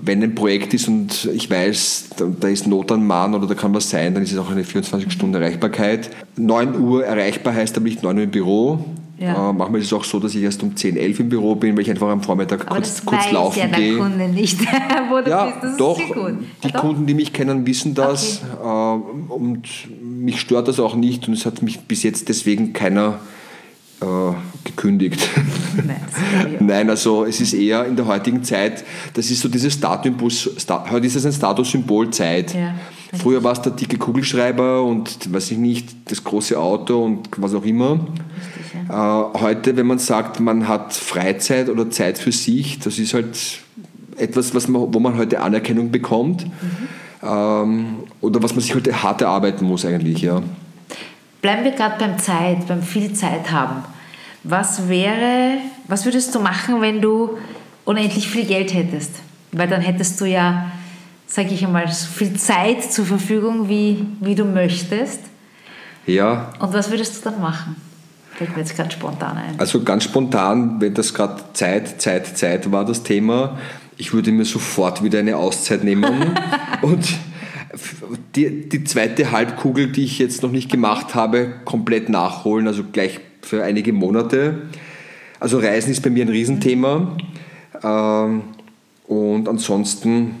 wenn 0.00 0.22
ein 0.22 0.34
Projekt 0.34 0.74
ist 0.74 0.88
und 0.88 1.28
ich 1.34 1.50
weiß, 1.50 2.10
da 2.40 2.48
ist 2.48 2.66
Not 2.66 2.90
an 2.92 3.06
Mann 3.06 3.34
oder 3.34 3.46
da 3.46 3.54
kann 3.54 3.74
was 3.74 3.90
sein, 3.90 4.14
dann 4.14 4.22
ist 4.22 4.32
es 4.32 4.38
auch 4.38 4.50
eine 4.50 4.62
24-Stunden-Erreichbarkeit. 4.62 6.10
9 6.36 6.80
Uhr 6.80 7.04
erreichbar 7.04 7.54
heißt 7.54 7.76
aber 7.76 7.84
nicht 7.84 8.02
9 8.02 8.16
Uhr 8.16 8.22
im 8.24 8.30
Büro. 8.30 8.84
Ja. 9.22 9.50
Äh, 9.50 9.52
manchmal 9.52 9.80
ist 9.80 9.86
es 9.86 9.92
auch 9.92 10.02
so, 10.02 10.18
dass 10.18 10.34
ich 10.34 10.42
erst 10.42 10.62
um 10.64 10.74
10, 10.74 10.96
11 10.96 11.20
im 11.20 11.28
Büro 11.28 11.54
bin, 11.54 11.76
weil 11.76 11.82
ich 11.82 11.90
einfach 11.90 12.08
am 12.08 12.22
Vormittag 12.22 12.62
aber 12.66 12.76
kurz, 12.76 13.04
kurz 13.04 13.30
laufen 13.30 13.58
ja 13.58 13.66
gehe. 13.66 13.96
Kunde 13.96 14.28
nicht, 14.28 14.58
wo 15.10 15.20
du 15.20 15.30
ja, 15.30 15.44
bist. 15.44 15.62
Das 15.62 15.76
doch, 15.76 16.00
ist 16.00 16.12
gut. 16.12 16.38
Die 16.64 16.68
ja, 16.68 16.80
Kunden, 16.80 17.06
die 17.06 17.14
mich 17.14 17.32
kennen, 17.32 17.64
wissen 17.64 17.94
das 17.94 18.42
okay. 18.60 18.98
äh, 18.98 19.32
und 19.32 19.68
mich 20.02 20.40
stört 20.40 20.66
das 20.66 20.80
auch 20.80 20.96
nicht 20.96 21.28
und 21.28 21.34
es 21.34 21.46
hat 21.46 21.62
mich 21.62 21.80
bis 21.80 22.02
jetzt 22.02 22.28
deswegen 22.28 22.72
keiner 22.72 23.20
äh, 24.00 24.04
gekündigt. 24.64 25.28
Nein, 25.76 26.56
Nein, 26.60 26.90
also 26.90 27.24
es 27.24 27.40
ist 27.40 27.52
eher 27.52 27.84
in 27.86 27.96
der 27.96 28.06
heutigen 28.06 28.42
Zeit, 28.44 28.84
das 29.14 29.30
ist 29.30 29.40
so 29.40 29.48
dieses 29.48 29.74
Status, 29.74 30.50
heute 30.90 31.06
ist 31.06 31.16
es 31.16 31.26
ein 31.26 31.32
Statussymbol 31.32 32.10
Zeit. 32.10 32.54
Ja. 32.54 32.74
Früher 33.14 33.44
war 33.44 33.52
es 33.52 33.60
der 33.60 33.72
dicke 33.72 33.98
Kugelschreiber 33.98 34.82
und 34.82 35.32
weiß 35.32 35.50
ich 35.50 35.58
nicht, 35.58 36.10
das 36.10 36.24
große 36.24 36.58
Auto 36.58 37.04
und 37.04 37.28
was 37.36 37.54
auch 37.54 37.64
immer. 37.64 37.92
Richtig, 37.92 38.88
ja. 38.88 39.30
äh, 39.34 39.38
heute, 39.38 39.76
wenn 39.76 39.86
man 39.86 39.98
sagt, 39.98 40.40
man 40.40 40.66
hat 40.66 40.94
Freizeit 40.94 41.68
oder 41.68 41.90
Zeit 41.90 42.16
für 42.16 42.32
sich, 42.32 42.78
das 42.78 42.98
ist 42.98 43.12
halt 43.12 43.60
etwas, 44.16 44.54
was 44.54 44.66
man, 44.68 44.94
wo 44.94 44.98
man 44.98 45.18
heute 45.18 45.40
Anerkennung 45.40 45.90
bekommt. 45.90 46.46
Mhm. 46.46 46.50
Ähm, 47.22 47.86
oder 48.20 48.42
was 48.42 48.52
man 48.52 48.60
sich 48.60 48.74
heute 48.74 49.02
hart 49.02 49.20
erarbeiten 49.20 49.66
muss 49.66 49.84
eigentlich, 49.84 50.22
ja. 50.22 50.42
Bleiben 51.42 51.64
wir 51.64 51.72
gerade 51.72 51.96
beim 51.98 52.18
Zeit, 52.18 52.66
beim 52.66 52.82
viel 52.82 53.12
Zeit 53.12 53.50
haben. 53.50 53.84
Was 54.44 54.88
wäre, 54.88 55.58
was 55.86 56.04
würdest 56.04 56.34
du 56.34 56.40
machen, 56.40 56.80
wenn 56.80 57.00
du 57.00 57.38
unendlich 57.84 58.28
viel 58.28 58.44
Geld 58.44 58.74
hättest? 58.74 59.10
Weil 59.52 59.68
dann 59.68 59.80
hättest 59.80 60.20
du 60.20 60.24
ja, 60.24 60.72
sage 61.26 61.50
ich 61.50 61.64
einmal, 61.64 61.86
so 61.88 62.06
viel 62.06 62.34
Zeit 62.34 62.82
zur 62.82 63.04
Verfügung, 63.04 63.68
wie, 63.68 64.04
wie 64.20 64.34
du 64.34 64.44
möchtest. 64.44 65.20
Ja. 66.06 66.52
Und 66.58 66.72
was 66.72 66.90
würdest 66.90 67.24
du 67.24 67.30
dann 67.30 67.40
machen? 67.40 67.76
Fällt 68.34 68.56
mir 68.56 68.62
jetzt 68.62 68.76
ganz 68.76 68.94
spontan 68.94 69.36
ein. 69.36 69.54
Also 69.58 69.82
ganz 69.82 70.04
spontan, 70.04 70.80
wenn 70.80 70.94
das 70.94 71.12
gerade 71.14 71.42
Zeit, 71.52 72.00
Zeit, 72.00 72.36
Zeit 72.36 72.72
war, 72.72 72.84
das 72.84 73.02
Thema, 73.02 73.58
ich 73.96 74.12
würde 74.12 74.32
mir 74.32 74.44
sofort 74.44 75.04
wieder 75.04 75.20
eine 75.20 75.36
Auszeit 75.36 75.84
nehmen 75.84 76.34
und 76.82 77.06
die, 78.34 78.68
die 78.68 78.84
zweite 78.84 79.30
Halbkugel, 79.30 79.92
die 79.92 80.04
ich 80.04 80.18
jetzt 80.18 80.42
noch 80.42 80.50
nicht 80.50 80.70
gemacht 80.70 81.14
habe, 81.14 81.52
komplett 81.64 82.08
nachholen, 82.08 82.66
also 82.66 82.84
gleich 82.90 83.20
für 83.42 83.62
einige 83.62 83.92
Monate. 83.92 84.62
Also 85.40 85.58
Reisen 85.58 85.90
ist 85.90 86.02
bei 86.02 86.10
mir 86.10 86.24
ein 86.24 86.28
Riesenthema. 86.28 87.16
Ähm, 87.82 88.42
und 89.06 89.48
ansonsten, 89.48 90.36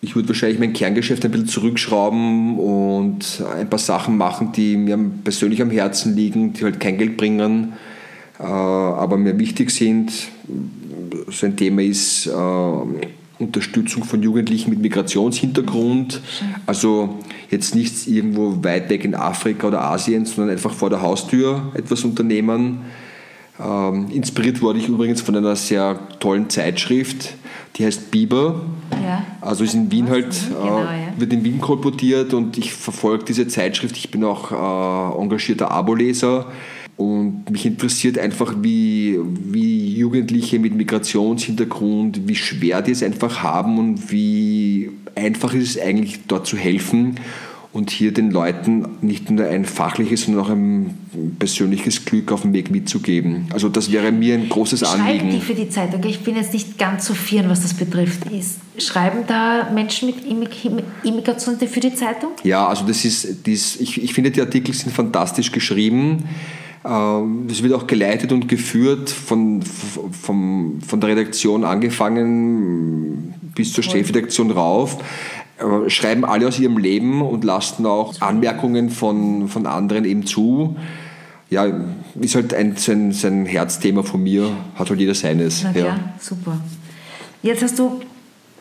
ich 0.00 0.14
würde 0.14 0.28
wahrscheinlich 0.28 0.58
mein 0.58 0.72
Kerngeschäft 0.72 1.24
ein 1.24 1.30
bisschen 1.30 1.48
zurückschrauben 1.48 2.58
und 2.58 3.42
ein 3.54 3.68
paar 3.68 3.78
Sachen 3.78 4.16
machen, 4.16 4.52
die 4.52 4.76
mir 4.76 4.98
persönlich 5.24 5.60
am 5.60 5.70
Herzen 5.70 6.14
liegen, 6.14 6.52
die 6.52 6.64
halt 6.64 6.80
kein 6.80 6.98
Geld 6.98 7.16
bringen, 7.16 7.74
äh, 8.38 8.44
aber 8.44 9.16
mir 9.16 9.38
wichtig 9.38 9.70
sind. 9.70 10.12
So 11.28 11.46
ein 11.46 11.56
Thema 11.56 11.82
ist 11.82 12.26
äh, 12.26 12.30
Unterstützung 13.38 14.04
von 14.04 14.22
Jugendlichen 14.22 14.70
mit 14.70 14.78
Migrationshintergrund. 14.78 16.20
Also 16.64 17.18
jetzt 17.50 17.74
nichts 17.74 18.06
irgendwo 18.06 18.62
weit 18.62 18.90
weg 18.90 19.04
in 19.04 19.14
Afrika 19.14 19.68
oder 19.68 19.82
Asien, 19.82 20.24
sondern 20.24 20.52
einfach 20.52 20.72
vor 20.72 20.90
der 20.90 21.02
Haustür 21.02 21.72
etwas 21.74 22.04
unternehmen. 22.04 22.82
Ähm, 23.58 24.08
inspiriert 24.10 24.60
wurde 24.60 24.78
ich 24.78 24.88
übrigens 24.88 25.22
von 25.22 25.36
einer 25.36 25.56
sehr 25.56 25.98
tollen 26.20 26.50
Zeitschrift, 26.50 27.34
die 27.76 27.86
heißt 27.86 28.10
Biber. 28.10 28.60
Ja. 29.02 29.24
Also 29.40 29.64
ist 29.64 29.74
in 29.74 29.90
Wien 29.90 30.10
halt, 30.10 30.36
genau, 30.48 30.80
äh, 30.80 30.82
ja. 30.82 30.92
wird 31.16 31.32
in 31.32 31.44
Wien 31.44 31.60
kolportiert 31.60 32.34
und 32.34 32.58
ich 32.58 32.72
verfolge 32.72 33.24
diese 33.24 33.48
Zeitschrift. 33.48 33.96
Ich 33.96 34.10
bin 34.10 34.24
auch 34.24 34.52
äh, 34.52 35.22
engagierter 35.22 35.70
Abo-Leser 35.70 36.46
und 36.96 37.50
mich 37.50 37.66
interessiert 37.66 38.18
einfach, 38.18 38.54
wie, 38.62 39.18
wie 39.22 39.96
Jugendliche 39.96 40.58
mit 40.58 40.74
Migrationshintergrund, 40.74 42.26
wie 42.26 42.34
schwer 42.34 42.80
die 42.80 42.92
es 42.92 43.02
einfach 43.02 43.42
haben 43.42 43.78
und 43.78 44.10
wie 44.10 44.90
einfach 45.14 45.52
ist 45.52 45.76
es 45.76 45.82
eigentlich 45.82 46.20
dort 46.26 46.46
zu 46.46 46.56
helfen 46.56 47.16
und 47.76 47.90
hier 47.90 48.12
den 48.12 48.30
Leuten 48.30 48.86
nicht 49.02 49.30
nur 49.30 49.46
ein 49.46 49.66
fachliches, 49.66 50.22
sondern 50.22 50.44
auch 50.44 50.48
ein 50.48 51.34
persönliches 51.38 52.06
Glück 52.06 52.32
auf 52.32 52.42
dem 52.42 52.54
Weg 52.54 52.70
mitzugeben. 52.70 53.46
Also 53.52 53.68
das 53.68 53.92
wäre 53.92 54.10
mir 54.10 54.34
ein 54.34 54.48
großes 54.48 54.82
Anliegen. 54.82 55.18
Schreiben 55.18 55.30
die 55.30 55.40
für 55.40 55.54
die 55.54 55.68
Zeitung? 55.68 56.02
Ich 56.04 56.20
bin 56.20 56.36
jetzt 56.36 56.54
nicht 56.54 56.78
ganz 56.78 57.04
so 57.04 57.12
firm, 57.12 57.50
was 57.50 57.60
das 57.60 57.74
betrifft. 57.74 58.20
schreiben 58.78 59.24
da 59.26 59.70
Menschen 59.74 60.08
mit 60.08 60.24
Immigration 61.04 61.58
für 61.58 61.80
die 61.80 61.94
Zeitung? 61.94 62.30
Ja, 62.42 62.66
also 62.66 62.86
das 62.86 63.04
ist, 63.04 63.46
das, 63.46 63.76
ich, 63.76 64.02
ich 64.02 64.14
finde, 64.14 64.30
die 64.30 64.40
Artikel 64.40 64.72
sind 64.72 64.92
fantastisch 64.94 65.52
geschrieben. 65.52 66.24
Ähm, 66.86 67.46
das 67.48 67.62
wird 67.62 67.72
auch 67.72 67.86
geleitet 67.86 68.32
und 68.32 68.48
geführt 68.48 69.10
von, 69.10 69.62
von, 69.62 70.80
von 70.86 71.00
der 71.00 71.10
Redaktion 71.10 71.64
angefangen 71.64 73.34
bis 73.54 73.72
zur 73.72 73.82
Chefredaktion 73.82 74.50
rauf. 74.50 74.98
Äh, 75.58 75.90
schreiben 75.90 76.24
alle 76.24 76.46
aus 76.46 76.58
ihrem 76.60 76.78
Leben 76.78 77.22
und 77.22 77.42
lassen 77.42 77.86
auch 77.86 78.20
Anmerkungen 78.20 78.90
von, 78.90 79.48
von 79.48 79.66
anderen 79.66 80.04
eben 80.04 80.26
zu. 80.26 80.76
Ja, 81.48 81.66
ist 82.20 82.34
halt 82.34 82.54
ein, 82.54 82.76
sein, 82.76 83.12
sein 83.12 83.46
Herzthema 83.46 84.02
von 84.02 84.22
mir, 84.22 84.50
hat 84.74 84.90
halt 84.90 85.00
jeder 85.00 85.14
seines. 85.14 85.62
Na, 85.64 85.72
ja. 85.78 85.86
ja, 85.86 85.98
super. 86.20 86.58
Jetzt 87.42 87.62
hast 87.62 87.78
du, 87.78 88.00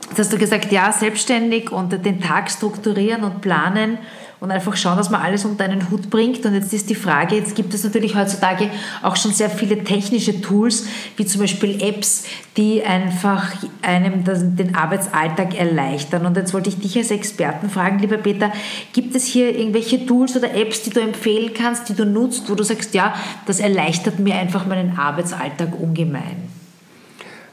jetzt 0.10 0.20
hast 0.20 0.34
du 0.34 0.38
gesagt, 0.38 0.72
ja, 0.72 0.92
selbstständig 0.92 1.72
und 1.72 1.92
den 2.06 2.22
Tag 2.22 2.50
strukturieren 2.50 3.24
und 3.24 3.42
planen 3.42 3.98
und 4.40 4.52
einfach 4.52 4.76
schauen, 4.76 4.98
dass 4.98 5.10
man 5.10 5.22
alles 5.22 5.46
unter 5.46 5.64
einen 5.64 5.90
Hut 5.90 6.10
bringt. 6.10 6.46
Und 6.46 6.54
jetzt 6.54 6.74
ist 6.74 6.90
die 6.90 6.96
Frage, 6.96 7.36
jetzt 7.36 7.56
gibt 7.56 7.74
es 7.74 7.84
natürlich 7.84 8.16
heutzutage 8.16 8.70
auch 9.02 9.16
schon 9.16 9.32
sehr 9.32 9.50
viele 9.50 9.84
technische 9.84 10.42
Tools, 10.42 10.86
wie 11.18 11.26
zum 11.26 11.42
Beispiel 11.42 11.82
Apps, 11.82 12.26
die 12.58 12.84
einfach 12.84 13.54
einem 13.82 14.24
den 14.56 14.76
Arbeitsalltag 14.76 15.58
erleichtern. 15.58 16.26
Und 16.26 16.38
jetzt 16.38 16.54
wollte 16.54 16.70
ich 16.70 16.80
dich 16.80 16.98
als 16.98 17.12
Experten 17.12 17.70
fragen, 17.70 18.00
lieber 18.00 18.18
Peter, 18.18 18.52
gibt 18.94 19.16
es 19.16 19.26
hier 19.26 19.58
irgendwelche 19.58 20.06
Tools 20.06 20.36
oder 20.36 20.54
Apps, 20.54 20.84
die 20.84 20.90
du 20.90 21.00
empfehlen 21.00 21.52
kannst, 21.54 21.90
die 21.90 21.94
du 21.94 22.06
nutzt, 22.06 22.50
wo 22.50 22.56
du 22.56 22.64
sagst, 22.64 22.94
ja, 22.94 23.14
das 23.46 23.60
erleichtert 23.60 24.20
mir 24.20 24.36
einfach 24.36 24.66
meinen 24.66 24.98
Arbeitsalltag 24.98 25.80
ungemein? 25.80 26.56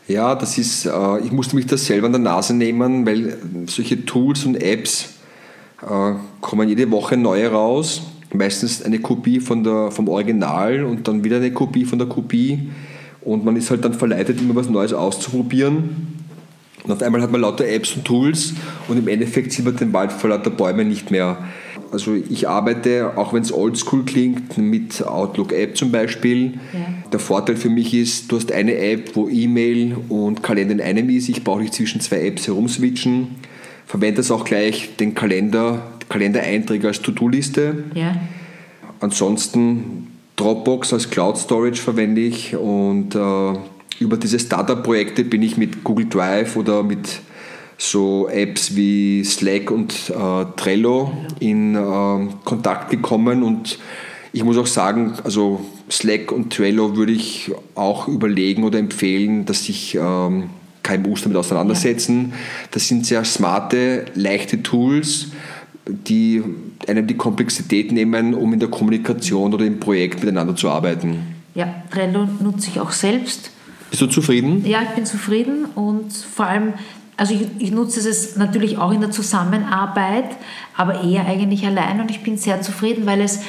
Ja, 0.08 0.34
das 0.34 0.58
ist, 0.58 0.86
äh, 0.86 1.18
ich 1.20 1.32
musste 1.32 1.56
mich 1.56 1.66
das 1.66 1.86
selber 1.86 2.06
an 2.06 2.12
der 2.12 2.20
Nase 2.20 2.54
nehmen, 2.54 3.06
weil 3.06 3.38
solche 3.66 4.04
Tools 4.04 4.44
und 4.44 4.56
Apps, 4.56 5.11
kommen 6.40 6.68
jede 6.68 6.90
Woche 6.90 7.16
neue 7.16 7.50
raus. 7.50 8.02
Meistens 8.32 8.82
eine 8.82 8.98
Kopie 8.98 9.40
von 9.40 9.62
der, 9.62 9.90
vom 9.90 10.08
Original 10.08 10.84
und 10.84 11.06
dann 11.06 11.22
wieder 11.22 11.36
eine 11.36 11.52
Kopie 11.52 11.84
von 11.84 11.98
der 11.98 12.08
Kopie. 12.08 12.70
Und 13.20 13.44
man 13.44 13.56
ist 13.56 13.70
halt 13.70 13.84
dann 13.84 13.94
verleitet, 13.94 14.40
immer 14.40 14.54
was 14.54 14.68
Neues 14.68 14.92
auszuprobieren. 14.92 16.22
Und 16.84 16.90
auf 16.90 17.02
einmal 17.02 17.22
hat 17.22 17.30
man 17.30 17.40
lauter 17.42 17.66
Apps 17.66 17.94
und 17.94 18.04
Tools 18.04 18.54
und 18.88 18.98
im 18.98 19.06
Endeffekt 19.06 19.52
sieht 19.52 19.64
man 19.64 19.76
den 19.76 19.92
Wald 19.92 20.10
vor 20.10 20.30
lauter 20.30 20.50
Bäumen 20.50 20.88
nicht 20.88 21.10
mehr. 21.10 21.38
Also 21.92 22.14
ich 22.14 22.48
arbeite, 22.48 23.12
auch 23.16 23.34
wenn 23.34 23.42
es 23.42 23.52
oldschool 23.52 24.04
klingt, 24.04 24.56
mit 24.56 25.06
Outlook 25.06 25.52
App 25.52 25.76
zum 25.76 25.92
Beispiel. 25.92 26.54
Ja. 26.72 26.80
Der 27.12 27.20
Vorteil 27.20 27.56
für 27.56 27.68
mich 27.68 27.92
ist, 27.94 28.32
du 28.32 28.36
hast 28.36 28.50
eine 28.50 28.76
App, 28.78 29.14
wo 29.14 29.28
E-Mail 29.28 29.96
und 30.08 30.42
Kalender 30.42 30.72
in 30.72 30.80
einem 30.80 31.10
ist. 31.10 31.28
Ich 31.28 31.44
brauche 31.44 31.60
nicht 31.60 31.74
zwischen 31.74 32.00
zwei 32.00 32.26
Apps 32.26 32.46
herumswitchen 32.46 33.36
verwende 33.86 34.22
auch 34.32 34.44
gleich 34.44 34.96
den 34.96 35.14
Kalender, 35.14 35.82
Kalendereinträge 36.08 36.88
als 36.88 37.02
To-Do-Liste. 37.02 37.84
Ja. 37.94 38.16
Ansonsten 39.00 40.08
Dropbox 40.36 40.92
als 40.92 41.10
Cloud 41.10 41.36
Storage 41.36 41.80
verwende 41.80 42.20
ich 42.20 42.56
und 42.56 43.14
äh, 43.14 43.58
über 43.98 44.16
diese 44.16 44.38
Startup-Projekte 44.38 45.24
bin 45.24 45.42
ich 45.42 45.56
mit 45.56 45.84
Google 45.84 46.08
Drive 46.08 46.56
oder 46.56 46.82
mit 46.82 47.20
so 47.78 48.28
Apps 48.28 48.76
wie 48.76 49.24
Slack 49.24 49.70
und 49.70 49.92
äh, 50.10 50.44
Trello 50.56 51.12
in 51.40 51.74
äh, 51.74 52.28
Kontakt 52.44 52.90
gekommen 52.90 53.42
und 53.42 53.78
ich 54.32 54.44
muss 54.44 54.56
auch 54.56 54.66
sagen, 54.66 55.14
also 55.24 55.60
Slack 55.90 56.32
und 56.32 56.52
Trello 56.52 56.96
würde 56.96 57.12
ich 57.12 57.50
auch 57.74 58.08
überlegen 58.08 58.64
oder 58.64 58.78
empfehlen, 58.78 59.44
dass 59.44 59.68
ich 59.68 59.94
ähm, 59.94 60.48
KMUs 60.82 61.22
damit 61.22 61.38
auseinandersetzen. 61.38 62.30
Ja. 62.30 62.36
Das 62.72 62.88
sind 62.88 63.06
sehr 63.06 63.24
smarte, 63.24 64.06
leichte 64.14 64.62
Tools, 64.62 65.28
die 65.86 66.42
einem 66.86 67.06
die 67.06 67.16
Komplexität 67.16 67.92
nehmen, 67.92 68.34
um 68.34 68.52
in 68.52 68.60
der 68.60 68.68
Kommunikation 68.68 69.54
oder 69.54 69.64
im 69.64 69.80
Projekt 69.80 70.20
miteinander 70.20 70.56
zu 70.56 70.68
arbeiten. 70.68 71.18
Ja, 71.54 71.82
Trello 71.90 72.26
nutze 72.40 72.70
ich 72.70 72.80
auch 72.80 72.92
selbst. 72.92 73.50
Bist 73.90 74.00
du 74.00 74.06
zufrieden? 74.06 74.64
Ja, 74.66 74.82
ich 74.82 74.90
bin 74.90 75.04
zufrieden 75.04 75.66
und 75.74 76.12
vor 76.12 76.46
allem, 76.46 76.72
also 77.16 77.34
ich, 77.34 77.46
ich 77.58 77.72
nutze 77.72 78.08
es 78.08 78.36
natürlich 78.36 78.78
auch 78.78 78.90
in 78.90 79.00
der 79.00 79.10
Zusammenarbeit, 79.10 80.36
aber 80.76 81.02
eher 81.04 81.26
eigentlich 81.26 81.66
allein 81.66 82.00
und 82.00 82.10
ich 82.10 82.22
bin 82.22 82.38
sehr 82.38 82.62
zufrieden, 82.62 83.04
weil 83.04 83.20
es 83.20 83.40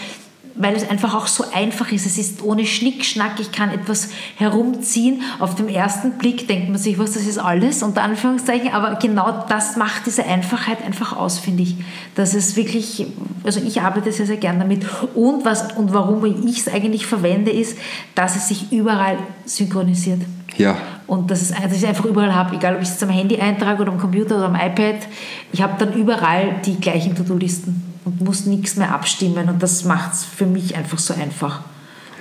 weil 0.55 0.75
es 0.75 0.87
einfach 0.87 1.15
auch 1.15 1.27
so 1.27 1.45
einfach 1.53 1.91
ist. 1.91 2.05
Es 2.05 2.17
ist 2.17 2.43
ohne 2.43 2.65
Schnickschnack, 2.65 3.39
ich 3.39 3.51
kann 3.51 3.71
etwas 3.71 4.09
herumziehen. 4.37 5.21
Auf 5.39 5.55
dem 5.55 5.67
ersten 5.67 6.17
Blick 6.17 6.47
denkt 6.47 6.69
man 6.69 6.77
sich, 6.77 6.99
was, 6.99 7.13
das 7.13 7.23
ist 7.23 7.39
alles, 7.39 7.81
unter 7.81 8.03
Anführungszeichen, 8.03 8.71
aber 8.71 8.95
genau 8.95 9.45
das 9.49 9.77
macht 9.77 10.05
diese 10.05 10.25
Einfachheit 10.25 10.83
einfach 10.85 11.15
aus, 11.15 11.39
finde 11.39 11.63
ich. 11.63 11.75
Dass 12.15 12.33
es 12.33 12.55
wirklich, 12.55 13.07
also 13.43 13.59
ich 13.59 13.81
arbeite 13.81 14.11
sehr, 14.11 14.27
sehr 14.27 14.37
gern 14.37 14.59
damit. 14.59 14.85
Und, 15.15 15.43
was, 15.45 15.73
und 15.73 15.93
warum 15.93 16.23
ich 16.25 16.59
es 16.59 16.67
eigentlich 16.67 17.05
verwende, 17.05 17.51
ist, 17.51 17.77
dass 18.15 18.35
es 18.35 18.47
sich 18.47 18.71
überall 18.71 19.17
synchronisiert. 19.45 20.21
Ja. 20.57 20.77
Und 21.07 21.31
dass, 21.31 21.41
es, 21.41 21.49
dass 21.49 21.75
ich 21.75 21.87
einfach 21.87 22.05
überall 22.05 22.33
habe, 22.33 22.55
egal 22.55 22.75
ob 22.75 22.81
ich 22.81 22.89
es 22.89 23.01
am 23.01 23.09
Handy 23.09 23.37
eintrage 23.37 23.81
oder 23.81 23.91
am 23.91 23.99
Computer 23.99 24.37
oder 24.37 24.45
am 24.45 24.55
iPad, 24.55 25.07
ich 25.51 25.61
habe 25.63 25.73
dann 25.79 25.93
überall 25.93 26.55
die 26.63 26.79
gleichen 26.79 27.15
To-Do-Listen 27.15 27.92
und 28.05 28.21
muss 28.21 28.45
nichts 28.45 28.75
mehr 28.75 28.93
abstimmen 28.93 29.49
und 29.49 29.61
das 29.63 29.83
macht 29.85 30.13
es 30.13 30.25
für 30.25 30.45
mich 30.45 30.75
einfach 30.75 30.99
so 30.99 31.13
einfach 31.13 31.61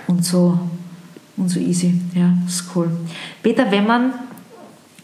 und 0.07 0.25
so, 0.25 0.59
und 1.37 1.49
so 1.49 1.61
easy. 1.61 2.01
Ja, 2.15 2.35
das 2.45 2.57
ist 2.57 2.65
cool. 2.75 2.91
Peter, 3.43 3.71
wenn 3.71 3.87
man 3.87 4.13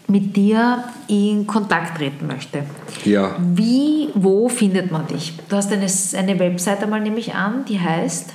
mit 0.09 0.35
dir 0.37 0.85
in 1.09 1.47
Kontakt 1.47 1.99
treten 1.99 2.27
möchte, 2.27 2.65
ja. 3.05 3.37
wie, 3.55 4.09
wo 4.15 4.49
findet 4.49 4.91
man 4.91 5.07
dich? 5.07 5.35
Du 5.49 5.57
hast 5.57 5.71
eine, 5.73 5.87
eine 6.17 6.39
Webseite 6.39 6.87
mal 6.87 7.01
nämlich 7.01 7.35
an, 7.35 7.65
die 7.67 7.79
heißt? 7.79 8.31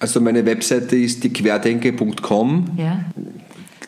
Also 0.00 0.20
meine 0.20 0.44
Webseite 0.46 0.96
ist 0.96 1.22
diequerdenke.com. 1.24 2.70
Ja. 2.76 3.04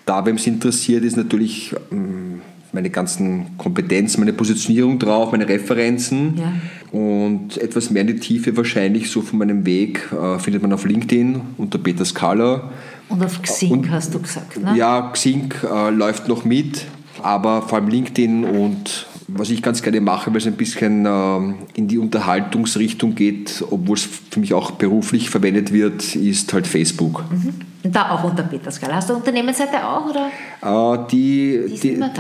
Da, 0.05 0.27
wem 0.27 0.37
es 0.37 0.47
interessiert, 0.47 1.05
ist 1.05 1.17
natürlich 1.17 1.75
ähm, 1.93 2.43
meine 2.73 2.91
ganzen 2.91 3.57
Kompetenzen, 3.59 4.21
meine 4.21 4.33
Positionierung 4.33 4.99
drauf, 4.99 5.33
meine 5.33 5.49
Referenzen. 5.49 6.35
Ja. 6.37 6.53
Und 6.99 7.59
etwas 7.59 7.91
mehr 7.91 8.03
in 8.03 8.09
die 8.09 8.19
Tiefe 8.19 8.57
wahrscheinlich 8.57 9.11
so 9.11 9.23
von 9.23 9.39
meinem 9.39 9.65
Weg 9.65 10.09
äh, 10.13 10.39
findet 10.39 10.63
man 10.63 10.73
auf 10.73 10.85
LinkedIn 10.85 11.41
unter 11.57 11.79
Peter 11.79 12.05
Scala. 12.05 12.71
Und 13.09 13.25
auf 13.25 13.43
Xing 13.43 13.73
und, 13.73 13.91
hast 13.91 14.15
du 14.15 14.21
gesagt, 14.21 14.61
ne? 14.61 14.75
Ja, 14.77 15.11
Xing 15.13 15.53
äh, 15.65 15.91
läuft 15.91 16.29
noch 16.29 16.45
mit, 16.45 16.87
aber 17.23 17.63
vor 17.63 17.79
allem 17.79 17.89
LinkedIn 17.89 18.45
und 18.45 19.07
was 19.29 19.51
ich 19.51 19.63
ganz 19.63 19.83
gerne 19.83 20.01
mache, 20.01 20.31
weil 20.31 20.39
es 20.39 20.47
ein 20.47 20.55
bisschen 20.55 21.07
äh, 21.07 21.39
in 21.75 21.89
die 21.89 21.99
Unterhaltungsrichtung 21.99 23.15
geht, 23.15 23.65
obwohl 23.71 23.97
es 23.97 24.09
für 24.31 24.41
mich 24.41 24.55
auch 24.55 24.73
beruflich 24.73 25.31
verwendet 25.31 25.73
wird, 25.73 26.17
ist 26.17 26.53
halt 26.53 26.67
Facebook. 26.67 27.25
Mhm. 27.31 27.55
Da 27.83 28.11
auch 28.11 28.25
unter 28.25 28.43
Peter 28.43 28.71
Skala. 28.71 28.97
Hast 28.97 29.09
du 29.09 29.15
Unternehmensseite 29.15 29.83
auch? 29.83 30.05
Oder? 30.05 30.27
Äh, 30.63 31.07
die, 31.11 31.65
die 31.69 31.95
die, 31.95 31.99
da, 31.99 32.11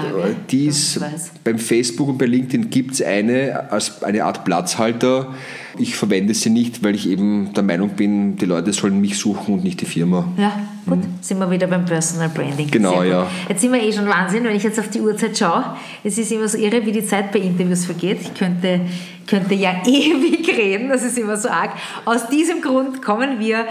die 0.50 0.66
ist 0.66 0.98
beim 1.44 1.58
Facebook 1.58 2.08
und 2.08 2.16
bei 2.16 2.24
LinkedIn 2.24 2.70
gibt 2.70 2.92
es 2.92 3.02
eine 3.02 3.70
als 3.70 4.02
eine 4.02 4.24
Art 4.24 4.44
Platzhalter. 4.44 5.34
Ich 5.78 5.96
verwende 5.96 6.32
sie 6.32 6.48
nicht, 6.48 6.82
weil 6.82 6.94
ich 6.94 7.08
eben 7.08 7.52
der 7.54 7.62
Meinung 7.62 7.90
bin, 7.90 8.36
die 8.36 8.46
Leute 8.46 8.72
sollen 8.72 9.00
mich 9.00 9.18
suchen 9.18 9.54
und 9.54 9.64
nicht 9.64 9.82
die 9.82 9.84
Firma. 9.84 10.26
Ja, 10.38 10.52
gut. 10.86 10.98
Mhm. 10.98 11.14
Sind 11.20 11.38
wir 11.38 11.50
wieder 11.50 11.66
beim 11.66 11.84
Personal 11.84 12.30
Branding. 12.30 12.70
Genau, 12.70 13.02
ja. 13.02 13.26
Jetzt 13.48 13.60
sind 13.60 13.72
wir 13.72 13.82
eh 13.82 13.92
schon 13.92 14.06
Wahnsinn, 14.08 14.44
wenn 14.44 14.56
ich 14.56 14.62
jetzt 14.62 14.80
auf 14.80 14.88
die 14.88 15.00
Uhrzeit 15.00 15.36
schaue. 15.36 15.76
Es 16.02 16.16
ist 16.16 16.32
immer 16.32 16.48
so 16.48 16.56
irre, 16.56 16.84
wie 16.86 16.92
die 16.92 17.04
Zeit 17.04 17.32
bei 17.32 17.38
Interviews 17.38 17.84
vergeht. 17.84 18.18
Ich 18.22 18.34
könnte, 18.34 18.80
könnte 19.26 19.54
ja 19.54 19.74
ewig 19.86 20.48
reden, 20.56 20.88
das 20.88 21.02
ist 21.02 21.18
immer 21.18 21.36
so 21.36 21.50
arg. 21.50 21.72
Aus 22.06 22.28
diesem 22.28 22.62
Grund 22.62 23.02
kommen 23.02 23.38
wir 23.38 23.66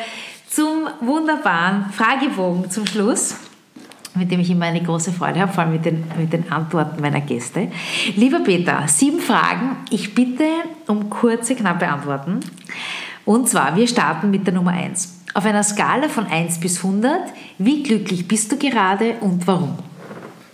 zum 0.50 0.88
wunderbaren 1.02 1.86
Fragebogen 1.92 2.72
zum 2.72 2.86
Schluss. 2.86 3.36
mit 4.16 4.32
dem 4.32 4.40
ich 4.40 4.50
immer 4.50 4.66
eine 4.66 4.82
große 4.84 5.14
Freude 5.14 5.40
habe, 5.40 5.54
vor 5.54 5.64
allem 5.64 5.72
mit 5.72 5.86
den, 5.86 6.04
mit 6.18 6.34
den 6.34 6.52
Antworten 6.52 7.00
meiner 7.00 7.22
Gäste. 7.22 7.72
Lieber 8.16 8.40
Peter, 8.40 8.84
sieben 8.88 9.20
Fragen. 9.20 9.78
Ich 9.92 10.14
bitte 10.14 10.44
um 10.88 11.10
kurze, 11.10 11.56
knappe 11.56 11.88
Antworten. 11.88 12.40
Und 13.24 13.48
zwar, 13.48 13.78
wir 13.78 13.88
starten 13.88 14.30
mit 14.30 14.46
der 14.46 14.56
Nummer 14.56 14.72
1. 14.72 15.20
Auf 15.36 15.46
einer 15.46 15.64
Skala 15.64 16.10
von 16.10 16.26
1 16.26 16.60
bis 16.60 16.78
100, 16.84 17.14
wie 17.60 17.84
glücklich 17.84 18.28
bist 18.28 18.52
du 18.52 18.58
gerade 18.58 19.14
und 19.22 19.46
warum? 19.48 19.78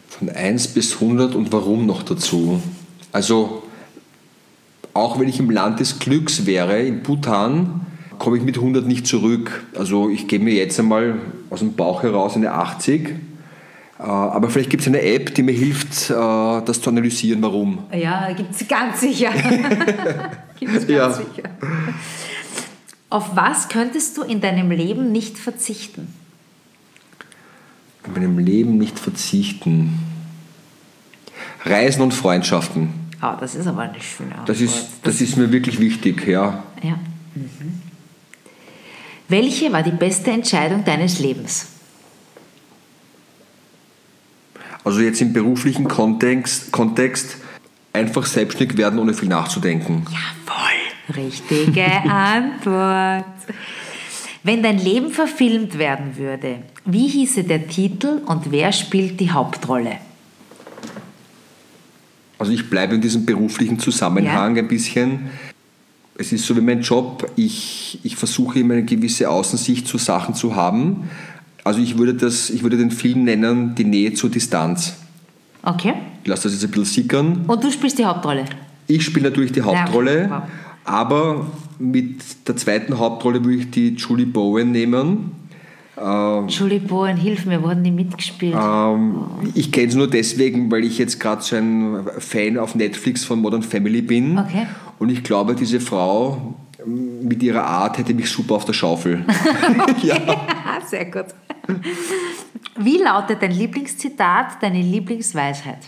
Von 0.10 0.30
1 0.30 0.68
bis 0.68 0.96
100 0.96 1.34
und 1.34 1.52
warum 1.52 1.88
noch 1.88 2.04
dazu? 2.04 2.62
Also, 3.14 3.64
auch 4.93 5.18
wenn 5.20 5.30
ich 5.30 5.39
im 5.39 5.50
Land 5.50 5.80
des 5.80 5.98
Glücks 5.98 6.46
wäre, 6.46 6.82
in 6.82 7.02
Bhutan, 7.02 7.86
komme 8.20 8.38
ich 8.38 8.43
mit 8.43 8.57
100 8.57 8.86
nicht 8.86 9.07
zurück. 9.07 9.63
Also 9.76 10.09
ich 10.09 10.28
gebe 10.28 10.43
mir 10.43 10.53
jetzt 10.53 10.80
einmal 10.80 11.16
aus 11.49 11.59
dem 11.59 11.74
Bauch 11.74 12.03
heraus 12.03 12.36
eine 12.36 12.51
80. 12.51 13.09
Äh, 13.97 14.03
aber 14.03 14.49
vielleicht 14.49 14.70
gibt 14.70 14.82
es 14.82 14.88
eine 14.88 15.01
App, 15.01 15.34
die 15.36 15.43
mir 15.43 15.53
hilft, 15.53 16.09
äh, 16.09 16.13
das 16.13 16.82
zu 16.82 16.89
analysieren, 16.89 17.41
warum. 17.41 17.80
Ja, 17.93 18.32
gibt 18.34 18.53
es 18.53 18.68
ganz 18.68 19.01
sicher. 19.01 19.32
gibt 20.59 20.76
es 20.76 20.88
ganz 20.88 20.89
ja. 20.89 21.13
sicher. 21.13 21.49
Auf 23.09 23.36
was 23.36 23.70
könntest 23.70 24.18
du 24.18 24.24
in 24.24 24.41
deinem 24.41 24.72
Leben 24.72 25.11
nicht 25.11 25.38
verzichten? 25.38 26.13
In 28.05 28.13
meinem 28.13 28.39
Leben 28.39 28.78
nicht 28.78 28.99
verzichten. 28.99 29.99
Reisen 31.63 32.01
und 32.01 32.13
Freundschaften. 32.13 32.89
Oh, 33.22 33.34
das 33.39 33.55
ist 33.55 33.66
aber 33.66 33.84
eine 33.84 33.99
schöne 34.01 34.32
Antwort. 34.32 34.49
Das 34.49 34.61
ist, 34.61 34.76
das, 34.76 35.01
das 35.03 35.22
ist 35.22 35.38
mir 35.38 35.51
wirklich 35.51 35.80
wichtig, 35.80 36.28
ja. 36.28 36.63
ja. 36.84 36.99
Mhm. 37.34 37.82
Welche 39.28 39.71
war 39.73 39.84
die 39.84 39.91
beste 39.91 40.32
Entscheidung 40.32 40.84
deines 40.84 41.19
Lebens? 41.19 41.67
Also 44.84 44.99
jetzt 44.99 45.19
im 45.21 45.34
beruflichen 45.34 45.88
Kontext, 45.88 46.71
Kontext 46.71 47.38
einfach 47.91 48.26
selbstständig 48.26 48.78
werden, 48.78 48.99
ohne 48.99 49.15
viel 49.15 49.30
nachzudenken. 49.30 50.05
Jawohl, 50.05 51.23
richtige 51.23 51.86
Antwort. 52.09 53.26
Wenn 54.43 54.61
dein 54.61 54.78
Leben 54.78 55.09
verfilmt 55.09 55.80
werden 55.80 56.17
würde, 56.17 56.59
wie 56.86 57.07
hieße 57.07 57.45
der 57.45 57.67
Titel 57.67 58.21
und 58.28 58.51
wer 58.51 58.71
spielt 58.71 59.19
die 59.19 59.32
Hauptrolle? 59.32 59.97
Also 62.38 62.51
ich 62.51 62.69
bleibe 62.69 62.93
in 62.93 63.01
diesem 63.01 63.26
beruflichen 63.26 63.80
Zusammenhang 63.80 64.55
ja. 64.55 64.61
ein 64.61 64.67
bisschen 64.67 65.32
es 66.18 66.32
ist 66.32 66.45
so 66.45 66.55
wie 66.55 66.61
mein 66.61 66.82
Job, 66.82 67.30
ich, 67.36 67.99
ich 68.03 68.16
versuche 68.16 68.59
immer 68.59 68.76
eine 68.76 68.84
gewisse 68.84 69.30
Außensicht 69.30 69.88
zu 69.88 69.97
Sachen 69.97 70.34
zu 70.34 70.55
haben. 70.55 71.09
Also 71.63 71.80
ich 71.82 71.97
würde, 71.97 72.13
das, 72.13 72.49
ich 72.49 72.63
würde 72.63 72.78
den 72.78 72.91
Film 72.91 73.24
nennen, 73.24 73.76
die 73.76 73.84
Nähe 73.84 74.13
zur 74.13 74.30
Distanz. 74.30 74.95
Okay. 75.63 75.93
Ich 76.24 76.30
lasse 76.30 76.43
das 76.43 76.53
jetzt 76.53 76.63
ein 76.63 76.72
bisschen 76.72 77.03
sickern. 77.03 77.45
Und 77.47 77.63
du 77.63 77.72
spielst 77.72 77.97
die 77.97 78.05
Hauptrolle? 78.05 78.45
Ich 78.88 79.03
spiele 79.03 79.30
natürlich 79.30 79.51
die 79.51 79.63
Hauptrolle, 79.63 80.28
ja, 80.28 80.47
aber 80.84 81.47
mit 81.80 82.47
der 82.47 82.55
zweiten 82.55 82.97
Hauptrolle 82.99 83.43
würde 83.43 83.57
ich 83.57 83.72
die 83.72 83.95
Julie 83.95 84.28
Bowen 84.28 84.72
nehmen. 84.72 85.32
Ähm, 85.98 86.48
Julie 86.50 86.80
Bowen, 86.80 87.16
hilf 87.16 87.46
mir, 87.46 87.64
wo 87.64 87.70
haben 87.70 87.84
die 87.84 87.91
mitgespielt? 87.91 88.56
Ähm, 88.56 89.26
ich 89.54 89.72
kenne 89.72 89.88
es 89.88 89.96
nur 89.96 90.10
deswegen, 90.10 90.70
weil 90.70 90.84
ich 90.84 90.98
jetzt 90.98 91.20
gerade 91.20 91.41
so 91.41 91.56
ein 91.56 92.06
Fan 92.18 92.58
auf 92.58 92.76
Netflix 92.76 93.24
von 93.24 93.39
Modern 93.39 93.64
Family 93.64 94.02
bin. 94.02 94.38
Okay. 94.38 94.68
Und 95.00 95.10
ich 95.10 95.24
glaube, 95.24 95.56
diese 95.56 95.80
Frau 95.80 96.56
mit 96.86 97.41
ihrer 97.41 97.64
Art 97.64 97.98
hätte 97.98 98.14
mich 98.14 98.30
super 98.30 98.56
auf 98.56 98.66
der 98.66 98.74
Schaufel. 98.74 99.26
ja. 100.04 100.18
Sehr 100.86 101.06
gut. 101.06 101.26
Wie 102.78 102.98
lautet 102.98 103.41
dein 103.41 103.52
Lieblingszitat, 103.52 104.62
deine 104.62 104.82
Lieblingsweisheit? 104.82 105.80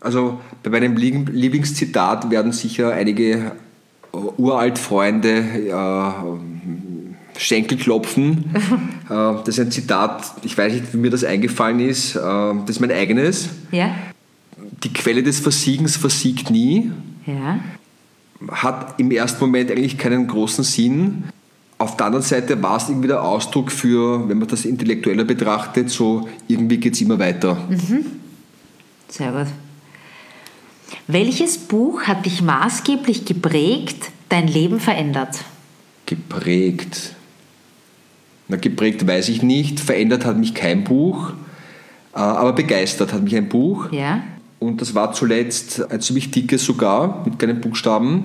Also 0.00 0.38
bei 0.62 0.70
meinem 0.70 0.96
Lieblingszitat 0.96 2.30
werden 2.30 2.52
sicher 2.52 2.92
einige 2.92 3.52
äh, 4.12 4.16
Uraltfreunde 4.36 5.70
äh, 7.34 7.38
Schenkel 7.40 7.78
klopfen. 7.78 8.50
äh, 9.04 9.08
das 9.08 9.48
ist 9.48 9.60
ein 9.60 9.70
Zitat, 9.70 10.34
ich 10.42 10.56
weiß 10.56 10.72
nicht, 10.72 10.92
wie 10.92 10.98
mir 10.98 11.10
das 11.10 11.24
eingefallen 11.24 11.80
ist. 11.80 12.16
Äh, 12.16 12.20
das 12.20 12.70
ist 12.70 12.80
mein 12.80 12.92
eigenes. 12.92 13.48
Ja. 13.70 13.94
Die 14.82 14.92
Quelle 14.92 15.22
des 15.22 15.40
Versiegens 15.40 15.96
versiegt 15.96 16.50
nie. 16.50 16.90
Ja. 17.26 17.60
Hat 18.50 18.98
im 18.98 19.10
ersten 19.10 19.40
Moment 19.44 19.70
eigentlich 19.70 19.96
keinen 19.96 20.26
großen 20.26 20.64
Sinn. 20.64 21.24
Auf 21.78 21.96
der 21.96 22.06
anderen 22.06 22.24
Seite 22.24 22.62
war 22.62 22.76
es 22.76 22.88
irgendwie 22.88 23.08
der 23.08 23.22
Ausdruck 23.22 23.72
für, 23.72 24.28
wenn 24.28 24.38
man 24.38 24.48
das 24.48 24.64
intellektueller 24.64 25.24
betrachtet, 25.24 25.90
so 25.90 26.28
irgendwie 26.46 26.78
geht 26.78 26.94
es 26.94 27.00
immer 27.00 27.18
weiter. 27.18 27.56
Mhm. 27.68 28.06
Sehr 29.08 29.32
gut. 29.32 29.48
Welches 31.06 31.58
Buch 31.58 32.02
hat 32.02 32.24
dich 32.24 32.42
maßgeblich 32.42 33.24
geprägt, 33.24 34.10
dein 34.28 34.48
Leben 34.48 34.80
verändert? 34.80 35.44
Geprägt. 36.06 37.13
Na, 38.48 38.56
geprägt 38.56 39.06
weiß 39.06 39.28
ich 39.28 39.42
nicht. 39.42 39.80
Verändert 39.80 40.24
hat 40.24 40.38
mich 40.38 40.54
kein 40.54 40.84
Buch. 40.84 41.30
Äh, 42.14 42.18
aber 42.18 42.52
begeistert 42.52 43.12
hat 43.12 43.22
mich 43.22 43.36
ein 43.36 43.48
Buch. 43.48 43.90
Ja. 43.92 44.22
Und 44.60 44.80
das 44.80 44.94
war 44.94 45.12
zuletzt 45.12 45.90
ein 45.90 46.00
ziemlich 46.00 46.30
dickes 46.30 46.64
sogar, 46.64 47.22
mit 47.24 47.38
kleinen 47.38 47.60
Buchstaben. 47.60 48.24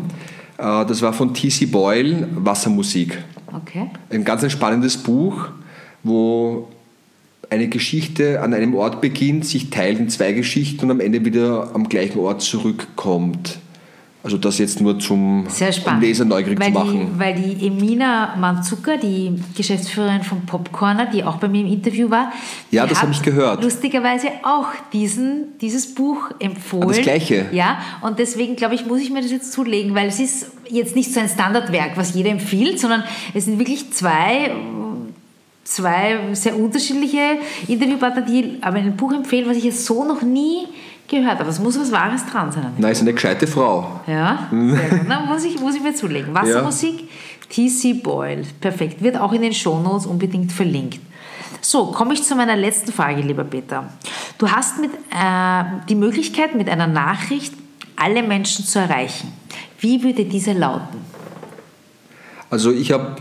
Äh, 0.58 0.86
das 0.86 1.02
war 1.02 1.14
von 1.14 1.34
T.C. 1.34 1.66
Boyle, 1.66 2.28
Wassermusik. 2.36 3.18
Okay. 3.54 3.90
Ein 4.10 4.24
ganz 4.24 4.50
spannendes 4.52 4.98
Buch, 4.98 5.48
wo 6.04 6.68
eine 7.50 7.68
Geschichte 7.68 8.42
an 8.42 8.54
einem 8.54 8.76
Ort 8.76 9.02
beginnt, 9.02 9.46
sich 9.46 9.70
teilt 9.70 10.00
in 10.00 10.10
zwei 10.10 10.34
Geschichten 10.34 10.86
und 10.86 10.92
am 10.92 11.00
Ende 11.00 11.26
wieder 11.26 11.72
am 11.74 11.90
gleichen 11.90 12.20
Ort 12.20 12.42
zurückkommt. 12.42 13.60
Also 14.22 14.38
das 14.38 14.58
jetzt 14.58 14.82
nur 14.82 15.00
zum 15.00 15.48
um 15.48 16.00
Leser 16.02 16.26
neugierig 16.26 16.60
weil 16.60 16.68
zu 16.68 16.74
machen. 16.74 17.12
Die, 17.14 17.20
weil 17.20 17.36
die 17.36 17.68
Emina 17.68 18.36
Manzucker, 18.36 18.98
die 18.98 19.34
Geschäftsführerin 19.56 20.24
von 20.24 20.46
Popcorner, 20.46 21.06
die 21.06 21.24
auch 21.24 21.38
bei 21.38 21.48
mir 21.48 21.62
im 21.62 21.72
Interview 21.72 22.10
war, 22.10 22.34
ja, 22.70 22.86
das 22.86 23.02
habe 23.02 23.14
ich 23.14 23.22
gehört. 23.22 23.64
lustigerweise 23.64 24.28
auch 24.44 24.68
diesen, 24.92 25.58
dieses 25.62 25.96
Buch 25.96 26.32
empfohlen. 26.40 26.84
Ah, 26.84 26.88
das 26.88 27.02
gleiche? 27.02 27.46
Ja, 27.54 27.80
und 28.02 28.20
deswegen 28.20 28.58
glaube 28.58 28.76
ich, 28.76 28.86
muss 28.86 29.00
ich 29.00 29.10
mir 29.10 29.22
das 29.22 29.32
jetzt 29.32 29.54
zulegen, 29.54 29.96
weil 29.96 30.10
es 30.10 30.20
ist 30.20 30.52
jetzt 30.70 30.98
nicht 30.98 31.14
so 31.14 31.22
ein 31.22 31.30
Standardwerk, 31.30 31.96
was 31.96 32.14
jeder 32.14 32.32
empfiehlt, 32.32 32.78
sondern 32.78 33.06
es 33.34 33.46
sind 33.46 33.58
wirklich 33.58 33.94
zwei 33.94 34.52
zwei 35.64 36.18
sehr 36.34 36.58
unterschiedliche 36.58 37.38
Interviewpartner, 37.68 38.24
die 38.24 38.58
aber 38.62 38.78
ein 38.78 38.98
Buch 38.98 39.14
empfehlen, 39.14 39.48
was 39.48 39.56
ich 39.56 39.66
jetzt 39.66 39.86
so 39.86 40.04
noch 40.04 40.24
nie 40.24 40.66
gehört 41.10 41.40
habe. 41.40 41.50
Es 41.50 41.60
muss 41.60 41.80
was 41.80 41.92
Wahres 41.92 42.26
dran 42.26 42.52
sein. 42.52 42.74
Nein, 42.78 42.92
ist 42.92 43.02
eine 43.02 43.14
gescheite 43.14 43.48
Frau. 43.48 44.02
Ja. 44.08 44.48
Na, 44.52 45.26
muss, 45.26 45.44
ich, 45.44 45.60
muss 45.60 45.76
ich 45.76 45.82
mir 45.82 45.94
zulegen. 45.94 46.34
Wassermusik, 46.34 47.02
ja. 47.02 47.68
TC 47.68 48.02
Boyle. 48.02 48.44
Perfekt. 48.62 49.02
Wird 49.02 49.18
auch 49.18 49.34
in 49.34 49.42
den 49.42 49.54
Shownotes 49.54 50.06
unbedingt 50.06 50.52
verlinkt. 50.52 51.02
So, 51.62 51.88
komme 51.88 52.14
ich 52.14 52.24
zu 52.24 52.36
meiner 52.36 52.56
letzten 52.56 52.92
Frage, 52.92 53.22
lieber 53.22 53.44
Peter. 53.44 53.90
Du 54.38 54.50
hast 54.50 54.80
mit, 54.80 54.92
äh, 54.94 55.64
die 55.90 55.96
Möglichkeit, 55.96 56.56
mit 56.56 56.70
einer 56.70 56.88
Nachricht 56.88 57.54
alle 57.96 58.24
Menschen 58.24 58.66
zu 58.66 58.80
erreichen. 58.80 59.34
Wie 59.80 60.02
würde 60.04 60.26
diese 60.26 60.54
lauten? 60.54 61.00
Also 62.50 62.72
ich 62.72 62.92
habe, 62.92 63.18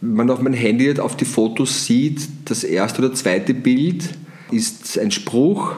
wenn 0.00 0.14
man 0.14 0.30
auf 0.30 0.40
mein 0.40 0.52
Handy 0.52 0.98
auf 0.98 1.16
die 1.16 1.24
Fotos 1.24 1.84
sieht, 1.86 2.28
das 2.46 2.64
erste 2.64 3.02
oder 3.02 3.14
zweite 3.14 3.54
Bild 3.54 4.10
ist 4.50 4.98
ein 4.98 5.10
Spruch, 5.10 5.76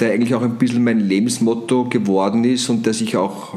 der 0.00 0.12
eigentlich 0.12 0.34
auch 0.34 0.42
ein 0.42 0.56
bisschen 0.56 0.84
mein 0.84 1.00
Lebensmotto 1.00 1.84
geworden 1.84 2.44
ist 2.44 2.68
und 2.68 2.86
der 2.86 2.94
sich 2.94 3.16
auch 3.16 3.54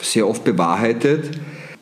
sehr 0.00 0.28
oft 0.28 0.44
bewahrheitet. 0.44 1.38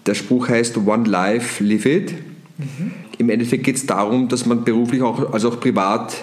Der 0.07 0.15
Spruch 0.15 0.49
heißt 0.49 0.77
One 0.79 1.09
Life, 1.09 1.63
Live 1.63 1.87
It. 1.87 2.13
Mhm. 2.59 2.93
Im 3.19 3.31
Endeffekt 3.31 3.65
geht 3.65 3.77
es 3.77 3.87
darum, 3.87 4.29
dass 4.29 4.47
man 4.47 4.65
beruflich 4.65 5.03
auch, 5.03 5.33
also 5.33 5.51
auch 5.51 5.61
privat 5.61 6.17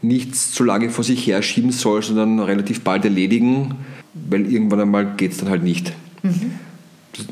nichts 0.00 0.52
zu 0.52 0.64
lange 0.64 0.90
vor 0.90 1.04
sich 1.04 1.26
herschieben 1.26 1.72
soll, 1.72 2.02
sondern 2.02 2.40
relativ 2.40 2.82
bald 2.82 3.04
erledigen, 3.04 3.74
weil 4.14 4.50
irgendwann 4.50 4.80
einmal 4.80 5.14
geht 5.16 5.32
es 5.32 5.38
dann 5.38 5.50
halt 5.50 5.62
nicht. 5.62 5.92
Mhm. 6.22 6.52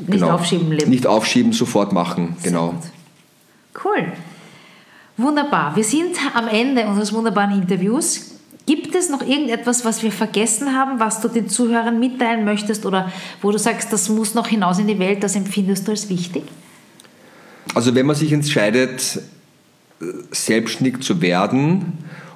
Genau. 0.07 0.11
Nicht 0.11 0.23
aufschieben, 0.23 0.71
leben. 0.71 0.89
Nicht 0.89 1.07
aufschieben, 1.07 1.53
sofort 1.53 1.93
machen, 1.93 2.35
genau. 2.43 2.75
Cool. 3.83 4.11
Wunderbar. 5.15 5.75
Wir 5.75 5.83
sind 5.83 6.15
am 6.35 6.47
Ende 6.47 6.85
unseres 6.87 7.13
wunderbaren 7.13 7.61
Interviews. 7.61 8.36
Gibt 8.67 8.93
es 8.95 9.09
noch 9.09 9.21
irgendetwas, 9.21 9.85
was 9.85 10.03
wir 10.03 10.11
vergessen 10.11 10.75
haben, 10.75 10.99
was 10.99 11.21
du 11.21 11.29
den 11.29 11.47
Zuhörern 11.47 11.99
mitteilen 11.99 12.43
möchtest 12.43 12.85
oder 12.85 13.11
wo 13.41 13.49
du 13.49 13.57
sagst, 13.57 13.93
das 13.93 14.09
muss 14.09 14.33
noch 14.33 14.47
hinaus 14.47 14.77
in 14.77 14.87
die 14.87 14.99
Welt, 14.99 15.23
das 15.23 15.37
empfindest 15.37 15.87
du 15.87 15.91
als 15.91 16.09
wichtig? 16.09 16.43
Also 17.73 17.95
wenn 17.95 18.05
man 18.05 18.15
sich 18.17 18.33
entscheidet, 18.33 19.21
selbstständig 20.31 20.99
zu 20.99 21.21
werden 21.21 21.93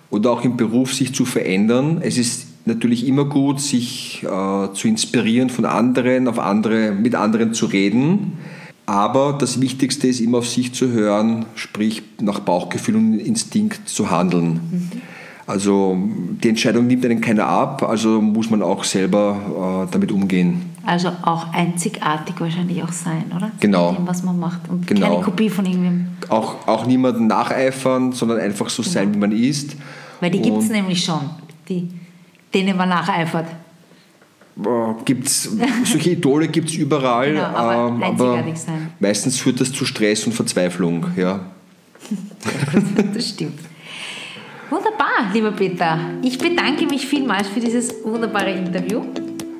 oder 0.09 0.31
auch 0.31 0.45
im 0.45 0.55
Beruf 0.55 0.93
sich 0.93 1.13
zu 1.13 1.25
verändern, 1.25 1.99
es 2.01 2.17
ist 2.17 2.47
natürlich 2.65 3.05
immer 3.05 3.25
gut, 3.25 3.59
sich 3.59 4.23
äh, 4.23 4.73
zu 4.73 4.87
inspirieren 4.87 5.49
von 5.49 5.65
anderen, 5.65 6.29
auf 6.29 6.39
andere, 6.39 6.91
mit 6.91 7.13
anderen 7.13 7.53
zu 7.53 7.65
reden. 7.65 8.37
Aber 8.85 9.33
das 9.37 9.59
Wichtigste 9.59 10.07
ist 10.07 10.21
immer 10.21 10.39
auf 10.39 10.47
sich 10.47 10.73
zu 10.73 10.91
hören, 10.91 11.45
sprich 11.55 12.03
nach 12.21 12.39
Bauchgefühl 12.39 12.95
und 12.95 13.19
Instinkt 13.19 13.89
zu 13.89 14.09
handeln. 14.09 14.53
Mhm. 14.53 14.91
Also 15.47 15.97
die 16.43 16.49
Entscheidung 16.49 16.87
nimmt 16.87 17.03
einen 17.05 17.19
keiner 17.19 17.47
ab, 17.47 17.83
also 17.83 18.21
muss 18.21 18.49
man 18.49 18.61
auch 18.61 18.83
selber 18.83 19.85
äh, 19.87 19.91
damit 19.91 20.11
umgehen. 20.11 20.71
Also 20.85 21.11
auch 21.21 21.51
einzigartig 21.53 22.35
wahrscheinlich 22.39 22.81
auch 22.83 22.91
sein, 22.91 23.25
oder? 23.35 23.51
Genau. 23.59 23.93
Dem, 23.93 24.07
was 24.07 24.23
man 24.23 24.39
macht 24.39 24.69
und 24.69 24.87
genau. 24.87 25.09
keine 25.09 25.23
Kopie 25.23 25.49
von 25.49 25.65
irgendwem. 25.65 26.07
Auch, 26.29 26.67
auch 26.67 26.85
niemanden 26.85 27.27
nacheifern, 27.27 28.13
sondern 28.13 28.39
einfach 28.39 28.69
so 28.69 28.81
genau. 28.81 28.93
sein, 28.93 29.13
wie 29.13 29.17
man 29.17 29.31
ist. 29.31 29.75
Weil 30.19 30.31
die 30.31 30.41
gibt 30.41 30.57
es 30.57 30.69
nämlich 30.69 31.03
schon, 31.03 31.21
die, 31.67 31.89
denen 32.53 32.77
man 32.77 32.89
nacheifert. 32.89 33.47
Gibt's, 35.05 35.49
solche 35.85 36.11
Idole 36.11 36.47
gibt 36.47 36.69
es 36.69 36.75
überall, 36.75 37.33
genau, 37.33 37.43
aber, 37.43 37.87
ähm, 37.87 38.03
aber 38.03 38.43
meistens 38.99 39.39
führt 39.39 39.61
das 39.61 39.71
zu 39.71 39.85
Stress 39.85 40.25
und 40.25 40.33
Verzweiflung. 40.33 41.05
Ja. 41.15 41.39
das 43.13 43.29
stimmt. 43.29 43.59
Wunderbar, 44.71 45.33
lieber 45.33 45.51
Peter. 45.51 45.99
Ich 46.23 46.37
bedanke 46.37 46.85
mich 46.85 47.05
vielmals 47.05 47.49
für 47.49 47.59
dieses 47.59 47.93
wunderbare 48.05 48.51
Interview. 48.51 49.03